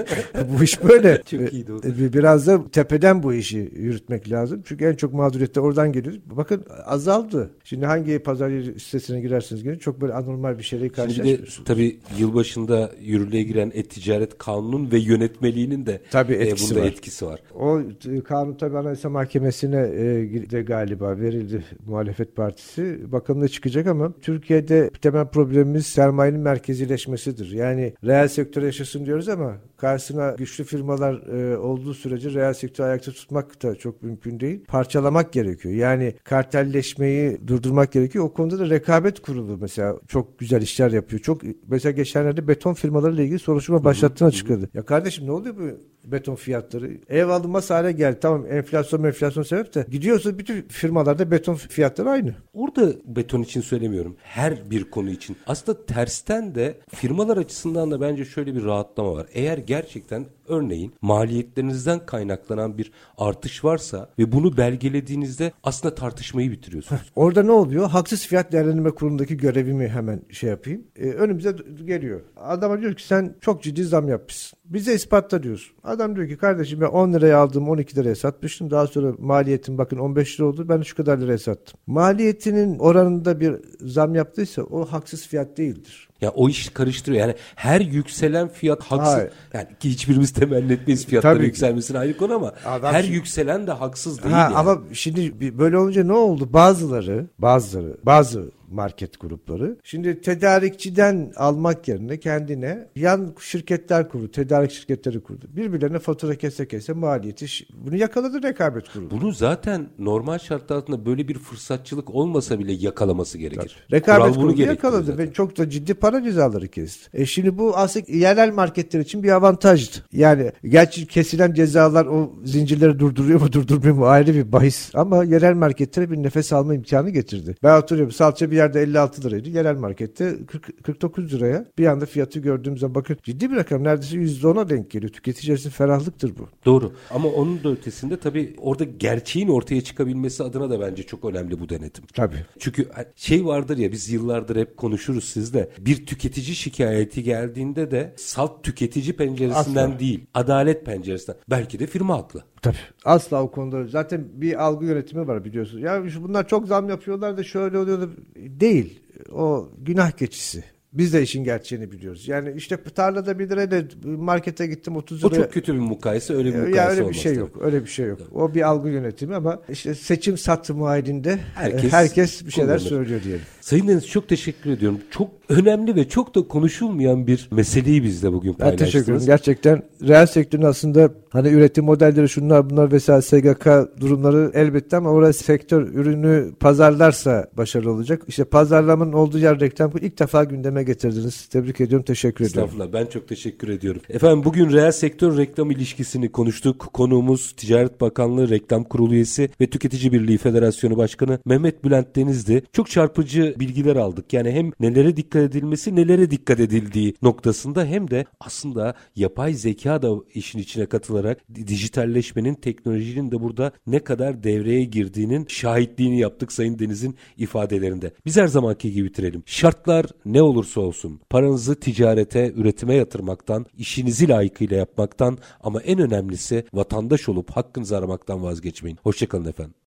bu 0.58 0.64
iş 0.64 0.84
böyle. 0.84 1.22
Çok 1.30 1.52
iyiydi 1.52 1.72
o. 1.72 1.80
Biraz 2.12 2.46
da 2.46 2.70
tepeden 2.70 3.22
bu 3.22 3.34
işi 3.34 3.72
yürütmek 3.76 4.30
lazım. 4.30 4.62
Çünkü 4.64 4.84
en 4.84 4.94
çok 4.94 5.12
mağduriyette 5.12 5.60
oradan 5.60 5.92
geliyor. 5.92 6.14
Bakın 6.26 6.64
azaldı. 6.84 7.50
Şimdi 7.64 7.86
hangi 7.86 8.18
pazar 8.18 8.48
yeri 8.48 8.80
sitesine 8.80 9.20
girersiniz 9.20 9.62
girin 9.62 9.78
çok 9.78 10.00
böyle 10.00 10.12
anormal 10.12 10.58
bir 10.58 10.62
şeyle 10.62 10.88
karşılaşıyorsunuz. 10.88 11.54
Şimdi 11.54 11.68
de 11.68 11.74
tabii 11.74 11.98
yılbaşında 12.18 12.90
yürürlüğe 13.00 13.42
giren 13.42 13.72
et-ticaret 13.74 14.38
kanunun 14.38 14.92
ve 14.92 14.98
yönetmeliğinin 14.98 15.86
de 15.86 16.00
tabii 16.10 16.34
e, 16.34 16.36
etkisi 16.36 16.66
e, 16.66 16.76
bunda 16.76 16.80
var. 16.80 16.90
etkisi 16.90 17.26
var. 17.26 17.40
O 17.54 17.80
e, 17.80 18.20
kanun 18.20 18.54
tabii 18.54 18.78
Anayasa 18.78 19.08
Mahkemesi'ne 19.08 19.80
e, 19.80 20.50
de 20.50 20.62
galiba 20.62 21.20
verildi 21.20 21.64
muhalefet 21.86 22.01
partisi. 22.36 23.12
Bakalım 23.12 23.42
ne 23.42 23.48
çıkacak 23.48 23.86
ama 23.86 24.12
Türkiye'de 24.20 24.90
temel 24.90 25.26
problemimiz 25.26 25.86
sermayenin 25.86 26.40
merkezileşmesidir. 26.40 27.50
Yani 27.50 27.94
reel 28.04 28.28
sektör 28.28 28.62
yaşasın 28.62 29.06
diyoruz 29.06 29.28
ama 29.28 29.56
karşısına 29.76 30.34
güçlü 30.38 30.64
firmalar 30.64 31.14
e, 31.14 31.58
olduğu 31.58 31.94
sürece 31.94 32.30
reel 32.30 32.54
sektörü 32.54 32.86
ayakta 32.86 33.12
tutmak 33.12 33.62
da 33.62 33.74
çok 33.74 34.02
mümkün 34.02 34.40
değil. 34.40 34.64
Parçalamak 34.68 35.32
gerekiyor. 35.32 35.74
Yani 35.74 36.14
kartelleşmeyi 36.24 37.38
durdurmak 37.46 37.92
gerekiyor. 37.92 38.24
O 38.24 38.32
konuda 38.32 38.58
da 38.58 38.70
rekabet 38.70 39.20
kurulu 39.20 39.58
mesela 39.60 39.96
çok 40.08 40.38
güzel 40.38 40.62
işler 40.62 40.90
yapıyor. 40.90 41.20
Çok 41.20 41.42
mesela 41.68 41.92
geçenlerde 41.92 42.48
beton 42.48 42.74
firmalarıyla 42.74 43.22
ilgili 43.22 43.38
soruşturma 43.38 43.84
başlattığını 43.84 44.28
açıkladı. 44.28 44.68
Ya 44.74 44.84
kardeşim 44.84 45.26
ne 45.26 45.32
oluyor 45.32 45.56
bu 45.56 45.91
beton 46.04 46.34
fiyatları? 46.34 46.90
Ev 47.08 47.28
alınmaz 47.28 47.70
hale 47.70 47.92
geldi. 47.92 48.18
Tamam 48.20 48.46
enflasyon 48.46 49.04
enflasyon 49.04 49.42
sebep 49.42 49.74
de 49.74 49.86
gidiyorsa 49.90 50.38
bütün 50.38 50.62
firmalarda 50.62 51.30
beton 51.30 51.54
fiyatları 51.54 52.10
aynı. 52.10 52.34
Orada 52.54 52.92
beton 53.04 53.42
için 53.42 53.60
söylemiyorum. 53.60 54.16
Her 54.22 54.70
bir 54.70 54.84
konu 54.84 55.10
için. 55.10 55.36
Aslında 55.46 55.86
tersten 55.86 56.54
de 56.54 56.74
firmalar 56.94 57.36
açısından 57.36 57.90
da 57.90 58.00
bence 58.00 58.24
şöyle 58.24 58.54
bir 58.54 58.64
rahatlama 58.64 59.12
var. 59.12 59.26
Eğer 59.32 59.58
gerçekten 59.58 60.26
örneğin 60.48 60.94
maliyetlerinizden 61.02 62.06
kaynaklanan 62.06 62.78
bir 62.78 62.92
artış 63.18 63.64
varsa 63.64 64.08
ve 64.18 64.32
bunu 64.32 64.56
belgelediğinizde 64.56 65.52
aslında 65.62 65.94
tartışmayı 65.94 66.50
bitiriyorsunuz. 66.50 67.12
Orada 67.16 67.42
ne 67.42 67.52
oluyor? 67.52 67.88
Haksız 67.88 68.26
fiyat 68.26 68.52
değerlendirme 68.52 68.90
kurulundaki 68.90 69.36
görevimi 69.36 69.88
hemen 69.88 70.22
şey 70.30 70.50
yapayım. 70.50 70.84
Ee, 70.96 71.10
önümüze 71.10 71.56
geliyor. 71.84 72.20
Adama 72.36 72.80
diyor 72.80 72.94
ki 72.94 73.06
sen 73.06 73.34
çok 73.40 73.62
ciddi 73.62 73.84
zam 73.84 74.08
yapmışsın. 74.08 74.58
Bize 74.64 74.94
ispatla 74.94 75.42
diyorsun. 75.42 75.76
Adam 75.84 76.16
diyor 76.16 76.28
ki 76.28 76.36
kardeşim 76.36 76.80
ben 76.80 76.86
10 76.86 77.12
liraya 77.12 77.38
aldım 77.38 77.68
12 77.68 77.96
liraya 77.96 78.14
satmıştım. 78.14 78.70
Daha 78.70 78.86
sonra 78.86 79.14
maliyetim 79.18 79.78
bakın 79.78 79.98
15 79.98 80.40
lira 80.40 80.46
oldu. 80.46 80.68
Ben 80.68 80.82
şu 80.82 80.96
kadar 80.96 81.18
liraya 81.18 81.38
sattım. 81.38 81.80
Maliyetinin 81.86 82.78
oranında 82.78 83.40
bir 83.40 83.54
zam 83.80 84.14
yaptıysa 84.14 84.62
o 84.62 84.84
haksız 84.84 85.26
fiyat 85.26 85.56
değildir. 85.56 86.08
Ya 86.22 86.30
o 86.30 86.48
iş 86.48 86.68
karıştırıyor. 86.68 87.20
Yani 87.20 87.34
her 87.54 87.80
yükselen 87.80 88.48
fiyat 88.48 88.82
haksız. 88.82 89.14
Hayır. 89.14 89.30
Yani 89.52 89.66
ki 89.80 89.90
hiçbirimiz 89.90 90.32
temenni 90.32 90.72
etmeyiz 90.72 91.06
fiyatların 91.06 91.36
Tabii. 91.36 91.46
yükselmesine 91.46 91.98
ayrı 91.98 92.16
konu 92.16 92.34
ama 92.34 92.52
Adam 92.66 92.94
her 92.94 93.02
şimdi... 93.02 93.14
yükselen 93.14 93.66
de 93.66 93.72
haksız 93.72 94.22
değil. 94.22 94.34
Ha, 94.34 94.40
yani. 94.40 94.54
Ama 94.56 94.78
şimdi 94.92 95.58
böyle 95.58 95.78
olunca 95.78 96.04
ne 96.04 96.12
oldu? 96.12 96.52
Bazıları, 96.52 97.26
bazıları, 97.38 97.96
bazı 98.02 98.50
market 98.72 99.20
grupları. 99.20 99.76
Şimdi 99.84 100.20
tedarikçiden 100.20 101.32
almak 101.36 101.88
yerine 101.88 102.20
kendine 102.20 102.88
yan 102.96 103.34
şirketler 103.40 104.08
kurdu. 104.08 104.30
Tedarik 104.30 104.70
şirketleri 104.70 105.20
kurdu. 105.20 105.46
Birbirlerine 105.56 105.98
fatura 105.98 106.34
kese 106.34 106.68
kese 106.68 106.92
maliyeti 106.92 107.46
bunu 107.74 107.96
yakaladı 107.96 108.42
rekabet 108.42 108.88
kurulu. 108.88 109.10
Bunu 109.10 109.32
zaten 109.32 109.88
normal 109.98 110.38
şartlar 110.38 110.76
altında 110.76 111.06
böyle 111.06 111.28
bir 111.28 111.38
fırsatçılık 111.38 112.14
olmasa 112.14 112.58
bile 112.58 112.72
yakalaması 112.72 113.38
gerekir. 113.38 113.76
Tabii. 113.88 113.98
Rekabet 113.98 114.34
Kural 114.34 114.34
kurulu 114.34 114.62
yakaladı 114.62 115.04
zaten. 115.04 115.18
ve 115.28 115.32
çok 115.32 115.58
da 115.58 115.70
ciddi 115.70 115.94
para 115.94 116.22
cezaları 116.24 116.68
kesti. 116.68 117.08
E 117.14 117.26
şimdi 117.26 117.58
bu 117.58 117.76
aslında 117.76 118.06
yerel 118.12 118.52
marketler 118.52 119.00
için 119.00 119.22
bir 119.22 119.30
avantajdı. 119.30 119.96
Yani 120.12 120.52
gerçi 120.64 121.06
kesilen 121.06 121.54
cezalar 121.54 122.06
o 122.06 122.32
zincirleri 122.44 122.98
durduruyor 122.98 123.40
mu 123.40 123.52
durdurmuyor 123.52 123.94
mu 123.94 124.06
ayrı 124.06 124.34
bir 124.34 124.52
bahis 124.52 124.90
ama 124.94 125.24
yerel 125.24 125.54
marketlere 125.54 126.10
bir 126.10 126.16
nefes 126.22 126.52
alma 126.52 126.74
imkanı 126.74 127.10
getirdi. 127.10 127.54
Ben 127.62 127.78
oturuyorum 127.80 128.12
salça 128.12 128.50
bir 128.50 128.56
yerde 128.62 128.82
56 128.82 129.24
liraydı. 129.24 129.48
Yerel 129.48 129.76
markette 129.76 130.36
40, 130.46 130.84
49 130.84 131.32
liraya. 131.32 131.64
Bir 131.78 131.86
anda 131.86 132.06
fiyatı 132.06 132.38
gördüğümüzde 132.38 132.94
bakın 132.94 133.16
ciddi 133.22 133.50
bir 133.50 133.56
rakam. 133.56 133.84
Neredeyse 133.84 134.16
%10'a 134.16 134.68
denk 134.68 134.90
geliyor. 134.90 135.12
Tüketici 135.12 135.56
için 135.56 135.70
ferahlıktır 135.70 136.32
bu. 136.38 136.48
Doğru. 136.64 136.92
Ama 137.10 137.28
onun 137.28 137.64
da 137.64 137.70
ötesinde 137.70 138.16
tabii 138.16 138.54
orada 138.58 138.84
gerçeğin 138.84 139.48
ortaya 139.48 139.80
çıkabilmesi 139.80 140.42
adına 140.42 140.70
da 140.70 140.80
bence 140.80 141.02
çok 141.02 141.24
önemli 141.24 141.60
bu 141.60 141.68
denetim. 141.68 142.04
Tabii. 142.14 142.44
Çünkü 142.58 142.88
şey 143.16 143.46
vardır 143.46 143.78
ya 143.78 143.92
biz 143.92 144.10
yıllardır 144.10 144.56
hep 144.56 144.76
konuşuruz 144.76 145.24
sizde. 145.24 145.70
Bir 145.78 146.06
tüketici 146.06 146.54
şikayeti 146.56 147.22
geldiğinde 147.22 147.90
de 147.90 148.14
salt 148.16 148.64
tüketici 148.64 149.16
penceresinden 149.16 149.90
Asla. 149.90 150.00
değil, 150.00 150.26
adalet 150.34 150.86
penceresinden. 150.86 151.36
Belki 151.50 151.78
de 151.78 151.86
firma 151.86 152.18
haklı. 152.18 152.44
Tabii. 152.62 152.76
Asla 153.04 153.42
o 153.42 153.50
konuda 153.50 153.86
zaten 153.88 154.24
bir 154.34 154.62
algı 154.64 154.86
yönetimi 154.86 155.26
var 155.28 155.44
biliyorsunuz. 155.44 155.82
Ya 155.82 156.02
bunlar 156.22 156.48
çok 156.48 156.66
zam 156.68 156.88
yapıyorlar 156.88 157.36
da 157.36 157.42
şöyle 157.44 157.78
oluyor 157.78 158.00
da 158.00 158.06
değil. 158.36 159.00
O 159.32 159.68
günah 159.78 160.10
keçisi. 160.10 160.64
Biz 160.92 161.12
de 161.12 161.22
işin 161.22 161.44
gerçeğini 161.44 161.92
biliyoruz. 161.92 162.28
Yani 162.28 162.52
işte 162.56 162.76
tarlada 162.94 163.38
1 163.38 163.48
lirayla 163.50 163.82
markete 164.04 164.66
gittim 164.66 164.96
30 164.96 165.24
O 165.24 165.30
liraya. 165.30 165.42
çok 165.42 165.52
kötü 165.52 165.74
bir 165.74 165.78
mukayese, 165.78 166.34
öyle 166.34 166.48
bir 166.48 166.54
mukayese 166.58 166.78
ya 166.78 166.88
öyle 166.88 167.00
bir 167.00 167.04
olmaz 167.04 167.16
şey 167.16 167.32
tabii. 167.32 167.40
yok. 167.40 167.58
Öyle 167.60 167.82
bir 167.82 167.86
şey 167.88 168.06
yok. 168.06 168.18
O 168.34 168.54
bir 168.54 168.62
algı 168.68 168.88
yönetimi 168.88 169.34
ama 169.34 169.62
işte 169.68 169.94
seçim 169.94 170.38
satımı 170.38 170.84
halinde 170.86 171.38
Herkes 171.54 171.74
herkes, 171.82 171.92
herkes 171.92 172.46
bir 172.46 172.50
şeyler 172.50 172.76
kullanır. 172.78 172.88
söylüyor 172.90 173.22
diyelim. 173.24 173.42
Sayın 173.60 173.88
Deniz 173.88 174.06
çok 174.08 174.28
teşekkür 174.28 174.70
ediyorum. 174.70 174.98
Çok 175.10 175.30
önemli 175.48 175.96
ve 175.96 176.08
çok 176.08 176.34
da 176.34 176.48
konuşulmayan 176.48 177.26
bir 177.26 177.48
meseleyi 177.52 178.02
bizle 178.02 178.32
bugün 178.32 178.52
Ben 178.52 178.58
paylaştınız. 178.58 178.92
teşekkür 178.92 179.12
ederim. 179.12 179.26
Gerçekten 179.26 179.82
reel 180.02 180.26
sektörün 180.26 180.62
aslında 180.62 181.10
hani 181.32 181.48
üretim 181.48 181.84
modelleri 181.84 182.28
şunlar 182.28 182.70
bunlar 182.70 182.92
vesaire 182.92 183.22
SGK 183.22 183.66
durumları 184.00 184.50
elbette 184.54 184.96
ama 184.96 185.10
orası 185.10 185.44
sektör 185.44 185.82
ürünü 185.82 186.52
pazarlarsa 186.60 187.46
başarılı 187.56 187.92
olacak. 187.92 188.22
İşte 188.28 188.44
pazarlamanın 188.44 189.12
olduğu 189.12 189.38
yer 189.38 189.60
reklam 189.60 189.92
ilk 190.00 190.18
defa 190.18 190.44
gündeme 190.44 190.82
getirdiniz. 190.82 191.46
Tebrik 191.46 191.80
ediyorum. 191.80 192.04
Teşekkür 192.04 192.44
ediyorum. 192.44 192.70
Estağfurullah 192.70 193.00
ben 193.00 193.06
çok 193.06 193.28
teşekkür 193.28 193.68
ediyorum. 193.68 194.00
Efendim 194.08 194.44
bugün 194.44 194.72
reel 194.72 194.92
sektör 194.92 195.38
reklam 195.38 195.70
ilişkisini 195.70 196.32
konuştuk. 196.32 196.88
Konuğumuz 196.92 197.52
Ticaret 197.52 198.00
Bakanlığı 198.00 198.50
Reklam 198.50 198.84
Kurulu 198.84 199.14
üyesi 199.14 199.50
ve 199.60 199.66
Tüketici 199.66 200.12
Birliği 200.12 200.38
Federasyonu 200.38 200.96
Başkanı 200.96 201.38
Mehmet 201.44 201.84
Bülent 201.84 202.16
Deniz'di. 202.16 202.62
Çok 202.72 202.90
çarpıcı 202.90 203.54
bilgiler 203.60 203.96
aldık. 203.96 204.32
Yani 204.32 204.50
hem 204.50 204.72
nelere 204.80 205.16
dikkat 205.16 205.42
edilmesi 205.42 205.96
nelere 205.96 206.30
dikkat 206.30 206.60
edildiği 206.60 207.14
noktasında 207.22 207.84
hem 207.84 208.10
de 208.10 208.24
aslında 208.40 208.94
yapay 209.16 209.54
zeka 209.54 210.02
da 210.02 210.08
işin 210.34 210.58
içine 210.58 210.86
katılarak 210.86 211.21
dijitalleşmenin 211.66 212.54
teknolojinin 212.54 213.30
de 213.30 213.40
burada 213.40 213.72
ne 213.86 213.98
kadar 213.98 214.42
devreye 214.42 214.84
girdiğinin 214.84 215.46
şahitliğini 215.48 216.20
yaptık 216.20 216.52
Sayın 216.52 216.78
Deniz'in 216.78 217.16
ifadelerinde. 217.36 218.12
Biz 218.26 218.36
her 218.36 218.46
zamanki 218.46 218.92
gibi 218.92 219.08
bitirelim. 219.08 219.42
Şartlar 219.46 220.06
ne 220.24 220.42
olursa 220.42 220.80
olsun 220.80 221.20
paranızı 221.30 221.74
ticarete, 221.74 222.52
üretime 222.56 222.94
yatırmaktan, 222.94 223.66
işinizi 223.78 224.28
layıkıyla 224.28 224.76
yapmaktan 224.76 225.38
ama 225.60 225.82
en 225.82 225.98
önemlisi 225.98 226.64
vatandaş 226.72 227.28
olup 227.28 227.50
hakkınızı 227.50 227.98
aramaktan 227.98 228.42
vazgeçmeyin. 228.42 228.98
Hoşçakalın 229.02 229.48
efendim. 229.48 229.74